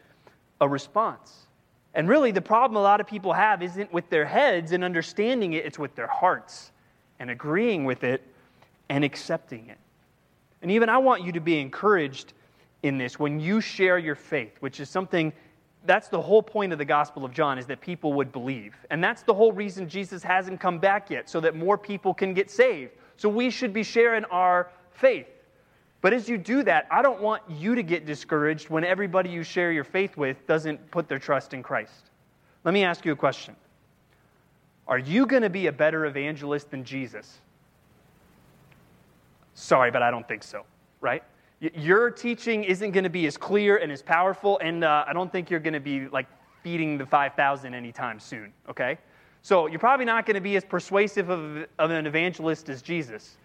a 0.61 0.69
response. 0.69 1.47
And 1.95 2.07
really, 2.07 2.31
the 2.31 2.41
problem 2.41 2.77
a 2.77 2.81
lot 2.81 3.01
of 3.01 3.07
people 3.07 3.33
have 3.33 3.61
isn't 3.61 3.91
with 3.91 4.09
their 4.09 4.25
heads 4.25 4.71
and 4.71 4.83
understanding 4.83 5.53
it, 5.53 5.65
it's 5.65 5.79
with 5.79 5.95
their 5.95 6.07
hearts 6.07 6.71
and 7.19 7.29
agreeing 7.29 7.85
with 7.85 8.03
it 8.03 8.23
and 8.93 9.03
accepting 9.03 9.69
it. 9.69 9.79
And 10.61 10.69
even 10.69 10.87
I 10.87 10.99
want 10.99 11.23
you 11.23 11.31
to 11.31 11.39
be 11.39 11.59
encouraged 11.59 12.33
in 12.83 12.99
this 12.99 13.17
when 13.17 13.39
you 13.39 13.59
share 13.59 13.97
your 13.97 14.13
faith, 14.13 14.55
which 14.59 14.79
is 14.79 14.87
something 14.87 15.33
that's 15.83 16.09
the 16.09 16.21
whole 16.21 16.43
point 16.43 16.73
of 16.73 16.77
the 16.77 16.85
Gospel 16.85 17.25
of 17.25 17.33
John 17.33 17.57
is 17.57 17.65
that 17.65 17.81
people 17.81 18.13
would 18.13 18.31
believe. 18.31 18.75
And 18.91 19.03
that's 19.03 19.23
the 19.23 19.33
whole 19.33 19.51
reason 19.51 19.89
Jesus 19.89 20.21
hasn't 20.21 20.59
come 20.59 20.77
back 20.77 21.09
yet, 21.09 21.27
so 21.27 21.39
that 21.39 21.55
more 21.55 21.75
people 21.75 22.13
can 22.13 22.35
get 22.35 22.51
saved. 22.51 22.91
So 23.17 23.29
we 23.29 23.49
should 23.49 23.73
be 23.73 23.81
sharing 23.81 24.25
our 24.25 24.69
faith. 24.91 25.27
But 26.01 26.13
as 26.13 26.29
you 26.29 26.37
do 26.37 26.61
that, 26.61 26.85
I 26.91 27.01
don't 27.01 27.19
want 27.19 27.41
you 27.49 27.73
to 27.73 27.81
get 27.81 28.05
discouraged 28.05 28.69
when 28.69 28.83
everybody 28.83 29.31
you 29.31 29.41
share 29.41 29.71
your 29.71 29.83
faith 29.83 30.17
with 30.17 30.45
doesn't 30.45 30.91
put 30.91 31.09
their 31.09 31.19
trust 31.19 31.55
in 31.55 31.63
Christ. 31.63 32.11
Let 32.63 32.75
me 32.75 32.83
ask 32.83 33.05
you 33.05 33.11
a 33.11 33.15
question 33.15 33.55
Are 34.87 34.99
you 34.99 35.25
going 35.25 35.41
to 35.41 35.49
be 35.49 35.65
a 35.65 35.71
better 35.71 36.05
evangelist 36.05 36.69
than 36.69 36.83
Jesus? 36.83 37.39
Sorry, 39.53 39.91
but 39.91 40.01
I 40.01 40.11
don't 40.11 40.27
think 40.27 40.43
so, 40.43 40.65
right? 41.01 41.23
Your 41.59 42.09
teaching 42.09 42.63
isn't 42.63 42.91
going 42.91 43.03
to 43.03 43.09
be 43.09 43.25
as 43.27 43.37
clear 43.37 43.77
and 43.77 43.91
as 43.91 44.01
powerful, 44.01 44.59
and 44.59 44.83
uh, 44.83 45.05
I 45.07 45.13
don't 45.13 45.31
think 45.31 45.49
you're 45.49 45.59
going 45.59 45.73
to 45.73 45.79
be 45.79 46.07
like 46.07 46.27
feeding 46.61 46.97
the 46.97 47.05
5,000 47.05 47.73
anytime 47.73 48.19
soon, 48.19 48.51
okay? 48.69 48.97
So 49.41 49.67
you're 49.67 49.79
probably 49.79 50.05
not 50.05 50.25
going 50.25 50.35
to 50.35 50.41
be 50.41 50.55
as 50.55 50.63
persuasive 50.63 51.29
of, 51.29 51.65
of 51.77 51.91
an 51.91 52.07
evangelist 52.07 52.69
as 52.69 52.81
Jesus. 52.81 53.37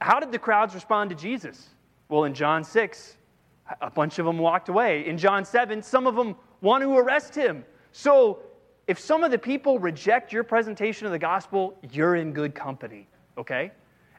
How 0.00 0.20
did 0.20 0.32
the 0.32 0.38
crowds 0.38 0.74
respond 0.74 1.10
to 1.10 1.16
Jesus? 1.16 1.68
Well, 2.08 2.24
in 2.24 2.34
John 2.34 2.64
6, 2.64 3.16
a 3.80 3.90
bunch 3.90 4.18
of 4.18 4.26
them 4.26 4.38
walked 4.38 4.68
away. 4.68 5.06
In 5.06 5.16
John 5.16 5.44
7, 5.44 5.82
some 5.82 6.06
of 6.06 6.16
them 6.16 6.36
want 6.60 6.82
to 6.82 6.96
arrest 6.98 7.34
him. 7.34 7.64
So 7.92 8.40
if 8.86 8.98
some 8.98 9.24
of 9.24 9.30
the 9.30 9.38
people 9.38 9.78
reject 9.78 10.32
your 10.32 10.44
presentation 10.44 11.06
of 11.06 11.12
the 11.12 11.18
gospel, 11.18 11.78
you're 11.92 12.16
in 12.16 12.32
good 12.32 12.54
company, 12.54 13.08
okay? 13.38 13.70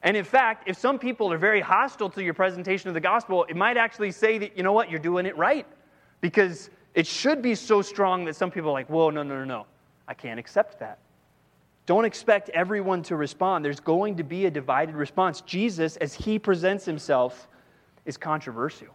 And 0.04 0.18
in 0.18 0.26
fact, 0.26 0.68
if 0.68 0.78
some 0.78 1.00
people 1.00 1.32
are 1.32 1.38
very 1.38 1.62
hostile 1.62 2.10
to 2.12 2.24
your 2.24 2.34
presentation 2.34 2.90
of 2.90 2.94
the 2.94 3.00
gospel, 3.00 3.46
it 3.50 3.56
might 3.56 3.78
actually 3.78 4.12
say 4.12 4.38
that, 4.38 4.56
you 4.58 4.62
know 4.62 4.74
what, 4.74 4.90
you're 4.90 5.00
doing 5.00 5.26
it 5.26 5.36
right. 5.38 5.66
Because 6.20 6.70
it 6.94 7.08
should 7.08 7.42
be 7.42 7.56
so 7.56 7.82
strong 7.82 8.26
that 8.26 8.36
some 8.36 8.52
people 8.52 8.70
are 8.70 8.74
like, 8.74 8.90
whoa, 8.90 9.10
no, 9.10 9.24
no, 9.24 9.36
no, 9.40 9.46
no. 9.46 9.66
I 10.08 10.14
can't 10.14 10.40
accept 10.40 10.80
that. 10.80 11.00
Don't 11.86 12.06
expect 12.06 12.50
everyone 12.50 13.02
to 13.04 13.16
respond. 13.16 13.64
There's 13.64 13.80
going 13.80 14.18
to 14.18 14.24
be 14.24 14.46
a 14.46 14.52
divided 14.52 14.96
response. 14.96 15.42
Jesus, 15.42 15.96
as 15.98 16.14
he 16.14 16.38
presents 16.38 16.86
himself, 16.86 17.48
is 18.06 18.18
controversial. 18.18 18.94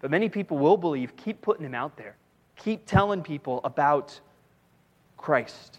But 0.00 0.10
many 0.10 0.28
people 0.28 0.58
will 0.58 0.76
believe. 0.76 1.16
Keep 1.16 1.40
putting 1.42 1.64
him 1.64 1.74
out 1.74 1.96
there, 1.96 2.16
keep 2.56 2.86
telling 2.86 3.22
people 3.22 3.60
about 3.64 4.18
Christ. 5.16 5.78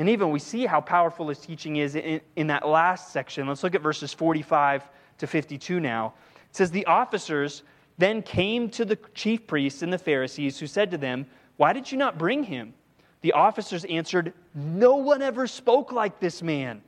And 0.00 0.08
even 0.08 0.30
we 0.30 0.38
see 0.38 0.64
how 0.64 0.80
powerful 0.80 1.28
his 1.28 1.40
teaching 1.40 1.76
is 1.76 1.94
in, 1.94 2.22
in, 2.34 2.46
that 2.46 2.66
last 2.66 3.12
section. 3.12 3.46
Let's 3.46 3.62
look 3.62 3.74
at 3.74 3.82
verses 3.82 4.14
45 4.14 4.88
to 5.18 5.26
52 5.26 5.78
now. 5.78 6.14
It 6.48 6.56
says, 6.56 6.70
The 6.70 6.86
officers 6.86 7.64
then 7.98 8.22
came 8.22 8.70
to 8.70 8.86
the 8.86 8.96
chief 9.12 9.46
priests 9.46 9.82
and 9.82 9.92
the 9.92 9.98
Pharisees, 9.98 10.58
who 10.58 10.66
said 10.66 10.90
to 10.92 10.96
them, 10.96 11.26
Why 11.58 11.74
did 11.74 11.92
you 11.92 11.98
not 11.98 12.16
bring 12.16 12.42
him? 12.42 12.72
The 13.20 13.32
officers 13.32 13.84
answered, 13.84 14.32
No 14.54 14.96
one 14.96 15.20
ever 15.20 15.46
spoke 15.46 15.92
like 15.92 16.18
this 16.18 16.42
man. 16.42 16.80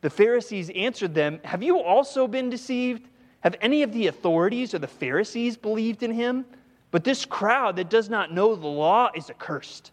The 0.00 0.08
Pharisees 0.08 0.70
answered 0.70 1.12
them, 1.12 1.40
Have 1.44 1.62
you 1.62 1.78
also 1.82 2.26
been 2.26 2.48
deceived? 2.48 3.06
Have 3.40 3.56
any 3.60 3.82
of 3.82 3.92
the 3.92 4.06
authorities 4.06 4.72
or 4.72 4.78
the 4.78 4.86
Pharisees 4.86 5.58
believed 5.58 6.02
in 6.02 6.10
him? 6.10 6.46
But 6.90 7.04
this 7.04 7.26
crowd 7.26 7.76
that 7.76 7.90
does 7.90 8.08
not 8.08 8.32
know 8.32 8.56
the 8.56 8.66
law 8.66 9.10
is 9.14 9.28
accursed. 9.28 9.90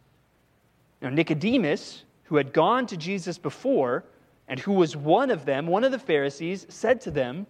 Now, 1.02 1.10
Nicodemus, 1.10 2.06
who 2.24 2.38
had 2.38 2.54
gone 2.54 2.86
to 2.88 2.98
Jesus 2.98 3.38
before, 3.38 4.04
and 4.48 4.60
who 4.60 4.74
was 4.74 4.96
one 4.96 5.32
of 5.32 5.46
them, 5.46 5.68
one 5.68 5.84
of 5.84 5.92
the 5.92 6.00
Pharisees, 6.00 6.66
said 6.70 7.02
to 7.02 7.12
them, 7.12 7.48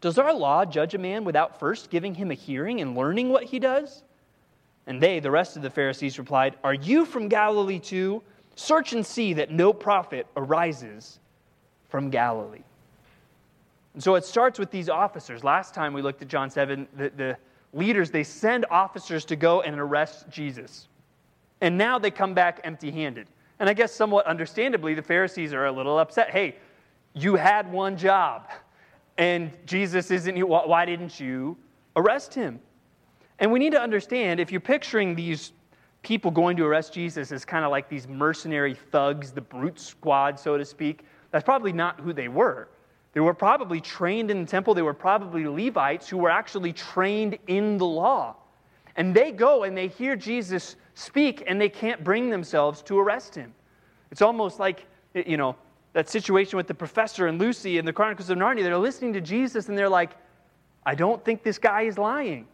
Does 0.00 0.18
our 0.18 0.32
law 0.32 0.64
judge 0.64 0.94
a 0.94 0.98
man 0.98 1.24
without 1.24 1.58
first 1.58 1.90
giving 1.90 2.14
him 2.14 2.30
a 2.30 2.34
hearing 2.34 2.80
and 2.80 2.96
learning 2.96 3.30
what 3.30 3.44
he 3.44 3.58
does? 3.58 4.02
And 4.86 5.00
they, 5.00 5.20
the 5.20 5.30
rest 5.30 5.56
of 5.56 5.62
the 5.62 5.70
Pharisees, 5.70 6.18
replied, 6.18 6.56
Are 6.64 6.74
you 6.74 7.04
from 7.04 7.28
Galilee 7.28 7.78
too? 7.78 8.22
Search 8.54 8.92
and 8.92 9.04
see 9.04 9.32
that 9.34 9.50
no 9.50 9.72
prophet 9.72 10.26
arises 10.36 11.18
from 11.88 12.10
Galilee. 12.10 12.62
And 13.94 14.02
so 14.02 14.14
it 14.14 14.24
starts 14.24 14.58
with 14.58 14.70
these 14.70 14.88
officers. 14.88 15.44
Last 15.44 15.74
time 15.74 15.92
we 15.92 16.02
looked 16.02 16.22
at 16.22 16.28
John 16.28 16.50
7, 16.50 16.88
the, 16.96 17.10
the 17.10 17.36
leaders, 17.72 18.10
they 18.10 18.24
send 18.24 18.66
officers 18.70 19.24
to 19.26 19.36
go 19.36 19.62
and 19.62 19.78
arrest 19.78 20.28
Jesus. 20.30 20.88
And 21.60 21.76
now 21.78 21.98
they 21.98 22.10
come 22.10 22.34
back 22.34 22.60
empty 22.64 22.90
handed. 22.90 23.26
And 23.58 23.68
I 23.68 23.74
guess 23.74 23.92
somewhat 23.92 24.26
understandably, 24.26 24.94
the 24.94 25.02
Pharisees 25.02 25.52
are 25.52 25.66
a 25.66 25.72
little 25.72 25.98
upset. 25.98 26.30
Hey, 26.30 26.56
you 27.14 27.36
had 27.36 27.70
one 27.70 27.96
job, 27.96 28.50
and 29.18 29.50
Jesus 29.66 30.10
isn't 30.10 30.34
here. 30.34 30.46
Why 30.46 30.84
didn't 30.84 31.20
you 31.20 31.56
arrest 31.96 32.34
him? 32.34 32.60
And 33.38 33.52
we 33.52 33.58
need 33.58 33.72
to 33.72 33.80
understand 33.80 34.40
if 34.40 34.50
you're 34.50 34.60
picturing 34.60 35.14
these 35.14 35.52
people 36.02 36.30
going 36.30 36.56
to 36.56 36.64
arrest 36.64 36.92
Jesus 36.92 37.32
as 37.32 37.44
kind 37.44 37.64
of 37.64 37.70
like 37.70 37.88
these 37.88 38.08
mercenary 38.08 38.74
thugs, 38.74 39.30
the 39.30 39.40
brute 39.40 39.78
squad, 39.78 40.38
so 40.38 40.56
to 40.56 40.64
speak, 40.64 41.04
that's 41.30 41.44
probably 41.44 41.72
not 41.72 42.00
who 42.00 42.12
they 42.12 42.28
were. 42.28 42.68
They 43.12 43.20
were 43.20 43.34
probably 43.34 43.80
trained 43.80 44.30
in 44.30 44.40
the 44.40 44.46
temple, 44.46 44.74
they 44.74 44.82
were 44.82 44.94
probably 44.94 45.46
Levites 45.46 46.08
who 46.08 46.18
were 46.18 46.30
actually 46.30 46.72
trained 46.72 47.38
in 47.46 47.78
the 47.78 47.86
law. 47.86 48.36
And 48.96 49.14
they 49.14 49.32
go 49.32 49.64
and 49.64 49.76
they 49.76 49.88
hear 49.88 50.16
Jesus 50.16 50.76
speak 50.94 51.42
and 51.46 51.60
they 51.60 51.68
can't 51.68 52.02
bring 52.04 52.30
themselves 52.30 52.82
to 52.82 52.98
arrest 52.98 53.34
him. 53.34 53.54
It's 54.10 54.22
almost 54.22 54.58
like, 54.58 54.86
you 55.14 55.36
know, 55.36 55.56
that 55.92 56.08
situation 56.08 56.56
with 56.56 56.66
the 56.66 56.74
professor 56.74 57.26
and 57.26 57.38
Lucy 57.38 57.78
in 57.78 57.84
the 57.84 57.92
Chronicles 57.92 58.30
of 58.30 58.38
Narnia. 58.38 58.62
They're 58.62 58.78
listening 58.78 59.12
to 59.14 59.20
Jesus 59.20 59.68
and 59.68 59.76
they're 59.76 59.88
like, 59.88 60.12
I 60.84 60.94
don't 60.94 61.24
think 61.24 61.42
this 61.42 61.58
guy 61.58 61.82
is 61.82 61.98
lying. 61.98 62.46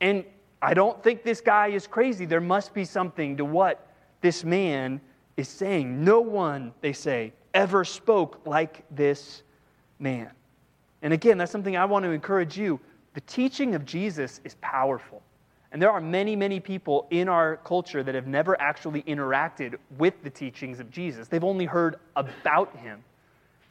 And 0.00 0.24
I 0.60 0.74
don't 0.74 1.02
think 1.02 1.22
this 1.22 1.40
guy 1.40 1.68
is 1.68 1.86
crazy. 1.86 2.24
There 2.24 2.40
must 2.40 2.74
be 2.74 2.84
something 2.84 3.36
to 3.36 3.44
what 3.44 3.86
this 4.20 4.44
man 4.44 5.00
is 5.36 5.48
saying. 5.48 6.02
No 6.02 6.20
one, 6.20 6.72
they 6.80 6.92
say, 6.92 7.32
ever 7.54 7.84
spoke 7.84 8.40
like 8.46 8.84
this 8.90 9.42
man. 9.98 10.30
And 11.02 11.12
again, 11.12 11.38
that's 11.38 11.52
something 11.52 11.76
I 11.76 11.84
want 11.84 12.04
to 12.04 12.10
encourage 12.10 12.56
you. 12.58 12.80
The 13.14 13.20
teaching 13.22 13.74
of 13.74 13.84
Jesus 13.84 14.40
is 14.44 14.56
powerful. 14.60 15.22
And 15.72 15.82
there 15.82 15.90
are 15.90 16.00
many, 16.00 16.36
many 16.36 16.60
people 16.60 17.06
in 17.10 17.28
our 17.28 17.56
culture 17.58 18.02
that 18.02 18.14
have 18.14 18.26
never 18.26 18.60
actually 18.60 19.02
interacted 19.02 19.76
with 19.98 20.14
the 20.22 20.30
teachings 20.30 20.80
of 20.80 20.90
Jesus. 20.90 21.28
They've 21.28 21.44
only 21.44 21.64
heard 21.64 21.96
about 22.14 22.74
him. 22.76 23.02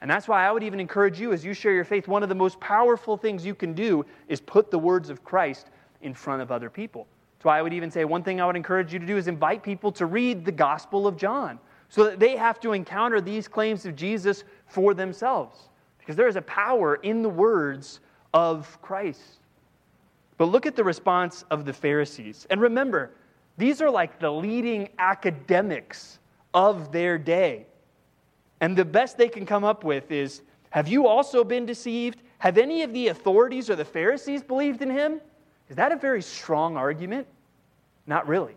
And 0.01 0.11
that's 0.11 0.27
why 0.27 0.45
I 0.45 0.51
would 0.51 0.63
even 0.63 0.79
encourage 0.79 1.19
you 1.19 1.31
as 1.33 1.43
you 1.43 1.53
share 1.53 1.71
your 1.71 1.85
faith, 1.85 2.07
one 2.07 2.21
of 2.21 2.29
the 2.29 2.35
most 2.35 2.59
powerful 2.59 3.17
things 3.17 3.45
you 3.45 3.55
can 3.55 3.73
do 3.73 4.05
is 4.27 4.41
put 4.41 4.69
the 4.69 4.77
words 4.77 5.09
of 5.09 5.23
Christ 5.23 5.67
in 6.01 6.13
front 6.13 6.41
of 6.41 6.51
other 6.51 6.69
people. 6.69 7.07
That's 7.37 7.45
why 7.45 7.57
I 7.57 7.61
would 7.61 7.73
even 7.73 7.89
say 7.89 8.05
one 8.05 8.21
thing 8.21 8.41
I 8.41 8.45
would 8.45 8.55
encourage 8.55 8.93
you 8.93 8.99
to 8.99 9.05
do 9.05 9.17
is 9.17 9.27
invite 9.27 9.63
people 9.63 9.91
to 9.93 10.05
read 10.05 10.45
the 10.45 10.51
Gospel 10.51 11.07
of 11.07 11.17
John 11.17 11.59
so 11.89 12.03
that 12.03 12.19
they 12.19 12.35
have 12.35 12.59
to 12.59 12.73
encounter 12.73 13.21
these 13.21 13.47
claims 13.47 13.85
of 13.85 13.95
Jesus 13.95 14.43
for 14.67 14.93
themselves. 14.93 15.69
Because 15.97 16.15
there 16.15 16.27
is 16.27 16.35
a 16.35 16.41
power 16.41 16.95
in 16.95 17.21
the 17.21 17.29
words 17.29 17.99
of 18.33 18.79
Christ. 18.81 19.39
But 20.37 20.45
look 20.45 20.65
at 20.65 20.75
the 20.75 20.83
response 20.83 21.43
of 21.49 21.65
the 21.65 21.73
Pharisees. 21.73 22.45
And 22.49 22.59
remember, 22.59 23.11
these 23.57 23.81
are 23.81 23.89
like 23.89 24.19
the 24.19 24.31
leading 24.31 24.89
academics 24.99 26.19
of 26.53 26.91
their 26.91 27.17
day. 27.17 27.65
And 28.61 28.77
the 28.77 28.85
best 28.85 29.17
they 29.17 29.29
can 29.29 29.45
come 29.45 29.63
up 29.63 29.83
with 29.83 30.11
is 30.11 30.41
Have 30.71 30.87
you 30.87 31.07
also 31.07 31.43
been 31.43 31.65
deceived? 31.65 32.21
Have 32.39 32.57
any 32.57 32.83
of 32.83 32.91
the 32.93 33.07
authorities 33.07 33.69
or 33.69 33.75
the 33.75 33.85
Pharisees 33.85 34.43
believed 34.43 34.81
in 34.81 34.89
him? 34.89 35.21
Is 35.69 35.75
that 35.77 35.91
a 35.91 35.95
very 35.95 36.21
strong 36.21 36.77
argument? 36.77 37.27
Not 38.05 38.27
really. 38.27 38.55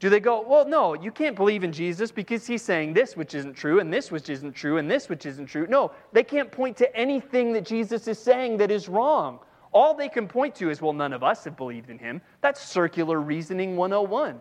Do 0.00 0.08
they 0.08 0.20
go, 0.20 0.40
well, 0.40 0.66
no, 0.66 0.94
you 0.94 1.12
can't 1.12 1.36
believe 1.36 1.62
in 1.62 1.72
Jesus 1.72 2.10
because 2.10 2.46
he's 2.46 2.62
saying 2.62 2.94
this 2.94 3.16
which 3.16 3.34
isn't 3.34 3.54
true, 3.54 3.80
and 3.80 3.92
this 3.92 4.10
which 4.10 4.30
isn't 4.30 4.54
true, 4.54 4.78
and 4.78 4.90
this 4.90 5.10
which 5.10 5.26
isn't 5.26 5.46
true? 5.46 5.66
No, 5.68 5.92
they 6.12 6.24
can't 6.24 6.50
point 6.50 6.76
to 6.78 6.96
anything 6.96 7.52
that 7.52 7.66
Jesus 7.66 8.08
is 8.08 8.18
saying 8.18 8.56
that 8.58 8.70
is 8.70 8.88
wrong. 8.88 9.40
All 9.72 9.94
they 9.94 10.08
can 10.08 10.26
point 10.26 10.54
to 10.56 10.70
is, 10.70 10.82
well, 10.82 10.92
none 10.92 11.12
of 11.12 11.22
us 11.22 11.44
have 11.44 11.56
believed 11.56 11.90
in 11.90 11.98
him. 11.98 12.20
That's 12.40 12.60
circular 12.60 13.20
reasoning 13.20 13.76
101. 13.76 14.40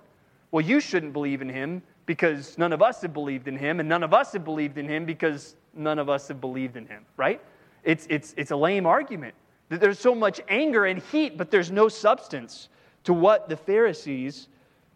Well, 0.52 0.66
you 0.66 0.80
shouldn't 0.80 1.14
believe 1.14 1.42
in 1.42 1.50
him 1.50 1.84
because 2.06 2.58
none 2.58 2.74
of 2.74 2.82
us 2.82 3.02
have 3.02 3.14
believed 3.14 3.48
in 3.48 3.56
him, 3.56 3.80
and 3.80 3.88
none 3.88 4.02
of 4.02 4.14
us 4.14 4.34
have 4.34 4.44
believed 4.44 4.80
in 4.80 4.88
him 4.88 5.06
because 5.06 5.56
none 5.76 6.00
of 6.00 6.10
us 6.10 6.28
have 6.28 6.42
believed 6.42 6.76
in 6.76 6.88
him, 6.88 7.06
right? 7.18 7.40
It's, 7.84 8.08
it's, 8.10 8.34
it's 8.36 8.52
a 8.52 8.56
lame 8.56 8.88
argument. 8.88 9.36
That 9.70 9.80
there's 9.80 10.00
so 10.00 10.16
much 10.16 10.42
anger 10.50 10.86
and 10.86 11.00
heat, 11.12 11.38
but 11.38 11.52
there's 11.52 11.72
no 11.72 11.88
substance 11.88 12.70
to 13.04 13.14
what 13.14 13.48
the 13.48 13.56
Pharisees 13.56 14.48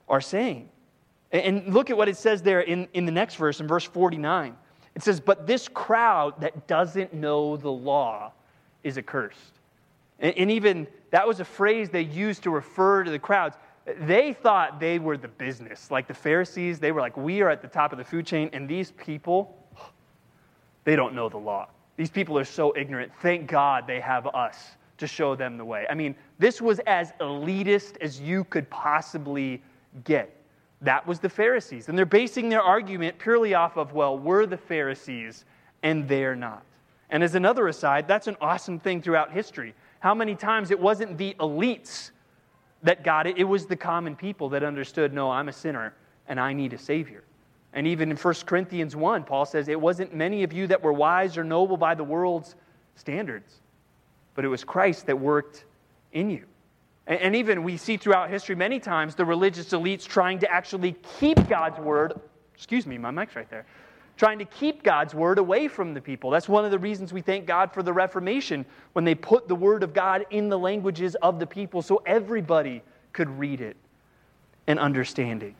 are 0.09 0.21
saying. 0.21 0.69
And 1.31 1.73
look 1.73 1.89
at 1.89 1.97
what 1.97 2.09
it 2.09 2.17
says 2.17 2.41
there 2.41 2.61
in, 2.61 2.87
in 2.93 3.05
the 3.05 3.11
next 3.11 3.35
verse, 3.35 3.59
in 3.59 3.67
verse 3.67 3.83
49. 3.83 4.55
It 4.95 5.03
says, 5.03 5.19
But 5.19 5.47
this 5.47 5.67
crowd 5.67 6.39
that 6.41 6.67
doesn't 6.67 7.13
know 7.13 7.57
the 7.57 7.71
law 7.71 8.31
is 8.83 8.97
accursed. 8.97 9.59
And, 10.19 10.33
and 10.37 10.51
even 10.51 10.87
that 11.11 11.27
was 11.27 11.39
a 11.39 11.45
phrase 11.45 11.89
they 11.89 12.01
used 12.01 12.43
to 12.43 12.49
refer 12.49 13.03
to 13.03 13.11
the 13.11 13.19
crowds. 13.19 13.57
They 13.99 14.33
thought 14.33 14.79
they 14.79 14.99
were 14.99 15.17
the 15.17 15.27
business. 15.27 15.91
Like 15.91 16.07
the 16.07 16.13
Pharisees, 16.13 16.79
they 16.79 16.91
were 16.91 17.01
like, 17.01 17.17
We 17.17 17.41
are 17.41 17.49
at 17.49 17.61
the 17.61 17.67
top 17.67 17.91
of 17.91 17.97
the 17.97 18.03
food 18.03 18.25
chain, 18.25 18.49
and 18.53 18.67
these 18.67 18.91
people, 18.91 19.57
they 20.83 20.95
don't 20.95 21.13
know 21.13 21.29
the 21.29 21.37
law. 21.37 21.67
These 21.97 22.09
people 22.09 22.37
are 22.37 22.45
so 22.45 22.75
ignorant. 22.75 23.11
Thank 23.21 23.47
God 23.47 23.85
they 23.85 23.99
have 23.99 24.27
us 24.27 24.71
to 24.97 25.07
show 25.07 25.35
them 25.35 25.57
the 25.57 25.65
way. 25.65 25.85
I 25.89 25.93
mean, 25.93 26.15
this 26.39 26.61
was 26.61 26.79
as 26.87 27.11
elitist 27.19 27.97
as 28.01 28.19
you 28.19 28.45
could 28.45 28.69
possibly 28.69 29.61
get. 30.03 30.35
That 30.81 31.05
was 31.05 31.19
the 31.19 31.29
Pharisees. 31.29 31.89
And 31.89 31.97
they're 31.97 32.05
basing 32.05 32.49
their 32.49 32.61
argument 32.61 33.17
purely 33.17 33.53
off 33.53 33.77
of, 33.77 33.93
well, 33.93 34.17
we're 34.17 34.45
the 34.45 34.57
Pharisees 34.57 35.45
and 35.81 36.07
they're 36.07 36.35
not. 36.35 36.63
And 37.09 37.23
as 37.23 37.35
another 37.35 37.67
aside, 37.67 38.07
that's 38.07 38.27
an 38.27 38.37
awesome 38.41 38.79
thing 38.79 39.01
throughout 39.01 39.31
history. 39.31 39.73
How 40.03 40.13
many 40.13 40.35
times 40.35 40.69
it 40.69 40.77
wasn't 40.77 41.17
the 41.17 41.33
elites 41.39 42.11
that 42.81 43.05
got 43.05 43.25
it, 43.25 43.37
it 43.37 43.45
was 43.45 43.67
the 43.67 43.77
common 43.77 44.17
people 44.17 44.49
that 44.49 44.61
understood, 44.61 45.13
no, 45.13 45.31
I'm 45.31 45.47
a 45.47 45.53
sinner 45.53 45.93
and 46.27 46.41
I 46.41 46.51
need 46.51 46.73
a 46.73 46.77
Savior. 46.77 47.23
And 47.71 47.87
even 47.87 48.11
in 48.11 48.17
1 48.17 48.33
Corinthians 48.45 48.97
1, 48.97 49.23
Paul 49.23 49.45
says, 49.45 49.69
It 49.69 49.79
wasn't 49.79 50.13
many 50.13 50.43
of 50.43 50.51
you 50.51 50.67
that 50.67 50.83
were 50.83 50.91
wise 50.91 51.37
or 51.37 51.45
noble 51.45 51.77
by 51.77 51.95
the 51.95 52.03
world's 52.03 52.55
standards, 52.95 53.61
but 54.35 54.43
it 54.43 54.49
was 54.49 54.65
Christ 54.65 55.05
that 55.05 55.17
worked 55.17 55.63
in 56.11 56.29
you. 56.29 56.43
And 57.07 57.33
even 57.33 57.63
we 57.63 57.77
see 57.77 57.95
throughout 57.95 58.29
history 58.29 58.55
many 58.55 58.81
times 58.81 59.15
the 59.15 59.23
religious 59.23 59.69
elites 59.69 60.05
trying 60.05 60.37
to 60.39 60.51
actually 60.51 60.97
keep 61.17 61.47
God's 61.47 61.79
word, 61.79 62.19
excuse 62.53 62.85
me, 62.85 62.97
my 62.97 63.11
mic's 63.11 63.37
right 63.37 63.49
there, 63.49 63.65
trying 64.17 64.39
to 64.39 64.45
keep 64.45 64.83
God's 64.83 65.13
word 65.13 65.39
away 65.39 65.67
from 65.67 65.93
the 65.93 66.01
people. 66.01 66.29
That's 66.29 66.47
one 66.47 66.65
of 66.65 66.71
the 66.71 66.79
reasons 66.79 67.11
we 67.11 67.21
thank 67.21 67.45
God 67.45 67.73
for 67.73 67.81
the 67.81 67.93
Reformation 67.93 68.65
when 68.93 69.05
they 69.05 69.15
put 69.15 69.47
the 69.47 69.55
word 69.55 69.83
of 69.83 69.93
God 69.93 70.25
in 70.29 70.49
the 70.49 70.59
languages 70.59 71.15
of 71.15 71.39
the 71.39 71.47
people 71.47 71.81
so 71.81 72.01
everybody 72.05 72.83
could 73.11 73.29
read 73.29 73.61
it 73.61 73.75
and 74.67 74.79
understand 74.79 75.43
it. 75.43 75.53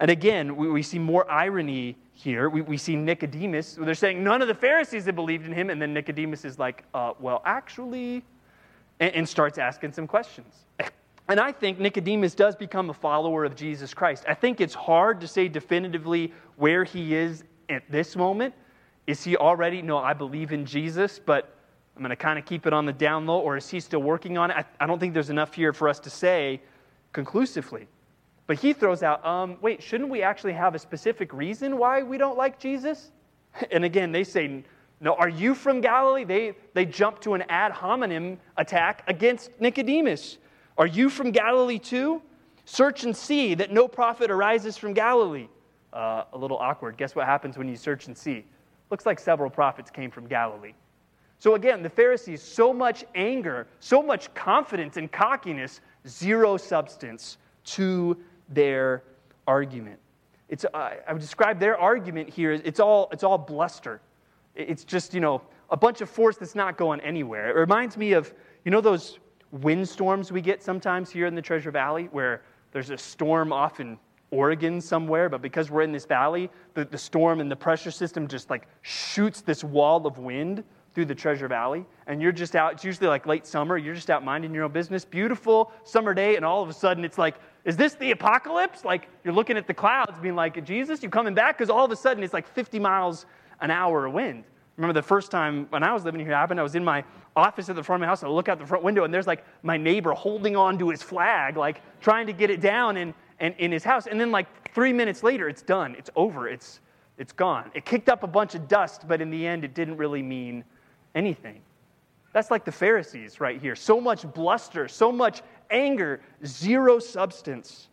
And 0.00 0.10
again, 0.10 0.56
we, 0.56 0.68
we 0.70 0.82
see 0.82 0.98
more 0.98 1.30
irony 1.30 1.96
here. 2.14 2.48
We, 2.48 2.62
we 2.62 2.76
see 2.76 2.96
Nicodemus. 2.96 3.78
They're 3.80 3.94
saying 3.94 4.24
none 4.24 4.42
of 4.42 4.48
the 4.48 4.54
Pharisees 4.54 5.04
had 5.04 5.14
believed 5.14 5.46
in 5.46 5.52
him. 5.52 5.70
And 5.70 5.80
then 5.80 5.92
Nicodemus 5.92 6.44
is 6.44 6.58
like, 6.58 6.84
uh, 6.94 7.12
well, 7.20 7.42
actually, 7.44 8.24
and, 8.98 9.14
and 9.14 9.28
starts 9.28 9.58
asking 9.58 9.92
some 9.92 10.06
questions. 10.06 10.54
And 11.28 11.38
I 11.38 11.52
think 11.52 11.78
Nicodemus 11.78 12.34
does 12.34 12.56
become 12.56 12.90
a 12.90 12.94
follower 12.94 13.44
of 13.44 13.54
Jesus 13.54 13.94
Christ. 13.94 14.24
I 14.28 14.34
think 14.34 14.60
it's 14.60 14.74
hard 14.74 15.20
to 15.20 15.28
say 15.28 15.48
definitively 15.48 16.32
where 16.56 16.84
he 16.84 17.14
is 17.14 17.44
at 17.68 17.88
this 17.90 18.16
moment. 18.16 18.54
Is 19.06 19.22
he 19.22 19.36
already, 19.36 19.82
no, 19.82 19.98
I 19.98 20.12
believe 20.12 20.52
in 20.52 20.64
Jesus, 20.66 21.18
but 21.18 21.56
I'm 21.96 22.02
going 22.02 22.10
to 22.10 22.16
kind 22.16 22.38
of 22.38 22.44
keep 22.44 22.66
it 22.66 22.72
on 22.72 22.86
the 22.86 22.92
down 22.92 23.26
low, 23.26 23.38
or 23.38 23.56
is 23.56 23.68
he 23.68 23.80
still 23.80 24.02
working 24.02 24.38
on 24.38 24.50
it? 24.50 24.56
I, 24.56 24.64
I 24.80 24.86
don't 24.86 24.98
think 24.98 25.14
there's 25.14 25.30
enough 25.30 25.54
here 25.54 25.72
for 25.72 25.88
us 25.88 25.98
to 26.00 26.10
say 26.10 26.60
conclusively. 27.12 27.86
But 28.46 28.58
he 28.58 28.72
throws 28.72 29.02
out, 29.02 29.24
um, 29.24 29.56
wait, 29.60 29.82
shouldn't 29.82 30.10
we 30.10 30.22
actually 30.22 30.52
have 30.52 30.74
a 30.74 30.78
specific 30.78 31.32
reason 31.32 31.78
why 31.78 32.02
we 32.02 32.18
don't 32.18 32.36
like 32.36 32.58
Jesus? 32.58 33.10
And 33.70 33.84
again, 33.84 34.12
they 34.12 34.24
say, 34.24 34.64
no, 35.00 35.14
are 35.14 35.28
you 35.28 35.54
from 35.54 35.82
Galilee? 35.82 36.24
They, 36.24 36.54
they 36.72 36.86
jump 36.86 37.20
to 37.20 37.34
an 37.34 37.42
ad 37.50 37.72
hominem 37.72 38.38
attack 38.56 39.02
against 39.08 39.50
Nicodemus. 39.60 40.38
Are 40.78 40.86
you 40.86 41.10
from 41.10 41.30
Galilee 41.30 41.78
too? 41.78 42.22
Search 42.64 43.04
and 43.04 43.16
see 43.16 43.54
that 43.54 43.72
no 43.72 43.88
prophet 43.88 44.30
arises 44.30 44.76
from 44.76 44.94
Galilee. 44.94 45.48
Uh, 45.92 46.24
a 46.32 46.38
little 46.38 46.56
awkward. 46.58 46.96
Guess 46.96 47.14
what 47.14 47.26
happens 47.26 47.58
when 47.58 47.68
you 47.68 47.76
search 47.76 48.06
and 48.06 48.16
see? 48.16 48.44
Looks 48.90 49.04
like 49.04 49.20
several 49.20 49.50
prophets 49.50 49.90
came 49.90 50.10
from 50.10 50.26
Galilee. 50.26 50.72
So 51.38 51.54
again, 51.56 51.82
the 51.82 51.90
Pharisees, 51.90 52.40
so 52.40 52.72
much 52.72 53.04
anger, 53.14 53.66
so 53.80 54.02
much 54.02 54.32
confidence 54.32 54.96
and 54.96 55.10
cockiness, 55.10 55.80
zero 56.06 56.56
substance 56.56 57.38
to 57.64 58.16
their 58.48 59.02
argument. 59.46 59.98
It's, 60.48 60.64
uh, 60.64 60.90
I 61.06 61.12
would 61.12 61.20
describe 61.20 61.58
their 61.58 61.78
argument 61.78 62.28
here, 62.28 62.52
it's 62.52 62.78
all, 62.78 63.08
it's 63.10 63.24
all 63.24 63.38
bluster. 63.38 64.00
It's 64.54 64.84
just, 64.84 65.14
you 65.14 65.20
know, 65.20 65.42
a 65.70 65.76
bunch 65.76 66.00
of 66.00 66.10
force 66.10 66.36
that's 66.36 66.54
not 66.54 66.76
going 66.76 67.00
anywhere. 67.00 67.48
It 67.50 67.56
reminds 67.56 67.96
me 67.96 68.12
of, 68.12 68.32
you 68.64 68.70
know, 68.70 68.80
those 68.80 69.18
windstorms 69.52 70.32
we 70.32 70.40
get 70.40 70.62
sometimes 70.62 71.10
here 71.10 71.26
in 71.26 71.34
the 71.34 71.42
Treasure 71.42 71.70
Valley 71.70 72.08
where 72.10 72.42
there's 72.72 72.90
a 72.90 72.98
storm 72.98 73.52
off 73.52 73.80
in 73.80 73.98
Oregon 74.30 74.80
somewhere, 74.80 75.28
but 75.28 75.42
because 75.42 75.70
we're 75.70 75.82
in 75.82 75.92
this 75.92 76.06
valley, 76.06 76.50
the, 76.72 76.86
the 76.86 76.96
storm 76.96 77.40
and 77.40 77.50
the 77.50 77.56
pressure 77.56 77.90
system 77.90 78.26
just 78.26 78.48
like 78.48 78.66
shoots 78.80 79.42
this 79.42 79.62
wall 79.62 80.06
of 80.06 80.18
wind 80.18 80.64
through 80.94 81.04
the 81.04 81.14
Treasure 81.14 81.48
Valley, 81.48 81.84
and 82.06 82.20
you're 82.20 82.32
just 82.32 82.56
out, 82.56 82.72
it's 82.72 82.84
usually 82.84 83.06
like 83.08 83.26
late 83.26 83.46
summer, 83.46 83.76
you're 83.76 83.94
just 83.94 84.10
out 84.10 84.24
minding 84.24 84.54
your 84.54 84.64
own 84.64 84.72
business, 84.72 85.04
beautiful 85.04 85.70
summer 85.84 86.12
day, 86.12 86.36
and 86.36 86.44
all 86.44 86.62
of 86.62 86.68
a 86.68 86.72
sudden 86.72 87.04
it's 87.04 87.18
like, 87.18 87.36
is 87.64 87.76
this 87.76 87.94
the 87.94 88.10
apocalypse? 88.10 88.84
Like 88.84 89.08
you're 89.22 89.34
looking 89.34 89.56
at 89.56 89.66
the 89.66 89.74
clouds 89.74 90.18
being 90.20 90.34
like, 90.34 90.62
Jesus, 90.64 91.02
you 91.02 91.10
coming 91.10 91.34
back? 91.34 91.56
Because 91.56 91.70
all 91.70 91.84
of 91.84 91.90
a 91.90 91.96
sudden 91.96 92.22
it's 92.24 92.34
like 92.34 92.48
50 92.48 92.78
miles 92.78 93.26
an 93.60 93.70
hour 93.70 94.06
of 94.06 94.14
wind. 94.14 94.44
Remember 94.76 94.94
the 94.94 95.06
first 95.06 95.30
time 95.30 95.66
when 95.70 95.82
I 95.82 95.92
was 95.92 96.04
living 96.04 96.20
here 96.20 96.34
happened, 96.34 96.58
I 96.58 96.62
was 96.62 96.74
in 96.74 96.84
my 96.84 97.04
office 97.36 97.68
at 97.68 97.76
the 97.76 97.82
front 97.82 98.02
of 98.02 98.06
my 98.06 98.08
house, 98.08 98.22
and 98.22 98.30
I 98.30 98.34
look 98.34 98.48
out 98.48 98.58
the 98.58 98.66
front 98.66 98.84
window, 98.84 99.04
and 99.04 99.12
there's 99.12 99.26
like 99.26 99.44
my 99.62 99.76
neighbor 99.76 100.12
holding 100.12 100.56
on 100.56 100.78
to 100.78 100.88
his 100.90 101.02
flag, 101.02 101.56
like 101.56 101.80
trying 102.00 102.26
to 102.26 102.32
get 102.32 102.50
it 102.50 102.60
down 102.60 102.96
in, 102.96 103.14
in 103.40 103.72
his 103.72 103.84
house. 103.84 104.06
And 104.06 104.20
then 104.20 104.30
like 104.30 104.72
three 104.74 104.92
minutes 104.92 105.22
later, 105.22 105.48
it's 105.48 105.62
done. 105.62 105.94
It's 105.98 106.10
over. 106.16 106.48
It's, 106.48 106.80
it's 107.18 107.32
gone. 107.32 107.70
It 107.74 107.84
kicked 107.84 108.08
up 108.08 108.22
a 108.22 108.26
bunch 108.26 108.54
of 108.54 108.68
dust, 108.68 109.08
but 109.08 109.20
in 109.20 109.30
the 109.30 109.46
end, 109.46 109.64
it 109.64 109.74
didn't 109.74 109.96
really 109.96 110.22
mean 110.22 110.64
anything. 111.14 111.60
That's 112.32 112.50
like 112.50 112.64
the 112.64 112.72
Pharisees 112.72 113.40
right 113.40 113.60
here. 113.60 113.76
So 113.76 114.00
much 114.00 114.30
bluster, 114.32 114.88
so 114.88 115.12
much 115.12 115.42
anger, 115.70 116.20
zero 116.46 116.98
substance 116.98 117.88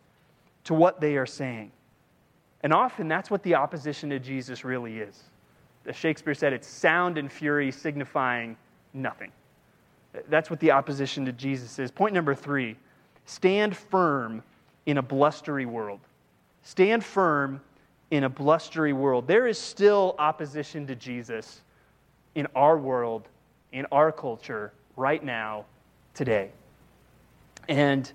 to 0.64 0.74
what 0.74 1.00
they 1.00 1.16
are 1.16 1.26
saying. 1.26 1.72
And 2.62 2.72
often 2.72 3.08
that's 3.08 3.30
what 3.30 3.42
the 3.42 3.54
opposition 3.54 4.10
to 4.10 4.18
Jesus 4.18 4.64
really 4.64 4.98
is. 4.98 5.22
As 5.86 5.96
Shakespeare 5.96 6.34
said, 6.34 6.52
it's 6.52 6.68
sound 6.68 7.16
and 7.16 7.30
fury 7.30 7.70
signifying 7.72 8.56
nothing. 8.92 9.32
That's 10.28 10.50
what 10.50 10.60
the 10.60 10.72
opposition 10.72 11.24
to 11.26 11.32
Jesus 11.32 11.78
is. 11.78 11.90
Point 11.90 12.14
number 12.14 12.34
three 12.34 12.76
stand 13.26 13.76
firm 13.76 14.42
in 14.86 14.98
a 14.98 15.02
blustery 15.02 15.66
world. 15.66 16.00
Stand 16.62 17.04
firm 17.04 17.60
in 18.10 18.24
a 18.24 18.28
blustery 18.28 18.92
world. 18.92 19.26
There 19.26 19.46
is 19.46 19.58
still 19.58 20.16
opposition 20.18 20.86
to 20.88 20.96
Jesus 20.96 21.60
in 22.34 22.46
our 22.54 22.76
world, 22.76 23.28
in 23.72 23.86
our 23.92 24.10
culture, 24.10 24.72
right 24.96 25.22
now, 25.22 25.64
today. 26.14 26.50
And 27.68 28.10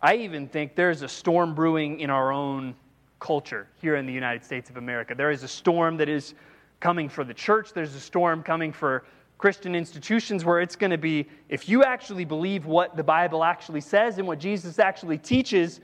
I 0.00 0.16
even 0.16 0.48
think 0.48 0.74
there's 0.74 1.02
a 1.02 1.08
storm 1.08 1.54
brewing 1.54 2.00
in 2.00 2.10
our 2.10 2.32
own 2.32 2.74
culture 3.20 3.66
here 3.80 3.96
in 3.96 4.06
the 4.06 4.12
United 4.12 4.44
States 4.44 4.70
of 4.70 4.76
America. 4.76 5.14
There 5.14 5.30
is 5.30 5.42
a 5.42 5.48
storm 5.48 5.96
that 5.98 6.08
is 6.08 6.34
coming 6.80 7.08
for 7.08 7.24
the 7.24 7.32
church, 7.32 7.72
there's 7.72 7.94
a 7.94 8.00
storm 8.00 8.42
coming 8.42 8.72
for 8.72 9.04
Christian 9.38 9.74
institutions 9.74 10.44
where 10.44 10.60
it's 10.60 10.76
going 10.76 10.90
to 10.90 10.98
be 10.98 11.26
if 11.48 11.68
you 11.68 11.82
actually 11.82 12.24
believe 12.24 12.66
what 12.66 12.96
the 12.96 13.02
Bible 13.02 13.44
actually 13.44 13.80
says 13.80 14.18
and 14.18 14.26
what 14.26 14.38
Jesus 14.38 14.78
actually 14.78 15.18
teaches, 15.18 15.80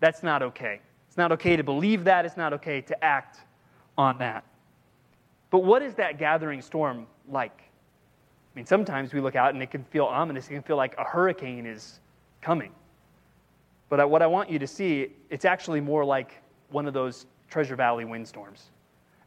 that's 0.00 0.22
not 0.22 0.42
okay. 0.42 0.80
It's 1.08 1.16
not 1.16 1.32
okay 1.32 1.56
to 1.56 1.62
believe 1.62 2.04
that, 2.04 2.24
it's 2.24 2.36
not 2.36 2.52
okay 2.54 2.80
to 2.80 3.04
act 3.04 3.40
on 3.98 4.18
that. 4.18 4.44
But 5.50 5.64
what 5.64 5.82
is 5.82 5.94
that 5.96 6.18
gathering 6.18 6.62
storm 6.62 7.06
like? 7.28 7.60
I 7.60 8.56
mean, 8.56 8.66
sometimes 8.66 9.12
we 9.12 9.20
look 9.20 9.36
out 9.36 9.52
and 9.52 9.62
it 9.62 9.70
can 9.70 9.84
feel 9.84 10.04
ominous. 10.04 10.46
It 10.46 10.54
can 10.54 10.62
feel 10.62 10.76
like 10.76 10.94
a 10.98 11.04
hurricane 11.04 11.66
is 11.66 12.00
coming. 12.40 12.72
But 13.88 14.08
what 14.08 14.22
I 14.22 14.26
want 14.26 14.48
you 14.48 14.58
to 14.58 14.66
see, 14.66 15.08
it's 15.28 15.44
actually 15.44 15.80
more 15.80 16.04
like 16.04 16.42
one 16.70 16.86
of 16.86 16.94
those 16.94 17.26
Treasure 17.50 17.76
Valley 17.76 18.06
windstorms. 18.06 18.70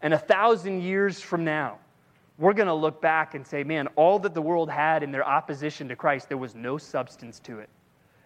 And 0.01 0.13
a 0.13 0.17
thousand 0.17 0.81
years 0.81 1.21
from 1.21 1.43
now, 1.43 1.77
we're 2.37 2.53
going 2.53 2.67
to 2.67 2.73
look 2.73 3.01
back 3.01 3.33
and 3.33 3.45
say, 3.45 3.63
man, 3.63 3.87
all 3.95 4.19
that 4.19 4.33
the 4.33 4.41
world 4.41 4.69
had 4.69 5.03
in 5.03 5.11
their 5.11 5.25
opposition 5.25 5.87
to 5.87 5.95
Christ, 5.95 6.27
there 6.27 6.37
was 6.37 6.53
no 6.53 6.77
substance 6.77 7.39
to 7.39 7.59
it. 7.59 7.69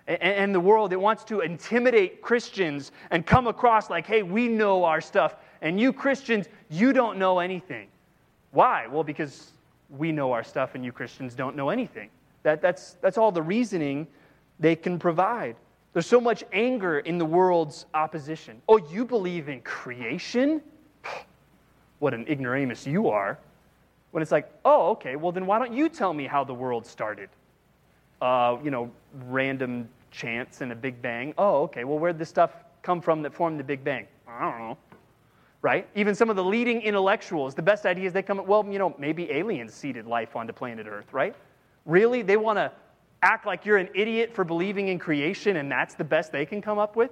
And 0.07 0.55
the 0.55 0.59
world, 0.59 0.91
it 0.91 0.99
wants 0.99 1.23
to 1.25 1.41
intimidate 1.41 2.23
Christians 2.23 2.91
and 3.11 3.23
come 3.23 3.45
across 3.45 3.91
like, 3.91 4.07
hey, 4.07 4.23
we 4.23 4.47
know 4.47 4.83
our 4.83 5.01
stuff. 5.01 5.35
And 5.61 5.79
you 5.79 5.93
Christians, 5.93 6.47
you 6.69 6.93
don't 6.93 7.19
know 7.19 7.37
anything. 7.37 7.89
Why? 8.51 8.87
Well, 8.87 9.03
because 9.03 9.51
we 9.89 10.11
know 10.11 10.31
our 10.31 10.43
stuff 10.43 10.73
and 10.73 10.83
you 10.83 10.91
Christians 10.91 11.35
don't 11.35 11.55
know 11.55 11.69
anything. 11.69 12.09
That, 12.41 12.59
that's, 12.59 12.93
that's 13.01 13.19
all 13.19 13.31
the 13.31 13.43
reasoning 13.43 14.07
they 14.59 14.75
can 14.75 14.97
provide. 14.97 15.55
There's 15.93 16.07
so 16.07 16.21
much 16.21 16.43
anger 16.53 16.99
in 16.99 17.19
the 17.19 17.25
world's 17.25 17.85
opposition. 17.93 18.63
Oh, 18.67 18.77
you 18.91 19.05
believe 19.05 19.49
in 19.49 19.61
creation? 19.61 20.61
What 21.99 22.13
an 22.13 22.25
ignoramus 22.29 22.87
you 22.87 23.09
are. 23.09 23.37
When 24.11 24.21
it's 24.21 24.31
like, 24.31 24.51
oh, 24.65 24.91
okay, 24.91 25.15
well, 25.15 25.31
then 25.31 25.45
why 25.45 25.59
don't 25.59 25.73
you 25.73 25.89
tell 25.89 26.13
me 26.13 26.25
how 26.25 26.43
the 26.43 26.53
world 26.53 26.85
started? 26.85 27.29
Uh, 28.21 28.57
you 28.63 28.71
know, 28.71 28.91
random 29.27 29.87
chance 30.11 30.61
and 30.61 30.71
a 30.71 30.75
Big 30.75 31.01
Bang. 31.01 31.33
Oh, 31.37 31.63
okay, 31.63 31.83
well, 31.83 31.99
where'd 31.99 32.17
this 32.17 32.29
stuff 32.29 32.51
come 32.81 33.01
from 33.01 33.21
that 33.21 33.33
formed 33.33 33.59
the 33.59 33.63
Big 33.63 33.83
Bang? 33.83 34.07
I 34.27 34.41
don't 34.41 34.59
know. 34.59 34.77
Right? 35.61 35.87
Even 35.95 36.15
some 36.15 36.29
of 36.29 36.35
the 36.35 36.43
leading 36.43 36.81
intellectuals, 36.81 37.53
the 37.53 37.61
best 37.61 37.85
ideas 37.85 38.13
they 38.13 38.23
come 38.23 38.39
up, 38.39 38.47
well, 38.47 38.65
you 38.69 38.79
know, 38.79 38.95
maybe 38.97 39.29
aliens 39.31 39.73
seeded 39.73 40.07
life 40.07 40.35
onto 40.35 40.53
planet 40.53 40.87
Earth, 40.87 41.11
right? 41.11 41.35
Really? 41.85 42.21
They 42.21 42.37
want 42.37 42.57
to 42.57 42.71
act 43.21 43.45
like 43.45 43.65
you're 43.65 43.77
an 43.77 43.89
idiot 43.93 44.33
for 44.33 44.43
believing 44.43 44.87
in 44.87 44.99
creation 44.99 45.57
and 45.57 45.71
that's 45.71 45.95
the 45.95 46.03
best 46.03 46.31
they 46.31 46.45
can 46.45 46.61
come 46.61 46.77
up 46.77 46.95
with? 46.95 47.11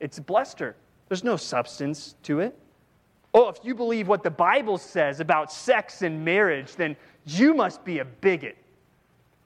It's 0.00 0.18
bluster. 0.18 0.74
There's 1.08 1.24
no 1.24 1.36
substance 1.36 2.14
to 2.24 2.40
it. 2.40 2.58
Oh, 3.34 3.48
if 3.48 3.56
you 3.62 3.74
believe 3.74 4.08
what 4.08 4.22
the 4.22 4.30
Bible 4.30 4.76
says 4.76 5.20
about 5.20 5.50
sex 5.50 6.02
and 6.02 6.24
marriage, 6.24 6.76
then 6.76 6.96
you 7.26 7.54
must 7.54 7.84
be 7.84 8.00
a 8.00 8.04
bigot. 8.04 8.56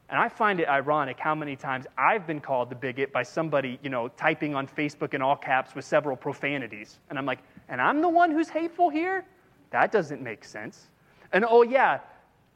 And 0.09 0.19
I 0.21 0.29
find 0.29 0.61
it 0.61 0.69
ironic 0.69 1.19
how 1.19 1.35
many 1.35 1.57
times 1.57 1.87
I've 1.99 2.27
been 2.27 2.41
called 2.41 2.71
the 2.71 2.77
bigot 2.77 3.13
by 3.13 3.23
somebody, 3.23 3.79
you 3.83 3.91
know, 3.91 4.09
typing 4.09 4.55
on 4.55 4.67
Facebook 4.67 5.15
in 5.15 5.23
all 5.23 5.37
caps 5.37 5.75
with 5.75 5.85
several 5.85 6.17
profanities. 6.17 6.99
And 7.11 7.19
I'm 7.19 7.27
like, 7.27 7.41
and 7.69 7.81
I'm 7.81 8.01
the 8.01 8.09
one 8.09 8.31
who's 8.31 8.49
hateful 8.49 8.89
here? 8.89 9.25
That 9.71 9.91
doesn't 9.91 10.23
make 10.23 10.45
sense. 10.45 10.87
And 11.33 11.45
oh, 11.49 11.63
yeah, 11.63 12.01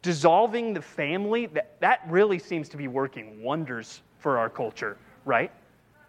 dissolving 0.03 0.73
the 0.73 0.83
family, 0.83 1.47
that, 1.47 1.81
that 1.81 2.03
really 2.09 2.39
seems 2.39 2.69
to 2.69 2.77
be 2.77 2.87
working 2.87 3.43
wonders 3.43 4.03
for 4.19 4.39
our 4.39 4.49
culture, 4.49 4.97
right? 5.25 5.51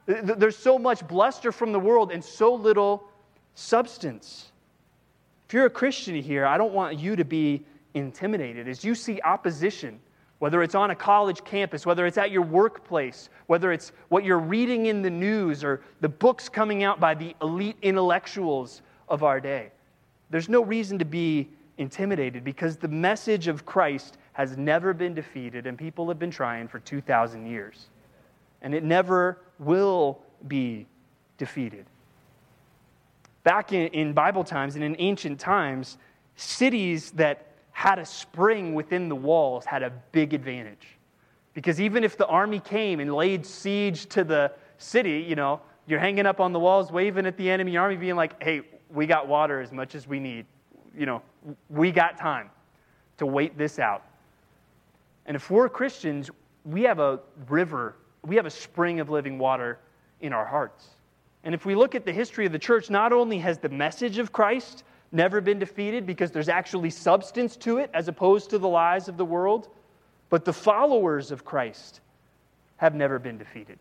There's 0.05 0.57
so 0.57 0.77
much 0.77 1.07
bluster 1.07 1.51
from 1.51 1.71
the 1.71 1.79
world 1.79 2.11
and 2.11 2.23
so 2.23 2.53
little 2.53 3.03
substance. 3.55 4.50
If 5.51 5.55
you're 5.55 5.65
a 5.65 5.69
Christian 5.69 6.15
here, 6.15 6.45
I 6.45 6.57
don't 6.57 6.71
want 6.71 6.97
you 6.97 7.17
to 7.17 7.25
be 7.25 7.65
intimidated. 7.93 8.69
As 8.69 8.85
you 8.85 8.95
see 8.95 9.19
opposition, 9.19 9.99
whether 10.39 10.63
it's 10.63 10.75
on 10.75 10.91
a 10.91 10.95
college 10.95 11.43
campus, 11.43 11.85
whether 11.85 12.05
it's 12.05 12.17
at 12.17 12.31
your 12.31 12.41
workplace, 12.41 13.27
whether 13.47 13.73
it's 13.73 13.91
what 14.07 14.23
you're 14.23 14.39
reading 14.39 14.85
in 14.85 15.01
the 15.01 15.09
news 15.09 15.61
or 15.61 15.81
the 15.99 16.07
books 16.07 16.47
coming 16.47 16.85
out 16.85 17.01
by 17.01 17.13
the 17.13 17.35
elite 17.41 17.75
intellectuals 17.81 18.81
of 19.09 19.23
our 19.23 19.41
day, 19.41 19.73
there's 20.29 20.47
no 20.47 20.63
reason 20.63 20.97
to 20.97 21.03
be 21.03 21.49
intimidated 21.77 22.45
because 22.45 22.77
the 22.77 22.87
message 22.87 23.49
of 23.49 23.65
Christ 23.65 24.19
has 24.31 24.55
never 24.55 24.93
been 24.93 25.13
defeated 25.13 25.67
and 25.67 25.77
people 25.77 26.07
have 26.07 26.17
been 26.17 26.31
trying 26.31 26.69
for 26.69 26.79
2,000 26.79 27.45
years. 27.45 27.87
And 28.61 28.73
it 28.73 28.85
never 28.85 29.41
will 29.59 30.21
be 30.47 30.87
defeated. 31.37 31.87
Back 33.43 33.73
in, 33.73 33.87
in 33.87 34.13
Bible 34.13 34.43
times 34.43 34.75
and 34.75 34.83
in 34.83 34.95
ancient 34.99 35.39
times, 35.39 35.97
cities 36.35 37.11
that 37.11 37.47
had 37.71 37.99
a 37.99 38.05
spring 38.05 38.73
within 38.73 39.09
the 39.09 39.15
walls 39.15 39.65
had 39.65 39.83
a 39.83 39.91
big 40.11 40.33
advantage. 40.33 40.97
Because 41.53 41.81
even 41.81 42.03
if 42.03 42.17
the 42.17 42.27
army 42.27 42.59
came 42.59 42.99
and 42.99 43.13
laid 43.13 43.45
siege 43.45 44.05
to 44.07 44.23
the 44.23 44.51
city, 44.77 45.25
you 45.27 45.35
know, 45.35 45.61
you're 45.87 45.99
hanging 45.99 46.25
up 46.25 46.39
on 46.39 46.53
the 46.53 46.59
walls, 46.59 46.91
waving 46.91 47.25
at 47.25 47.37
the 47.37 47.49
enemy 47.49 47.77
army, 47.77 47.97
being 47.97 48.15
like, 48.15 48.41
hey, 48.41 48.61
we 48.89 49.05
got 49.05 49.27
water 49.27 49.59
as 49.61 49.71
much 49.71 49.95
as 49.95 50.07
we 50.07 50.19
need. 50.19 50.45
You 50.97 51.05
know, 51.05 51.21
we 51.69 51.91
got 51.91 52.17
time 52.17 52.49
to 53.17 53.25
wait 53.25 53.57
this 53.57 53.79
out. 53.79 54.05
And 55.25 55.35
if 55.35 55.49
we're 55.49 55.69
Christians, 55.69 56.29
we 56.65 56.83
have 56.83 56.99
a 56.99 57.19
river, 57.49 57.95
we 58.25 58.35
have 58.35 58.45
a 58.45 58.51
spring 58.51 58.99
of 58.99 59.09
living 59.09 59.37
water 59.37 59.79
in 60.19 60.33
our 60.33 60.45
hearts. 60.45 60.87
And 61.43 61.55
if 61.55 61.65
we 61.65 61.75
look 61.75 61.95
at 61.95 62.05
the 62.05 62.13
history 62.13 62.45
of 62.45 62.51
the 62.51 62.59
church, 62.59 62.89
not 62.89 63.11
only 63.11 63.39
has 63.39 63.57
the 63.57 63.69
message 63.69 64.17
of 64.17 64.31
Christ 64.31 64.83
never 65.11 65.41
been 65.41 65.59
defeated 65.59 66.05
because 66.05 66.31
there's 66.31 66.49
actually 66.49 66.89
substance 66.89 67.55
to 67.57 67.77
it 67.77 67.89
as 67.93 68.07
opposed 68.07 68.49
to 68.51 68.57
the 68.57 68.67
lies 68.67 69.07
of 69.07 69.17
the 69.17 69.25
world, 69.25 69.69
but 70.29 70.45
the 70.45 70.53
followers 70.53 71.31
of 71.31 71.43
Christ 71.43 72.01
have 72.77 72.95
never 72.95 73.19
been 73.19 73.37
defeated. 73.37 73.79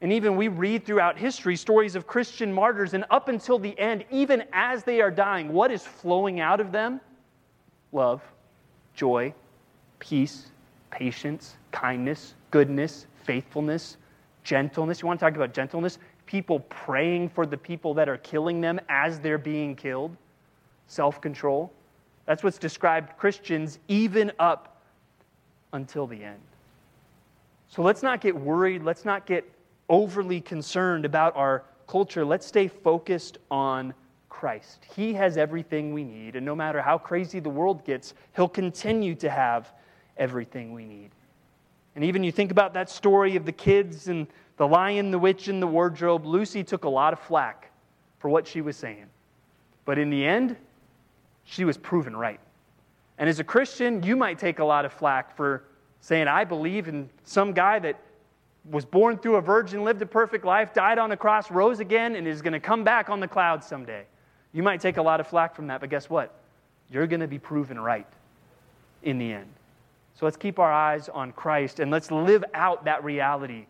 And 0.00 0.12
even 0.12 0.36
we 0.36 0.48
read 0.48 0.84
throughout 0.84 1.16
history 1.16 1.56
stories 1.56 1.96
of 1.96 2.06
Christian 2.06 2.52
martyrs, 2.52 2.92
and 2.92 3.04
up 3.10 3.28
until 3.28 3.58
the 3.58 3.78
end, 3.78 4.04
even 4.10 4.44
as 4.52 4.84
they 4.84 5.00
are 5.00 5.10
dying, 5.10 5.52
what 5.52 5.70
is 5.70 5.82
flowing 5.82 6.40
out 6.40 6.60
of 6.60 6.72
them? 6.72 7.00
Love, 7.92 8.20
joy, 8.94 9.32
peace, 10.00 10.48
patience, 10.90 11.56
kindness, 11.70 12.34
goodness, 12.50 13.06
faithfulness, 13.22 13.96
gentleness. 14.42 15.00
You 15.00 15.08
want 15.08 15.20
to 15.20 15.26
talk 15.26 15.36
about 15.36 15.54
gentleness? 15.54 15.98
People 16.26 16.60
praying 16.60 17.28
for 17.28 17.46
the 17.46 17.56
people 17.56 17.94
that 17.94 18.08
are 18.08 18.16
killing 18.18 18.60
them 18.60 18.80
as 18.88 19.20
they're 19.20 19.38
being 19.38 19.76
killed, 19.76 20.16
self 20.86 21.20
control. 21.20 21.72
That's 22.26 22.42
what's 22.42 22.58
described 22.58 23.16
Christians 23.18 23.78
even 23.88 24.32
up 24.38 24.80
until 25.72 26.06
the 26.06 26.22
end. 26.24 26.40
So 27.68 27.82
let's 27.82 28.02
not 28.02 28.20
get 28.20 28.34
worried. 28.34 28.82
Let's 28.82 29.04
not 29.04 29.26
get 29.26 29.44
overly 29.88 30.40
concerned 30.40 31.04
about 31.04 31.36
our 31.36 31.64
culture. 31.86 32.24
Let's 32.24 32.46
stay 32.46 32.68
focused 32.68 33.38
on 33.50 33.92
Christ. 34.28 34.84
He 34.94 35.12
has 35.14 35.36
everything 35.36 35.92
we 35.92 36.04
need, 36.04 36.36
and 36.36 36.44
no 36.44 36.54
matter 36.54 36.80
how 36.80 36.98
crazy 36.98 37.40
the 37.40 37.50
world 37.50 37.84
gets, 37.84 38.14
He'll 38.34 38.48
continue 38.48 39.14
to 39.16 39.30
have 39.30 39.72
everything 40.16 40.72
we 40.72 40.84
need. 40.84 41.10
And 41.94 42.04
even 42.04 42.24
you 42.24 42.32
think 42.32 42.50
about 42.50 42.74
that 42.74 42.90
story 42.90 43.36
of 43.36 43.44
the 43.44 43.52
kids 43.52 44.08
and 44.08 44.26
the 44.56 44.66
lion, 44.66 45.10
the 45.10 45.18
witch, 45.18 45.48
and 45.48 45.60
the 45.60 45.66
wardrobe, 45.66 46.24
Lucy 46.24 46.62
took 46.62 46.84
a 46.84 46.88
lot 46.88 47.12
of 47.12 47.18
flack 47.18 47.70
for 48.18 48.28
what 48.28 48.46
she 48.46 48.60
was 48.60 48.76
saying. 48.76 49.06
But 49.84 49.98
in 49.98 50.10
the 50.10 50.24
end, 50.24 50.56
she 51.44 51.64
was 51.64 51.76
proven 51.76 52.16
right. 52.16 52.40
And 53.18 53.28
as 53.28 53.38
a 53.38 53.44
Christian, 53.44 54.02
you 54.02 54.16
might 54.16 54.38
take 54.38 54.58
a 54.58 54.64
lot 54.64 54.84
of 54.84 54.92
flack 54.92 55.36
for 55.36 55.64
saying, 56.00 56.28
I 56.28 56.44
believe 56.44 56.88
in 56.88 57.08
some 57.24 57.52
guy 57.52 57.78
that 57.80 58.00
was 58.70 58.84
born 58.84 59.18
through 59.18 59.36
a 59.36 59.40
virgin, 59.40 59.84
lived 59.84 60.00
a 60.02 60.06
perfect 60.06 60.44
life, 60.44 60.72
died 60.72 60.98
on 60.98 61.12
a 61.12 61.16
cross, 61.16 61.50
rose 61.50 61.80
again, 61.80 62.16
and 62.16 62.26
is 62.26 62.42
going 62.42 62.52
to 62.52 62.60
come 62.60 62.82
back 62.82 63.10
on 63.10 63.20
the 63.20 63.28
clouds 63.28 63.66
someday. 63.66 64.04
You 64.52 64.62
might 64.62 64.80
take 64.80 64.96
a 64.96 65.02
lot 65.02 65.20
of 65.20 65.26
flack 65.26 65.54
from 65.54 65.66
that, 65.66 65.80
but 65.80 65.90
guess 65.90 66.08
what? 66.08 66.34
You're 66.90 67.06
going 67.06 67.20
to 67.20 67.28
be 67.28 67.38
proven 67.38 67.78
right 67.78 68.06
in 69.02 69.18
the 69.18 69.32
end. 69.32 69.48
So 70.14 70.26
let's 70.26 70.36
keep 70.36 70.58
our 70.58 70.72
eyes 70.72 71.08
on 71.08 71.32
Christ 71.32 71.80
and 71.80 71.90
let's 71.90 72.10
live 72.10 72.44
out 72.54 72.84
that 72.84 73.04
reality 73.04 73.66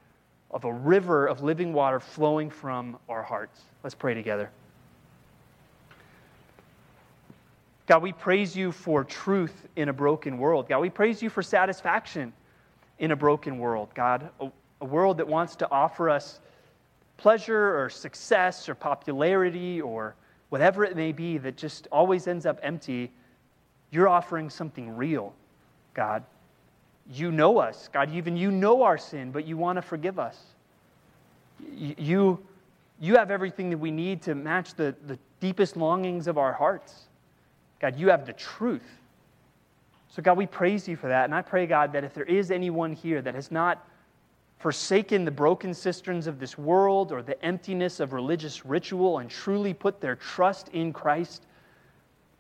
of 0.55 0.65
a 0.65 0.73
river 0.73 1.27
of 1.27 1.43
living 1.43 1.73
water 1.73 1.99
flowing 1.99 2.49
from 2.49 2.97
our 3.09 3.25
hearts. 3.25 3.61
Let's 3.83 3.97
pray 3.97 4.15
together. 4.15 4.51
God, 7.87 8.03
we 8.03 8.13
praise 8.13 8.57
you 8.57 8.71
for 8.73 9.05
truth 9.05 9.67
in 9.77 9.89
a 9.89 9.93
broken 9.93 10.39
world. 10.39 10.69
God, 10.69 10.79
we 10.79 10.89
praise 10.89 11.21
you 11.21 11.29
for 11.29 11.43
satisfaction 11.43 12.33
in 13.01 13.11
a 13.11 13.17
broken 13.17 13.59
world. 13.59 13.89
God, 13.95 14.31
a 14.81 14.85
world 14.85 15.19
that 15.19 15.27
wants 15.27 15.57
to 15.57 15.71
offer 15.71 16.09
us 16.09 16.41
pleasure 17.17 17.79
or 17.79 17.91
success 17.91 18.69
or 18.69 18.77
popularity 18.77 19.81
or 19.81 20.15
whatever 20.49 20.85
it 20.85 20.97
may 20.97 21.11
be 21.11 21.37
that 21.39 21.57
just 21.57 21.89
always 21.91 22.29
ends 22.29 22.47
up 22.47 22.61
empty, 22.63 23.11
you're 23.91 24.09
offering 24.09 24.49
something 24.49 24.97
real, 24.97 25.35
God. 25.95 26.23
You 27.11 27.31
know 27.31 27.59
us, 27.59 27.89
God. 27.93 28.13
Even 28.13 28.37
you 28.37 28.51
know 28.51 28.83
our 28.83 28.99
sin, 28.99 29.31
but 29.31 29.47
you 29.47 29.57
want 29.57 29.77
to 29.77 29.83
forgive 29.83 30.19
us. 30.19 30.39
You, 31.77 32.39
you 33.01 33.17
have 33.17 33.31
everything 33.31 33.71
that 33.71 33.79
we 33.79 33.91
need 33.91 34.23
to 34.23 34.35
match 34.35 34.75
the, 34.75 34.95
the 35.07 35.19
deepest 35.41 35.77
longings 35.77 36.27
of 36.27 36.39
our 36.39 36.53
hearts. 36.53 37.09
God, 37.81 37.97
you 37.99 38.09
have 38.09 38.25
the 38.27 38.33
truth. 38.33 38.87
So, 40.09 40.23
God, 40.23 40.39
we 40.39 40.47
praise 40.47 40.87
you 40.89 40.97
for 40.97 41.09
that. 41.09 41.25
And 41.25 41.35
I 41.35 41.43
pray, 41.43 41.67
God, 41.67 41.93
that 41.93 42.05
if 42.05 42.15
there 42.15 42.25
is 42.25 42.51
anyone 42.51 42.93
here 42.93 43.21
that 43.21 43.35
has 43.35 43.51
not 43.51 43.87
forsaken 44.59 45.25
the 45.25 45.31
broken 45.31 45.75
cisterns 45.75 46.27
of 46.27 46.39
this 46.39 46.57
world 46.57 47.13
or 47.13 47.21
the 47.21 47.43
emptiness 47.45 48.01
of 48.01 48.13
religious 48.13 48.65
ritual 48.65 49.19
and 49.19 49.29
truly 49.29 49.75
put 49.75 50.01
their 50.01 50.17
trust 50.17 50.69
in 50.69 50.93
Christ, 50.93 51.43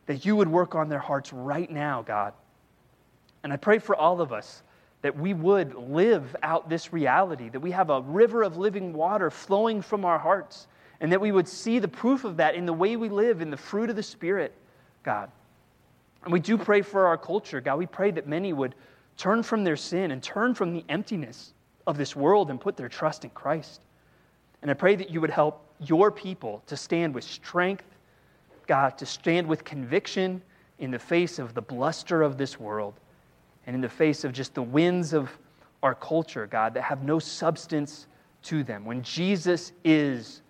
that 0.06 0.24
you 0.24 0.36
would 0.36 0.48
work 0.48 0.74
on 0.74 0.88
their 0.88 0.98
hearts 0.98 1.32
right 1.32 1.70
now, 1.70 2.00
God. 2.00 2.32
And 3.45 3.53
I 3.53 3.57
pray 3.57 3.78
for 3.78 3.95
all 3.95 4.22
of 4.22 4.32
us 4.32 4.62
that 5.03 5.16
we 5.16 5.34
would 5.34 5.74
live 5.74 6.34
out 6.42 6.70
this 6.70 6.95
reality, 6.95 7.51
that 7.51 7.61
we 7.61 7.70
have 7.72 7.90
a 7.90 8.01
river 8.01 8.42
of 8.42 8.57
living 8.57 8.95
water 8.95 9.30
flowing 9.30 9.82
from 9.82 10.07
our 10.07 10.18
hearts, 10.18 10.66
and 11.01 11.12
that 11.12 11.20
we 11.20 11.30
would 11.30 11.47
see 11.47 11.78
the 11.78 11.86
proof 11.86 12.24
of 12.24 12.38
that 12.38 12.55
in 12.55 12.64
the 12.64 12.72
way 12.72 12.97
we 12.97 13.11
live, 13.11 13.42
in 13.42 13.51
the 13.51 13.57
fruit 13.57 13.90
of 13.90 13.97
the 13.97 14.03
Spirit, 14.03 14.55
God. 15.03 15.30
And 16.24 16.32
we 16.32 16.40
do 16.40 16.57
pray 16.57 16.80
for 16.80 17.07
our 17.07 17.18
culture, 17.18 17.61
God. 17.61 17.76
We 17.76 17.84
pray 17.84 18.11
that 18.12 18.26
many 18.26 18.55
would 18.55 18.74
turn 19.18 19.42
from 19.42 19.62
their 19.62 19.76
sin 19.76 20.11
and 20.11 20.22
turn 20.22 20.55
from 20.55 20.72
the 20.72 20.82
emptiness 20.88 21.53
of 21.86 21.99
this 21.99 22.16
world 22.16 22.49
and 22.49 22.59
put 22.59 22.78
their 22.78 22.88
trust 22.88 23.24
in 23.24 23.30
Christ. 23.30 23.82
And 24.62 24.70
I 24.70 24.74
pray 24.74 24.97
that 24.97 25.11
you 25.11 25.20
would 25.20 25.28
help 25.28 25.66
your 25.80 26.11
people 26.11 26.62
to 26.66 26.78
stand 26.78 27.14
with 27.14 27.24
strength, 27.24 27.84
God, 28.66 28.97
to 28.97 29.05
stand 29.05 29.47
with 29.47 29.64
conviction 29.64 30.40
in 30.78 30.90
the 30.90 30.99
face 30.99 31.38
of 31.38 31.53
the 31.53 31.61
bluster 31.61 32.22
of 32.22 32.38
this 32.38 32.59
world 32.59 32.95
and 33.66 33.74
in 33.74 33.80
the 33.80 33.88
face 33.88 34.24
of 34.24 34.32
just 34.32 34.54
the 34.54 34.62
winds 34.62 35.12
of 35.12 35.30
our 35.82 35.94
culture, 35.94 36.46
God, 36.46 36.74
that 36.74 36.82
have 36.82 37.02
no 37.02 37.18
substance 37.18 38.06
to 38.44 38.62
them. 38.62 38.84
When 38.84 39.02
Jesus 39.02 39.72
is 39.84 40.42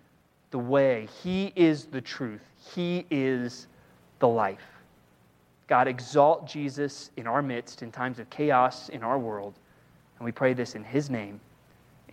the 0.51 0.59
way, 0.59 1.07
He 1.23 1.51
is 1.55 1.85
the 1.85 2.01
truth, 2.01 2.41
He 2.73 3.05
is 3.09 3.67
the 4.19 4.27
life. 4.27 4.65
God, 5.67 5.87
exalt 5.87 6.47
Jesus 6.47 7.11
in 7.17 7.25
our 7.25 7.41
midst 7.41 7.81
in 7.81 7.91
times 7.91 8.19
of 8.19 8.29
chaos 8.29 8.89
in 8.89 9.03
our 9.03 9.17
world. 9.17 9.55
And 10.19 10.25
we 10.25 10.31
pray 10.31 10.53
this 10.53 10.75
in 10.75 10.83
His 10.83 11.09
name. 11.09 11.39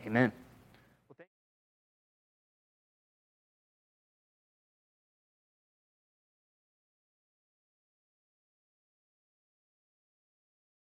Amen. 0.07 0.33